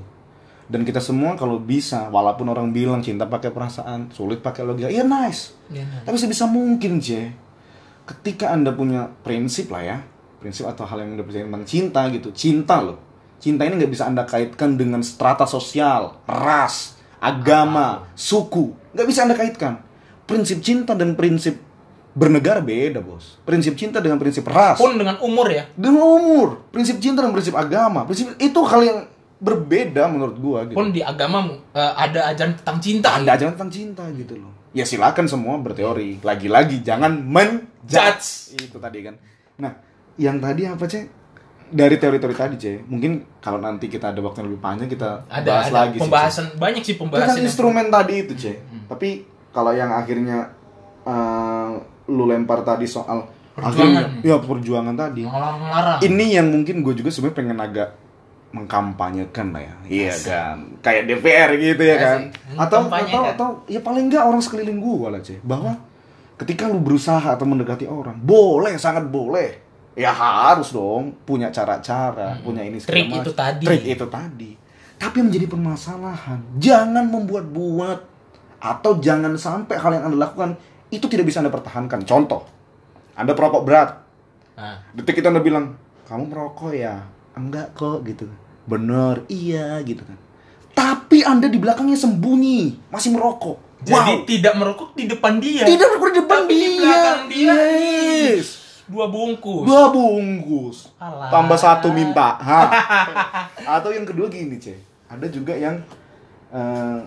Dan 0.64 0.88
kita 0.88 1.04
semua 1.04 1.36
kalau 1.36 1.60
bisa, 1.60 2.08
walaupun 2.08 2.48
orang 2.48 2.72
bilang 2.72 3.04
cinta 3.04 3.28
pakai 3.28 3.52
perasaan, 3.52 4.10
sulit 4.16 4.40
pakai 4.40 4.64
logika, 4.64 4.88
iya 4.88 5.04
nice. 5.04 5.52
Iya. 5.68 6.08
Tapi 6.08 6.16
sebisa 6.16 6.48
mungkin, 6.48 7.04
J. 7.04 7.36
Ketika 8.08 8.56
Anda 8.56 8.72
punya 8.72 9.12
prinsip 9.28 9.68
lah 9.70 9.84
ya, 9.84 9.98
prinsip 10.40 10.64
atau 10.68 10.88
hal 10.88 11.04
yang 11.04 11.20
Anda 11.20 11.24
percaya 11.28 11.44
tentang 11.46 11.68
cinta 11.68 12.02
gitu, 12.10 12.32
cinta 12.32 12.80
loh. 12.80 13.00
Cinta 13.44 13.68
ini 13.68 13.76
nggak 13.76 13.92
bisa 13.92 14.08
Anda 14.08 14.24
kaitkan 14.24 14.80
dengan 14.80 15.04
strata 15.04 15.44
sosial, 15.44 16.24
ras, 16.24 16.96
agama, 17.20 18.08
suku. 18.16 18.72
Nggak 18.96 19.08
bisa 19.08 19.20
Anda 19.28 19.36
kaitkan. 19.36 19.84
Prinsip 20.24 20.64
cinta 20.64 20.96
dan 20.96 21.20
prinsip 21.20 21.60
bernegara 22.14 22.62
beda, 22.62 23.02
bos. 23.02 23.42
Prinsip 23.42 23.74
cinta 23.74 23.98
dengan 23.98 24.22
prinsip 24.22 24.46
ras. 24.46 24.78
Pun 24.78 24.96
dengan 24.98 25.18
umur 25.20 25.50
ya. 25.50 25.66
Dengan 25.74 26.06
umur. 26.06 26.70
Prinsip 26.70 27.02
cinta 27.02 27.26
dan 27.26 27.34
prinsip 27.34 27.58
agama. 27.58 28.06
Prinsip 28.06 28.38
itu 28.38 28.60
hal 28.64 28.82
yang 28.86 29.00
berbeda 29.44 30.08
menurut 30.08 30.38
gua 30.40 30.60
gitu. 30.64 30.78
Pun 30.78 30.94
di 30.94 31.04
agama 31.04 31.44
eh, 31.74 31.94
ada 31.98 32.32
ajaran 32.32 32.54
tentang 32.56 32.78
cinta. 32.80 33.18
Anda 33.18 33.36
aja 33.36 33.50
tentang 33.52 33.70
cinta 33.74 34.06
gitu 34.14 34.40
loh. 34.40 34.54
Ya 34.74 34.86
silakan 34.86 35.26
semua 35.30 35.58
berteori. 35.60 36.22
Lagi-lagi 36.24 36.82
jangan 36.82 37.18
menjudge. 37.18 38.58
Itu 38.58 38.78
tadi 38.78 39.06
kan. 39.06 39.18
Nah, 39.62 39.74
yang 40.18 40.42
tadi 40.42 40.66
apa, 40.66 40.86
Cek? 40.86 41.22
Dari 41.74 41.98
teori-teori 41.98 42.36
tadi, 42.38 42.56
Cek. 42.58 42.90
Mungkin 42.90 43.42
kalau 43.42 43.58
nanti 43.62 43.90
kita 43.90 44.14
ada 44.14 44.22
waktu 44.22 44.42
yang 44.42 44.50
lebih 44.54 44.62
panjang 44.62 44.90
kita 44.90 45.26
Ada, 45.30 45.46
bahas 45.46 45.68
ada 45.70 45.78
lagi 45.78 45.98
sih, 45.98 46.02
pembahasan 46.02 46.46
banyak 46.58 46.84
sih 46.86 46.96
pembahasan. 46.98 47.22
Tentang 47.26 47.38
yang- 47.38 47.50
instrumen 47.50 47.86
tadi 47.90 48.14
itu, 48.22 48.34
Cek. 48.34 48.58
Tapi 48.90 49.10
kalau 49.54 49.74
yang 49.74 49.94
akhirnya 49.94 50.54
eh, 51.06 51.72
lu 52.10 52.28
lempar 52.28 52.64
tadi 52.64 52.84
soal 52.84 53.24
Perjuangan. 53.54 53.70
akhirnya- 53.70 54.26
ya 54.26 54.36
perjuangan 54.42 54.96
tadi. 54.98 55.22
Ini 56.02 56.26
yang 56.42 56.48
mungkin 56.50 56.82
gue 56.82 56.94
juga 56.98 57.10
sebenarnya 57.14 57.38
pengen 57.38 57.60
agak 57.62 57.90
mengkampanyekan 58.54 59.50
lah 59.50 59.62
ya. 59.66 59.76
Iya 59.90 60.16
kan. 60.22 60.58
Kayak 60.86 61.04
DPR 61.10 61.50
gitu 61.58 61.84
ya 61.84 61.98
kan. 61.98 62.20
Asik. 62.30 62.62
Atau 62.62 62.80
atau 62.86 63.22
kan? 63.26 63.34
atau 63.34 63.48
ya 63.66 63.82
paling 63.82 64.08
enggak 64.08 64.24
orang 64.30 64.42
sekeliling 64.46 64.78
gua 64.78 65.10
lah, 65.10 65.22
Ceh. 65.26 65.42
Bahwa 65.42 65.74
ketika 66.38 66.70
lu 66.70 66.78
berusaha 66.80 67.34
atau 67.34 67.46
mendekati 67.50 67.90
orang, 67.90 68.22
boleh, 68.22 68.78
sangat 68.78 69.10
boleh. 69.10 69.58
Ya 69.94 70.10
harus 70.10 70.74
dong 70.74 71.14
punya 71.26 71.54
cara-cara, 71.54 72.38
punya 72.42 72.66
ini 72.66 72.82
Trik 72.82 73.10
itu 73.14 73.34
tadi. 73.34 73.66
Trik 73.66 73.84
itu 73.86 74.06
tadi. 74.10 74.52
Tapi 74.98 75.16
yang 75.22 75.28
menjadi 75.30 75.48
permasalahan, 75.50 76.40
jangan 76.58 77.06
membuat-buat 77.10 78.00
atau 78.64 78.92
jangan 78.98 79.34
sampai 79.36 79.76
hal 79.76 79.92
yang 79.98 80.04
Anda 80.10 80.30
lakukan 80.30 80.56
itu 80.94 81.10
tidak 81.10 81.26
bisa 81.26 81.42
Anda 81.42 81.50
pertahankan. 81.50 82.06
Contoh, 82.06 82.46
Anda 83.18 83.34
perokok 83.34 83.66
berat, 83.66 84.04
Nah, 84.54 84.78
detik 84.94 85.18
itu 85.18 85.26
anda 85.26 85.42
bilang 85.42 85.74
kamu 86.06 86.30
merokok 86.30 86.74
ya? 86.78 87.02
Enggak 87.34 87.74
kok 87.74 88.06
gitu. 88.06 88.30
Bener. 88.70 89.26
Iya 89.26 89.82
gitu 89.82 90.06
kan. 90.06 90.18
Tapi 90.74 91.26
anda 91.26 91.50
di 91.50 91.58
belakangnya 91.58 91.98
sembunyi 91.98 92.78
masih 92.94 93.18
merokok. 93.18 93.58
Jadi 93.84 94.14
wow. 94.16 94.30
tidak 94.30 94.54
merokok 94.56 94.90
di 94.96 95.06
depan 95.10 95.42
dia. 95.44 95.68
tidak 95.68 95.88
merokok 95.92 96.10
di 96.14 96.20
depan 96.24 96.42
Tapi 96.46 96.54
dia. 96.56 96.64
di 96.64 96.70
belakang 96.80 97.22
dia, 97.28 97.56
yes. 98.32 98.48
Dua 98.88 99.12
bungkus. 99.12 99.68
dua 99.68 99.92
bungkus. 99.92 100.78
Alah. 100.96 101.28
tambah 101.28 101.60
satu 101.60 101.92
minta. 101.92 102.40
Hah. 102.40 102.68
atau 103.76 103.92
yang 103.92 104.08
kedua 104.08 104.32
gini 104.32 104.56
ceh 104.56 104.80
ada 105.12 105.28
juga 105.28 105.52
yang 105.58 105.84
eh, 106.54 107.00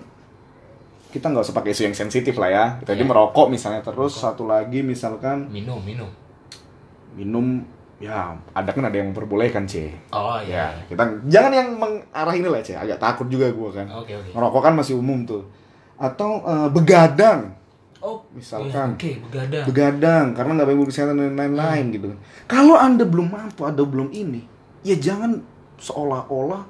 kita 1.09 1.27
nggak 1.27 1.43
usah 1.43 1.55
pakai 1.55 1.71
isu 1.71 1.83
yang 1.85 1.97
sensitif 1.97 2.35
lah 2.37 2.49
ya 2.49 2.65
tadi 2.81 3.01
Iya. 3.01 3.09
merokok 3.09 3.47
misalnya 3.49 3.81
terus 3.81 4.15
satu 4.15 4.45
lagi 4.45 4.81
misalkan 4.81 5.49
Minum, 5.49 5.81
minum. 5.81 6.09
minum 7.13 7.65
ya 7.97 8.37
ada 8.53 8.71
kan 8.71 8.85
ada 8.85 8.97
yang 8.97 9.11
perbolehkan 9.11 9.65
ceh 9.65 9.89
Oh 10.13 10.37
Ya, 10.39 10.69
iya. 10.69 10.85
kita 10.85 11.01
jangan 11.27 11.49
yang 11.51 11.69
mengarah 11.75 12.35
ini 12.35 12.45
lah, 12.45 12.61
Cek. 12.61 12.77
Agak 12.77 12.99
takut 13.01 13.27
juga 13.27 13.49
gua 13.51 13.73
kan. 13.73 13.89
Oke, 13.89 14.13
oke. 14.13 14.31
Ngerokok 14.37 14.61
kan 14.61 14.75
masih 14.77 14.95
umum 14.95 15.25
tuh. 15.25 15.41
Atau 15.97 16.45
eh, 16.45 16.69
begadang. 16.69 17.57
Oh, 17.99 18.21
Misalkan. 18.31 18.95
Oke, 18.95 19.17
begadang. 19.25 19.65
Begadang 19.65 20.27
karena 20.37 20.51
nggak 20.53 20.69
baik 20.69 20.87
kesehatan 20.87 21.17
dan 21.17 21.35
lain-lain 21.35 21.85
Hmm. 21.89 21.95
gitu. 21.97 22.07
Kalau 22.45 22.77
Anda 22.77 23.09
belum 23.09 23.33
mampu, 23.33 23.65
Anda 23.65 23.81
belum 23.81 24.13
ini, 24.13 24.45
ya 24.85 24.95
jangan 24.95 25.41
seolah-olah 25.81 26.63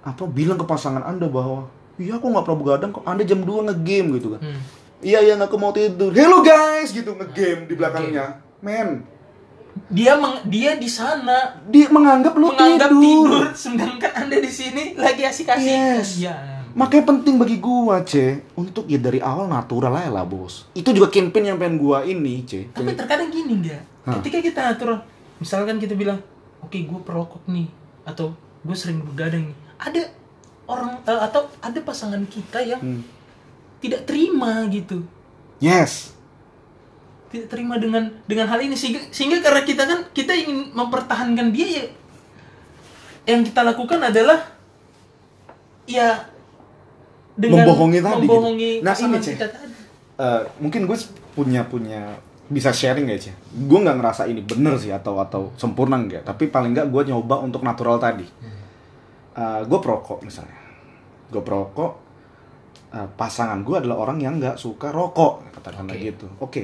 apa 0.00 0.24
bilang 0.28 0.56
ke 0.56 0.64
pasangan 0.64 1.00
Anda 1.02 1.24
bahwa 1.26 1.64
Iya, 2.00 2.16
aku 2.16 2.32
nggak 2.32 2.44
pernah 2.48 2.58
begadang 2.58 2.90
kok. 2.96 3.04
Anda 3.04 3.22
jam 3.22 3.44
2 3.44 3.68
nge-game 3.68 4.08
gitu 4.16 4.28
kan. 4.32 4.40
Hmm. 4.40 4.60
Iya, 5.04 5.20
yang 5.20 5.40
aku 5.44 5.60
mau 5.60 5.68
tidur. 5.68 6.16
Hello 6.16 6.40
guys, 6.40 6.96
gitu 6.96 7.12
nge-game 7.12 7.68
di 7.68 7.74
belakangnya. 7.76 8.40
Men, 8.64 9.04
Dia 9.86 10.18
meng- 10.18 10.42
dia 10.50 10.74
di 10.74 10.90
sana 10.90 11.62
dia 11.70 11.86
menganggap 11.86 12.34
lu 12.34 12.50
menganggap 12.50 12.90
tidur. 12.90 13.28
tidur. 13.30 13.44
sedangkan 13.54 14.12
Anda 14.16 14.36
di 14.42 14.50
sini 14.50 14.98
lagi 14.98 15.22
asik-asik. 15.22 15.62
Yes. 15.62 16.18
Ya. 16.18 16.34
Makanya 16.72 17.06
penting 17.06 17.38
bagi 17.38 17.60
gua, 17.60 18.02
C, 18.02 18.42
untuk 18.54 18.86
ya 18.86 18.98
dari 18.98 19.22
awal 19.22 19.46
natural 19.46 19.94
aja 19.94 20.10
lah, 20.10 20.26
Bos. 20.26 20.66
Itu 20.72 20.90
juga 20.90 21.06
campaign 21.06 21.54
yang 21.54 21.58
pengen 21.58 21.76
gua 21.78 22.02
ini, 22.02 22.42
C. 22.42 22.66
Tapi 22.70 22.96
terkadang 22.96 23.30
gini 23.30 23.62
enggak? 23.62 23.82
Hah. 24.06 24.18
Ketika 24.18 24.38
kita 24.40 24.60
atur, 24.74 25.02
misalkan 25.38 25.78
kita 25.78 25.94
bilang, 25.94 26.18
oke 26.60 26.74
gue 26.74 27.00
perokok 27.02 27.42
nih, 27.46 27.70
atau 28.02 28.34
gue 28.60 28.76
sering 28.76 29.02
begadang 29.02 29.50
nih, 29.50 29.56
ada 29.78 30.02
orang 30.70 31.02
eh, 31.02 31.20
atau 31.20 31.50
ada 31.58 31.80
pasangan 31.82 32.22
kita 32.24 32.62
yang 32.62 32.78
Hmm. 32.78 33.02
tidak 33.82 34.06
terima 34.06 34.62
gitu, 34.70 35.02
Yes. 35.58 36.14
tidak 37.30 37.48
terima 37.48 37.74
dengan 37.76 38.10
dengan 38.24 38.46
hal 38.46 38.60
ini 38.60 38.74
sehingga 38.74 39.02
sehingga 39.10 39.38
karena 39.40 39.62
kita 39.62 39.82
kan 39.84 40.00
kita 40.10 40.32
ingin 40.34 40.70
mempertahankan 40.70 41.50
dia 41.50 41.68
ya, 41.68 41.86
yang 43.26 43.42
kita 43.42 43.60
lakukan 43.62 43.98
adalah 44.00 44.46
ya 45.86 46.26
Membohongi 47.40 48.04
tadi 48.04 48.26
gitu. 48.26 48.36
membohongi 48.36 48.72
Nah, 48.84 48.92
pasangan 48.92 49.20
ini. 49.22 49.36
Eh, 50.20 50.42
mungkin 50.60 50.84
gue 50.84 50.98
punya 51.32 51.64
punya 51.64 52.20
bisa 52.50 52.68
sharing 52.68 53.08
gak, 53.08 53.20
C? 53.22 53.26
Gue 53.64 53.78
nggak 53.80 53.96
ngerasa 53.96 54.28
ini 54.28 54.44
bener 54.44 54.76
sih 54.76 54.92
atau 54.92 55.16
atau 55.16 55.48
sempurna 55.56 55.96
enggak, 55.96 56.26
tapi 56.26 56.52
paling 56.52 56.76
nggak 56.76 56.92
gue 56.92 57.02
nyoba 57.08 57.40
untuk 57.40 57.64
natural 57.64 57.96
tadi. 57.96 58.26
Eh, 59.36 59.60
gue 59.66 59.78
perokok 59.78 60.26
misalnya. 60.26 60.58
Gue 61.30 61.42
perokok 61.42 61.92
eh, 62.90 63.08
pasangan 63.14 63.62
gue 63.62 63.76
adalah 63.78 64.02
orang 64.02 64.18
yang 64.18 64.34
nggak 64.42 64.58
suka 64.58 64.90
rokok 64.90 65.54
katakanlah 65.54 65.94
Oke. 65.94 66.02
gitu. 66.02 66.26
Oke. 66.42 66.62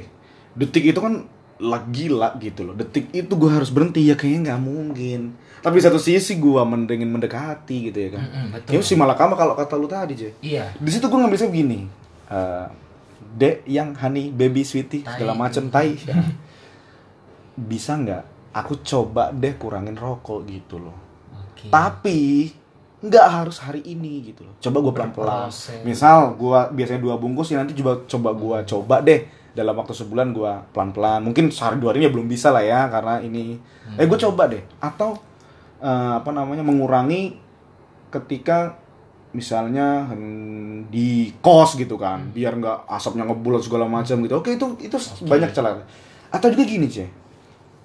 Detik 0.56 0.90
itu 0.90 0.98
kan 0.98 1.22
lah 1.56 1.82
gila 1.88 2.36
gitu 2.42 2.66
loh. 2.66 2.74
Detik 2.74 3.14
itu 3.14 3.32
gue 3.32 3.50
harus 3.50 3.70
berhenti 3.70 4.04
ya 4.04 4.18
kayaknya 4.18 4.52
nggak 4.52 4.62
mungkin. 4.62 5.20
Tapi 5.62 5.78
satu 5.80 5.96
sisi 5.96 6.36
gue 6.36 6.62
mendingin 6.62 7.08
mendekati 7.08 7.90
gitu 7.90 7.98
ya 7.98 8.10
kan. 8.18 8.22
Mm-mm, 8.28 8.46
betul. 8.52 8.72
Ya 8.76 8.80
si 8.82 8.94
malakama 8.98 9.34
kalau 9.38 9.56
kata 9.56 9.74
lu 9.78 9.88
tadi, 9.88 10.14
J. 10.14 10.22
Iya. 10.42 10.74
Di 10.76 10.90
situ 10.92 11.06
gue 11.08 11.18
ngambil 11.18 11.48
begini. 11.48 11.80
Eh, 12.28 12.66
Dek 13.36 13.68
yang 13.68 13.92
honey 13.96 14.32
baby 14.32 14.64
sweetie 14.64 15.04
Tai. 15.04 15.12
segala 15.16 15.32
macem 15.36 15.68
tai. 15.68 15.96
Bisa 17.70 17.96
nggak? 17.96 18.52
Aku 18.56 18.80
coba 18.80 19.32
deh 19.32 19.56
kurangin 19.60 19.96
rokok 19.96 20.48
gitu 20.48 20.80
loh. 20.80 21.05
Oke. 21.66 21.72
Tapi 21.74 22.20
nggak 23.06 23.26
harus 23.26 23.60
hari 23.60 23.82
ini 23.84 24.32
gitu 24.32 24.46
loh. 24.46 24.54
Coba 24.62 24.78
gue 24.82 24.92
pelan-pelan. 24.94 25.50
Berproses. 25.50 25.82
Misal 25.84 26.34
gua 26.38 26.70
biasanya 26.72 27.02
dua 27.02 27.14
bungkus 27.20 27.52
ya 27.52 27.60
nanti 27.60 27.76
coba 27.76 28.02
coba 28.08 28.30
gua 28.32 28.58
coba 28.64 28.96
deh 29.04 29.26
dalam 29.52 29.76
waktu 29.76 29.92
sebulan 29.92 30.32
gua 30.32 30.64
pelan-pelan. 30.72 31.20
Mungkin 31.26 31.52
sehari 31.52 31.76
dua 31.78 31.92
hari 31.92 32.06
ya 32.06 32.10
belum 32.10 32.26
bisa 32.26 32.50
lah 32.54 32.64
ya 32.64 32.88
karena 32.88 33.20
ini. 33.20 33.58
Eh 33.98 34.06
gue 34.08 34.18
coba 34.18 34.48
deh. 34.48 34.62
Atau 34.80 35.18
eh, 35.82 36.12
apa 36.18 36.30
namanya 36.32 36.64
mengurangi 36.64 37.36
ketika 38.10 38.86
misalnya 39.36 40.08
hmm, 40.08 40.88
di 40.88 41.28
kos 41.44 41.76
gitu 41.76 42.00
kan 42.00 42.32
biar 42.32 42.56
nggak 42.56 42.88
asapnya 42.88 43.28
ngebulat 43.28 43.60
segala 43.60 43.84
macam 43.84 44.16
gitu 44.24 44.40
oke 44.40 44.48
itu 44.56 44.66
itu 44.80 44.96
banyak 45.28 45.52
cara 45.52 45.84
atau 46.32 46.48
juga 46.48 46.64
gini 46.64 46.88
cie 46.88 47.04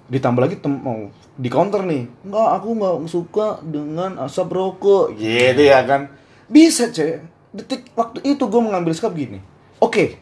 ditambah 0.08 0.42
lagi 0.42 0.56
tem 0.58 0.72
mau 0.72 1.06
di 1.36 1.48
counter 1.48 1.82
nih. 1.84 2.08
Nggak 2.26 2.48
aku 2.56 2.68
nggak 2.74 2.96
suka 3.06 3.46
dengan 3.62 4.18
asap 4.22 4.48
rokok. 4.50 5.14
Gitu 5.14 5.62
ya 5.62 5.82
kan. 5.84 6.10
Bisa 6.46 6.90
cie 6.90 7.22
detik 7.52 7.92
waktu 7.92 8.24
itu 8.24 8.42
gue 8.42 8.60
mengambil 8.60 8.92
sikap 8.92 9.12
gini. 9.12 9.38
Oke. 9.78 10.18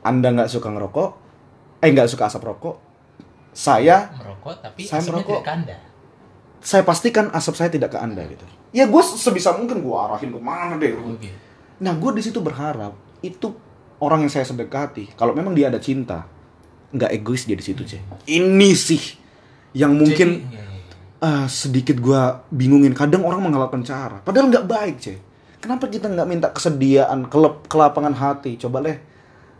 Anda 0.00 0.30
nggak 0.30 0.50
suka 0.50 0.70
ngerokok 0.70 1.08
eh 1.82 1.90
nggak 1.90 2.08
suka 2.08 2.30
asap 2.30 2.42
rokok. 2.46 2.76
Saya 3.50 4.12
merokok 4.14 4.54
tapi 4.60 4.84
Saya 4.84 5.02
merokok. 5.04 5.40
tidak 5.40 5.44
ke 5.44 5.52
anda. 5.52 5.76
saya 6.60 6.82
pastikan 6.82 7.30
asap 7.30 7.54
saya 7.54 7.70
tidak 7.70 7.94
ke 7.94 7.98
anda 7.98 8.26
gitu. 8.26 8.42
Ya 8.74 8.84
gue 8.84 9.02
sebisa 9.02 9.54
mungkin 9.54 9.80
gue 9.80 9.94
arahin 9.94 10.34
ke 10.34 10.40
mana 10.42 10.74
deh. 10.76 10.92
Oke. 10.92 11.30
Nah, 11.78 11.94
gue 11.94 12.10
di 12.10 12.22
situ 12.24 12.42
berharap 12.42 12.90
itu 13.20 13.54
orang 14.02 14.26
yang 14.26 14.32
saya 14.32 14.42
sedekati, 14.42 15.14
kalau 15.14 15.30
memang 15.30 15.54
dia 15.54 15.70
ada 15.70 15.78
cinta, 15.78 16.26
nggak 16.88 17.10
egois 17.12 17.42
dia 17.42 17.54
di 17.54 17.64
situ, 17.64 17.82
cek. 17.82 18.02
Ini 18.24 18.70
sih 18.72 19.02
yang 19.72 19.92
mungkin 19.92 20.46
Jadi, 20.46 20.56
ah, 21.18 21.46
sedikit 21.46 21.96
gue 21.96 22.20
bingungin. 22.48 22.92
Kadang 22.92 23.22
orang 23.22 23.42
menghalalkan 23.42 23.82
cara, 23.82 24.20
padahal 24.20 24.48
nggak 24.48 24.64
baik, 24.64 24.96
cek. 24.98 25.18
Kenapa 25.56 25.86
kita 25.86 26.06
nggak 26.06 26.28
minta 26.28 26.48
kesediaan, 26.48 27.26
kelep, 27.26 27.66
kelapangan 27.66 28.12
hati? 28.12 28.54
Coba 28.56 28.80
deh. 28.80 28.98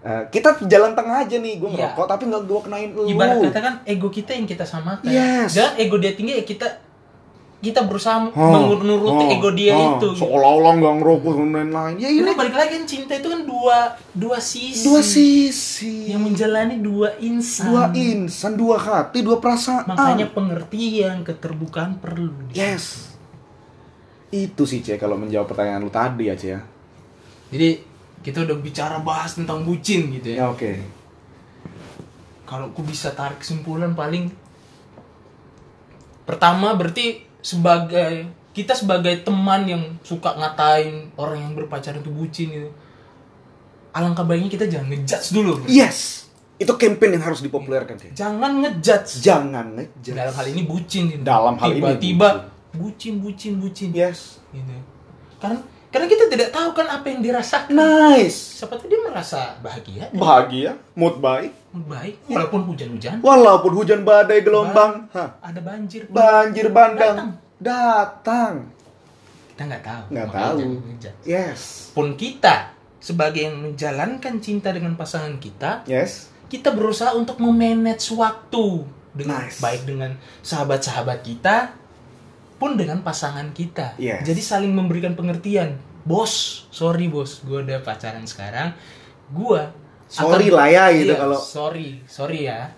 eh, 0.01 0.23
kita 0.31 0.55
jalan 0.63 0.95
tengah 0.95 1.19
aja 1.19 1.35
nih, 1.35 1.59
gue 1.59 1.67
merokok, 1.67 2.07
tapi 2.07 2.31
nggak 2.31 2.47
gue 2.47 2.61
kenain 2.63 2.91
lu. 2.95 3.11
ibarat 3.11 3.43
kata 3.43 3.59
kan 3.59 3.75
ego 3.83 4.07
kita 4.07 4.31
yang 4.31 4.47
kita 4.47 4.63
samakan 4.63 5.03
Yes. 5.03 5.59
dan 5.59 5.75
ego 5.75 5.99
dia 5.99 6.15
tinggi 6.15 6.31
ya 6.31 6.47
kita 6.47 6.86
kita 7.57 7.89
berusaha 7.89 8.29
Oh, 8.31 8.53
menguruti 8.53 9.25
oh, 9.27 9.33
ego 9.33 9.51
dia 9.57 9.73
oh, 9.73 9.97
itu 9.99 10.13
gitu. 10.13 10.29
Seolah-olah 10.29 10.73
nggak 10.77 10.95
ngerokok 11.01 11.33
dan 11.41 11.51
lain-lain. 11.57 11.95
Ya 11.99 12.09
ini 12.13 12.31
balik 12.37 12.53
lagi 12.53 12.79
kan 12.79 12.85
cinta 12.85 13.13
itu 13.17 13.27
kan 13.33 13.43
dua 13.43 13.79
dua 14.13 14.37
sisi 14.39 14.85
dua 14.85 15.01
sisi. 15.01 16.13
yang 16.13 16.21
menjalani 16.21 16.79
dua 16.79 17.17
insan 17.19 17.73
dua 17.73 17.85
insan, 17.97 18.53
dua 18.55 18.77
hati, 18.77 19.25
dua 19.25 19.41
perasaan. 19.41 19.89
makanya 19.89 20.29
pengertian 20.31 21.25
keterbukaan 21.25 21.97
perlu 21.99 22.31
Yes. 22.53 23.17
Itu 24.29 24.67
sih, 24.67 24.83
Cek, 24.83 25.01
kalau 25.01 25.17
menjawab 25.17 25.49
pertanyaan 25.49 25.81
lu 25.81 25.91
tadi 25.91 26.29
ya, 26.29 26.35
Cek 26.37 26.51
ya. 26.51 26.61
jadi 27.51 27.69
kita 28.21 28.43
udah 28.43 28.59
bicara 28.59 28.99
bahas 29.01 29.33
tentang 29.33 29.63
bucin 29.63 30.11
gitu 30.13 30.35
Ya, 30.35 30.45
ya 30.45 30.47
oke. 30.51 30.83
kalau 32.43 32.71
aku 32.71 32.83
bisa 32.83 33.11
tarik 33.11 33.39
kesimpulan 33.39 33.95
paling 33.95 34.31
pertama 36.23 36.75
berarti 36.75 37.26
sebagai 37.47 38.27
kita 38.51 38.75
sebagai 38.75 39.23
teman 39.23 39.63
yang 39.71 39.83
suka 40.03 40.35
ngatain 40.35 41.15
orang 41.15 41.39
yang 41.39 41.53
berpacaran 41.55 42.03
itu 42.03 42.11
bucin 42.11 42.49
gitu 42.51 42.71
alangkah 43.95 44.27
baiknya 44.27 44.51
kita 44.51 44.67
jangan 44.67 44.91
ngejudge 44.93 45.29
dulu 45.31 45.63
bro. 45.63 45.67
Yes. 45.71 46.27
Itu 46.57 46.73
campaign 46.81 47.21
yang 47.21 47.25
harus 47.29 47.45
dipopulerkan, 47.45 48.01
Cek. 48.01 48.17
jangan 48.17 48.65
ngejudge 48.65 49.21
Jangan 49.21 49.77
ngejudge. 49.77 50.17
dalam 50.17 50.33
hal 50.35 50.47
ini 50.49 50.63
bucin 50.65 51.03
gitu. 51.13 51.23
Dalam 51.23 51.55
hal 51.61 51.69
ini 51.71 51.77
tiba-tiba 51.81 52.29
bucin 52.73 53.15
bucin 53.21 53.53
bucin 53.57 53.89
Yes. 53.93 54.41
gitu 54.53 54.73
karena 55.37 55.61
karena 55.97 56.07
kita 56.07 56.25
tidak 56.29 56.49
tahu 56.51 56.69
kan 56.73 56.87
apa 56.91 57.07
yang 57.09 57.25
dirasakan 57.25 57.73
Nice. 57.73 58.61
seperti 58.61 58.85
dia 58.87 59.01
merasa 59.01 59.57
bahagia 59.59 60.13
Bahagia, 60.13 60.77
mood 60.93 61.17
baik. 61.19 61.57
baik 61.73 62.21
walaupun 62.27 62.69
hujan-hujan 62.69 63.17
Walaupun 63.19 63.73
hujan 63.73 64.01
badai 64.03 64.41
gelombang, 64.41 65.09
hah, 65.11 65.41
ada 65.41 65.57
banjir 65.59 66.05
banjir 66.07 66.69
bandang. 66.69 67.17
Datang. 67.17 67.31
datang. 67.57 68.53
Kita 69.51 69.63
nggak 69.65 69.83
tahu. 69.83 70.05
Nggak 70.11 70.29
tahu. 70.31 70.59
Yes. 71.25 71.89
Pun 71.91 72.13
kita 72.15 72.77
sebagai 72.99 73.41
yang 73.43 73.57
menjalankan 73.63 74.37
cinta 74.39 74.69
dengan 74.69 74.93
pasangan 74.95 75.37
kita, 75.37 75.81
Yes. 75.85 76.29
kita 76.47 76.71
berusaha 76.71 77.13
untuk 77.13 77.41
memanage 77.41 78.13
waktu 78.13 78.85
dengan 79.13 79.41
Nice. 79.43 79.59
baik 79.59 79.89
dengan 79.89 80.13
sahabat-sahabat 80.43 81.25
kita 81.25 81.73
pun 82.57 82.75
dengan 82.75 83.01
pasangan 83.01 83.53
kita. 83.53 83.97
Yes. 83.97 84.25
Jadi 84.25 84.41
saling 84.41 84.73
memberikan 84.73 85.13
pengertian. 85.13 85.77
Bos, 86.03 86.65
sorry 86.71 87.07
bos, 87.07 87.43
gue 87.43 87.61
udah 87.61 87.83
pacaran 87.83 88.25
sekarang. 88.25 88.73
Gue 89.29 89.61
Sorry 90.07 90.55
lah 90.55 90.71
ya, 90.71 90.87
gitu 90.95 91.11
Iya, 91.11 91.19
kalau- 91.19 91.43
sorry, 91.43 91.99
sorry 92.07 92.47
ya. 92.47 92.71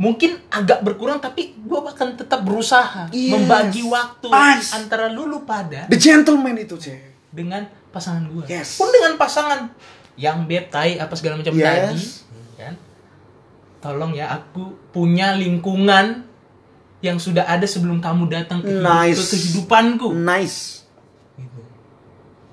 Mungkin 0.00 0.48
agak 0.48 0.80
berkurang 0.80 1.20
tapi 1.20 1.52
gue 1.54 1.80
bahkan 1.82 2.16
tetap 2.16 2.40
berusaha 2.40 3.12
Yes. 3.12 3.36
membagi 3.36 3.84
waktu 3.84 4.32
Nice. 4.32 4.72
antara 4.72 5.12
lulu 5.12 5.44
pada 5.44 5.84
The 5.92 6.00
gentleman 6.00 6.56
itu, 6.56 6.80
Cek. 6.80 7.28
dengan 7.28 7.68
pasangan 7.92 8.24
gue. 8.24 8.48
Yes. 8.48 8.80
Pun 8.80 8.88
dengan 8.88 9.20
pasangan 9.20 9.68
yang 10.16 10.48
beb, 10.48 10.72
tai, 10.72 10.96
apa 10.96 11.12
segala 11.12 11.36
macam 11.36 11.52
Yes. 11.52 11.68
tadi, 11.68 12.00
kan? 12.56 12.74
Tolong 13.78 14.16
ya, 14.16 14.32
aku 14.32 14.72
punya 14.88 15.36
lingkungan 15.36 16.24
yang 16.98 17.16
sudah 17.16 17.46
ada 17.46 17.62
sebelum 17.62 17.98
kamu 17.98 18.26
datang 18.26 18.58
ke, 18.58 18.70
Nice. 18.74 19.18
ke 19.20 19.24
kehidupanku. 19.32 20.10
Nice. 20.12 20.82
Gitu. 21.34 21.60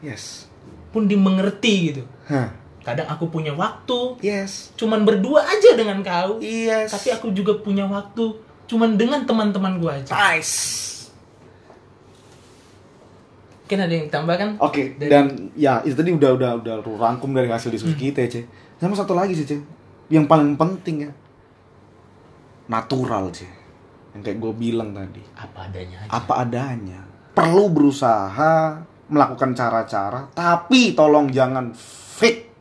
Yes. 0.02 0.46
Pun 0.90 1.06
dimengerti 1.06 1.92
gitu. 1.92 2.04
Hah. 2.26 2.54
Kadang 2.86 3.10
aku 3.10 3.26
punya 3.28 3.50
waktu, 3.52 4.22
Yes. 4.22 4.70
cuman 4.78 5.02
berdua 5.02 5.42
aja 5.42 5.74
dengan 5.74 6.06
kau. 6.06 6.38
Yes. 6.38 6.94
Tapi 6.94 7.10
aku 7.10 7.34
juga 7.34 7.58
punya 7.58 7.90
waktu, 7.90 8.38
cuman 8.66 8.94
dengan 8.94 9.26
teman-teman 9.26 9.82
gue 9.82 9.92
aja. 9.92 10.14
nice. 10.14 10.94
Mungkin 13.66 13.82
ada 13.82 13.94
yang 13.98 14.08
tambahkan? 14.14 14.50
Oke, 14.62 14.94
Dari- 14.94 15.10
dan 15.10 15.26
ya 15.58 15.82
itu 15.82 15.98
tadi 15.98 16.14
udah 16.14 16.38
udah 16.38 16.52
udah 16.62 16.76
rangkum 17.02 17.34
dari 17.34 17.50
hasil 17.50 17.74
diskusi 17.74 17.98
kita 17.98 18.22
ya, 18.22 18.30
Cek. 18.30 18.46
Sama 18.78 18.94
satu 18.94 19.18
lagi 19.18 19.34
sih, 19.34 19.42
Cek. 19.42 19.58
Yang 20.14 20.30
paling 20.30 20.54
penting 20.54 21.10
ya. 21.10 21.12
Natural, 22.70 23.34
Cek. 23.34 23.50
Yang 24.16 24.22
kayak 24.32 24.38
gue 24.40 24.54
bilang 24.56 24.90
tadi. 24.96 25.22
Apa 25.36 25.68
adanya 25.68 25.98
aja. 26.08 26.10
Apa 26.16 26.34
adanya. 26.48 27.00
Perlu 27.36 27.68
berusaha 27.68 28.80
melakukan 29.12 29.52
cara-cara, 29.52 30.32
tapi 30.32 30.96
tolong 30.96 31.28
jangan 31.30 31.76
fake 31.76 32.56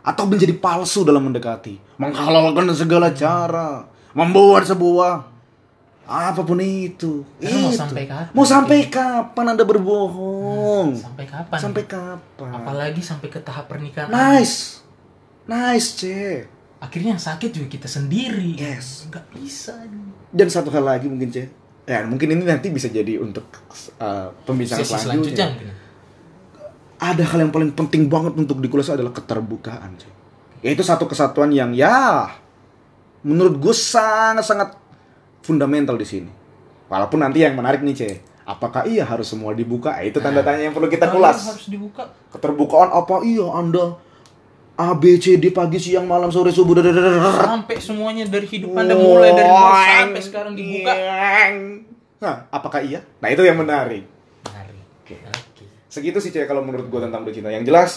atau 0.00 0.24
menjadi 0.24 0.56
palsu 0.56 1.04
dalam 1.04 1.28
mendekati. 1.28 2.00
Menghalalkan 2.00 2.72
segala 2.72 3.12
cara, 3.12 3.84
membuat 4.16 4.64
sebuah 4.64 5.28
apa 6.08 6.40
pun 6.40 6.56
itu. 6.64 7.20
Karena 7.36 7.60
mau 7.60 7.68
Itu. 7.68 7.76
sampai 7.76 8.02
kapan? 8.08 8.32
Mau 8.32 8.46
sampai 8.48 8.78
kapan 8.88 9.46
Anda 9.52 9.64
berbohong? 9.68 10.96
Sampai 10.96 11.24
kapan? 11.28 11.58
Sampai 11.60 11.84
kapan? 11.84 12.50
Apalagi 12.56 13.04
sampai 13.04 13.28
ke 13.28 13.44
tahap 13.44 13.68
pernikahan. 13.68 14.08
Nice. 14.08 14.80
Nice, 15.44 15.88
C. 16.00 16.02
Akhirnya 16.80 17.12
yang 17.12 17.20
sakit 17.20 17.52
juga 17.52 17.68
kita 17.68 17.88
sendiri. 17.92 18.56
Yes. 18.56 19.04
Nggak 19.12 19.26
bisa. 19.36 19.76
Dan 20.28 20.48
satu 20.48 20.68
hal 20.68 20.84
lagi 20.84 21.08
mungkin, 21.08 21.32
C. 21.32 21.48
Ya, 21.88 22.04
mungkin 22.04 22.28
ini 22.28 22.44
nanti 22.44 22.68
bisa 22.68 22.86
jadi 22.86 23.16
untuk 23.16 23.48
uh, 23.96 24.28
pembicaraan 24.44 24.84
selanjutnya. 24.84 25.48
Ada 26.98 27.22
hal 27.24 27.48
yang 27.48 27.52
paling 27.54 27.72
penting 27.72 28.10
banget 28.10 28.34
untuk 28.34 28.58
dikulas 28.58 28.90
adalah 28.90 29.14
keterbukaan, 29.14 29.96
C. 29.96 30.04
Yaitu 30.60 30.82
satu 30.82 31.06
kesatuan 31.06 31.54
yang 31.54 31.70
ya 31.72 32.26
menurut 33.22 33.56
gue 33.56 33.72
sangat-sangat 33.72 34.74
fundamental 35.40 35.94
di 35.94 36.04
sini. 36.04 36.30
Walaupun 36.90 37.22
nanti 37.22 37.40
yang 37.40 37.56
menarik 37.56 37.80
nih, 37.80 37.94
C. 37.94 38.02
Apakah 38.44 38.88
iya 38.88 39.04
harus 39.04 39.28
semua 39.28 39.52
dibuka? 39.52 39.96
Eh, 40.00 40.08
Itu 40.08 40.20
tanda 40.20 40.40
Nah, 40.40 40.52
tanya 40.52 40.68
yang 40.68 40.74
perlu 40.74 40.88
kita 40.88 41.12
kulas. 41.12 41.52
harus 41.52 41.68
dibuka. 41.68 42.08
Keterbukaan 42.32 42.88
apa? 42.90 43.20
Iya, 43.20 43.44
Anda 43.52 43.92
A, 44.78 44.94
B, 44.94 45.18
C, 45.18 45.34
D, 45.42 45.50
pagi, 45.50 45.82
siang, 45.82 46.06
malam, 46.06 46.30
sore, 46.30 46.54
subuh. 46.54 46.78
Sampai 46.78 47.82
semuanya 47.82 48.22
dari 48.30 48.46
hidup 48.46 48.78
Anda 48.78 48.94
mulai 48.94 49.34
dari 49.34 49.50
nol 49.50 49.74
sampai 49.74 50.22
sekarang 50.22 50.52
dibuka. 50.54 50.94
Nah, 52.22 52.46
apakah 52.50 52.82
iya? 52.82 53.02
Nah, 53.18 53.26
itu 53.26 53.42
yang 53.42 53.58
menarik. 53.58 54.06
Menarik. 54.46 54.78
Oke. 55.02 55.18
Oke. 55.18 55.64
Segitu 55.90 56.22
sih, 56.22 56.30
Cek, 56.30 56.46
kalau 56.46 56.62
menurut 56.62 56.86
gue 56.86 57.00
tentang 57.02 57.26
bercinta. 57.26 57.50
Yang 57.50 57.64
jelas, 57.66 57.90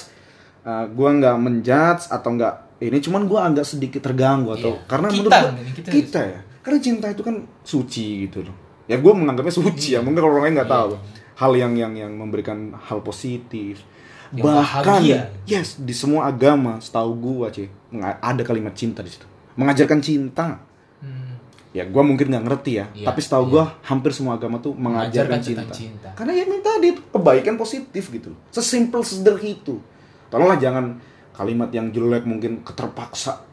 uh, 0.66 0.90
gue 0.90 1.10
nggak 1.22 1.38
menjudge 1.38 2.10
atau 2.10 2.30
nggak 2.34 2.54
ini, 2.82 2.98
cuman 2.98 3.30
gue 3.30 3.38
agak 3.38 3.66
sedikit 3.66 4.02
terganggu 4.02 4.58
atau 4.58 4.74
Iya. 4.82 4.90
karena 4.90 5.08
Kita 5.14 5.22
menurut 5.22 5.34
gue 5.62 5.74
kita 5.78 5.90
kita, 5.94 6.20
ya. 6.26 6.40
Karena 6.66 6.80
cinta 6.82 7.06
itu 7.14 7.22
kan 7.22 7.36
suci 7.62 8.26
gitu 8.26 8.42
loh. 8.42 8.58
Ya 8.90 8.98
gue 8.98 9.14
menganggapnya 9.14 9.54
suci 9.54 9.94
ya. 9.94 10.02
Mungkin 10.02 10.18
kalau 10.18 10.34
orang 10.34 10.50
lain 10.50 10.56
nggak 10.58 10.70
Iya. 10.70 10.78
tahu 10.82 10.92
hal 11.46 11.52
yang 11.58 11.74
yang 11.78 11.94
yang 11.94 12.14
memberikan 12.18 12.74
hal 12.74 13.06
positif. 13.06 13.86
Yang 14.32 14.46
Bahkan 14.48 14.84
bahagia. 14.88 15.20
yes 15.44 15.76
di 15.76 15.92
semua 15.92 16.26
agama 16.26 16.80
setahu 16.80 17.12
gua 17.14 17.48
menga- 17.90 18.16
ada 18.18 18.42
kalimat 18.42 18.72
cinta 18.72 19.04
di 19.04 19.12
situ. 19.12 19.28
Mengajarkan 19.54 20.00
cinta. 20.00 20.64
Hmm. 21.00 21.36
Ya 21.72 21.84
gua 21.84 22.00
mungkin 22.02 22.28
nggak 22.28 22.44
ngerti 22.44 22.72
ya, 22.80 22.86
Iya, 22.92 23.08
tapi 23.08 23.20
setahu 23.20 23.44
iya. 23.44 23.52
gua 23.52 23.64
hampir 23.82 24.12
semua 24.12 24.36
agama 24.36 24.60
tuh 24.60 24.72
mengajarkan, 24.72 25.40
Mengajarkan 25.40 25.40
cinta. 25.40 25.64
cinta. 25.72 26.10
Karena 26.16 26.32
ya 26.32 26.44
ini 26.44 26.58
tadi 26.60 26.90
kebaikan 27.12 27.56
positif 27.56 28.08
gitu. 28.08 28.32
Sesimpel 28.50 29.04
sederhana 29.04 29.52
itu. 29.52 29.80
Tolonglah 30.28 30.56
jangan 30.56 30.96
kalimat 31.32 31.68
yang 31.70 31.92
jelek 31.92 32.24
mungkin 32.24 32.64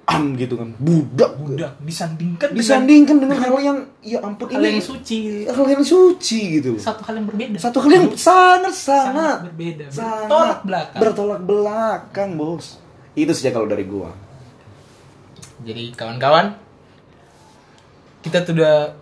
keterpaksaan 0.08 0.40
gitu 0.40 0.54
kan. 0.56 0.68
Budak. 0.80 1.30
Budak 1.38 1.72
disandingkan 1.84 2.48
dengan 2.52 2.60
Disandingkan 2.60 3.16
dengan 3.20 3.38
hal 3.38 3.54
yang 3.60 3.78
ya 4.00 4.18
ampun 4.24 4.46
hal 4.48 4.62
yang 4.64 4.80
ini 4.80 4.82
suci. 4.82 5.18
hal 5.44 5.66
yang 5.68 5.84
suci 5.84 6.40
gitu. 6.60 6.72
Satu 6.80 7.02
hal 7.04 7.14
yang 7.20 7.26
berbeda. 7.28 7.56
Satu 7.60 7.78
hal 7.84 7.90
yang 7.92 8.06
sangat 8.16 8.74
sangat 8.74 9.04
sangat 9.04 9.36
berbeda. 9.52 9.84
sangat 9.92 10.26
Bertolak 10.28 10.60
belakang. 10.64 11.00
bertolak 11.00 11.40
belakang 11.44 12.30
bos 12.38 12.66
itu 13.18 13.32
saja 13.34 13.50
kalau 13.50 13.66
dari 13.66 13.84
gua 13.84 14.14
Jadi 15.58 15.90
kawan-kawan, 15.90 16.54
kita 18.22 18.46
sudah 18.46 18.94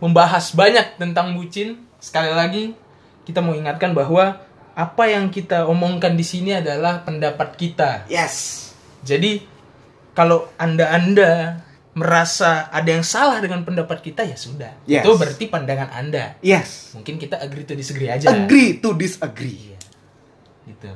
membahas 0.00 0.56
banyak 0.56 0.96
tentang 0.96 1.36
bucin. 1.36 1.84
Sekali 2.00 2.32
lagi, 2.32 2.72
kita 3.28 3.44
mau 3.44 3.52
ingatkan 3.52 3.92
bahwa 3.92 4.40
apa 4.72 5.04
yang 5.04 5.28
kita 5.28 5.68
omongkan 5.68 6.16
di 6.16 6.24
sini 6.24 6.56
adalah 6.56 7.04
pendapat 7.04 7.60
kita. 7.60 8.08
yes 8.08 8.72
Jadi 9.04 9.57
kalau 10.18 10.50
anda-anda 10.56 11.62
merasa 11.94 12.66
ada 12.68 12.86
yang 12.88 13.02
salah 13.02 13.38
dengan 13.38 13.62
pendapat 13.62 13.98
kita 14.00 14.22
ya 14.22 14.34
sudah. 14.34 14.74
Yes. 14.82 15.02
Itu 15.02 15.14
berarti 15.14 15.46
pandangan 15.46 15.90
anda. 15.90 16.38
yes 16.40 16.90
Mungkin 16.92 17.16
kita 17.16 17.38
agree 17.38 17.62
to 17.62 17.74
disagree 17.74 18.06
aja. 18.06 18.26
agree 18.28 18.78
to 18.78 18.94
disagree 18.94 19.74
Iya. 19.74 19.78
Gitu. 20.66 20.90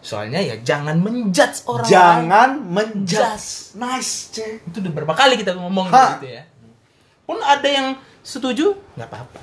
Soalnya 0.00 0.38
ya 0.38 0.56
jangan 0.58 0.96
menjudge 0.96 1.66
orang 1.66 1.82
lain. 1.82 1.90
jangan 1.90 2.50
menjudge 2.62 3.74
nice 3.74 4.30
cek 4.30 4.62
itu 4.64 4.76
udah 4.78 4.92
berapa 4.94 5.12
kali 5.12 5.34
kita 5.34 5.52
ngomong 5.52 5.88
Ha. 5.88 6.16
gitu 6.16 6.30
ya 6.30 6.46
pun 7.26 7.42
ada 7.42 7.66
yang 7.66 7.88
setuju 8.22 8.78
nggak 8.94 9.08
apa-apa 9.10 9.42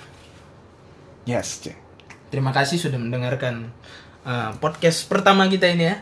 yes 1.25 1.59
cek 1.59 1.75
terima 2.29 2.49
kasih 2.49 2.79
sudah 2.79 2.95
mendengarkan 2.95 3.75
uh, 4.23 4.55
podcast 4.57 5.03
pertama 5.05 5.45
kita 5.47 5.67
ini 5.67 5.83
ya 5.85 5.99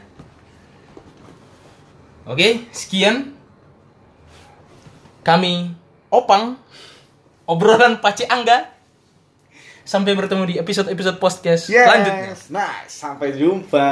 oke 2.26 2.70
sekian. 2.74 3.34
Kami 5.22 5.70
opang 6.10 6.58
obrolan 7.46 8.02
pace 8.02 8.26
angga. 8.26 8.74
Sampai 9.82 10.14
bertemu 10.14 10.46
di 10.46 10.56
episode 10.62 10.94
episode 10.94 11.18
podcast 11.18 11.68
yes 11.68 11.84
selanjutnya. 11.84 12.32
nice 12.54 12.94
sampai 12.94 13.34
jumpa 13.34 13.88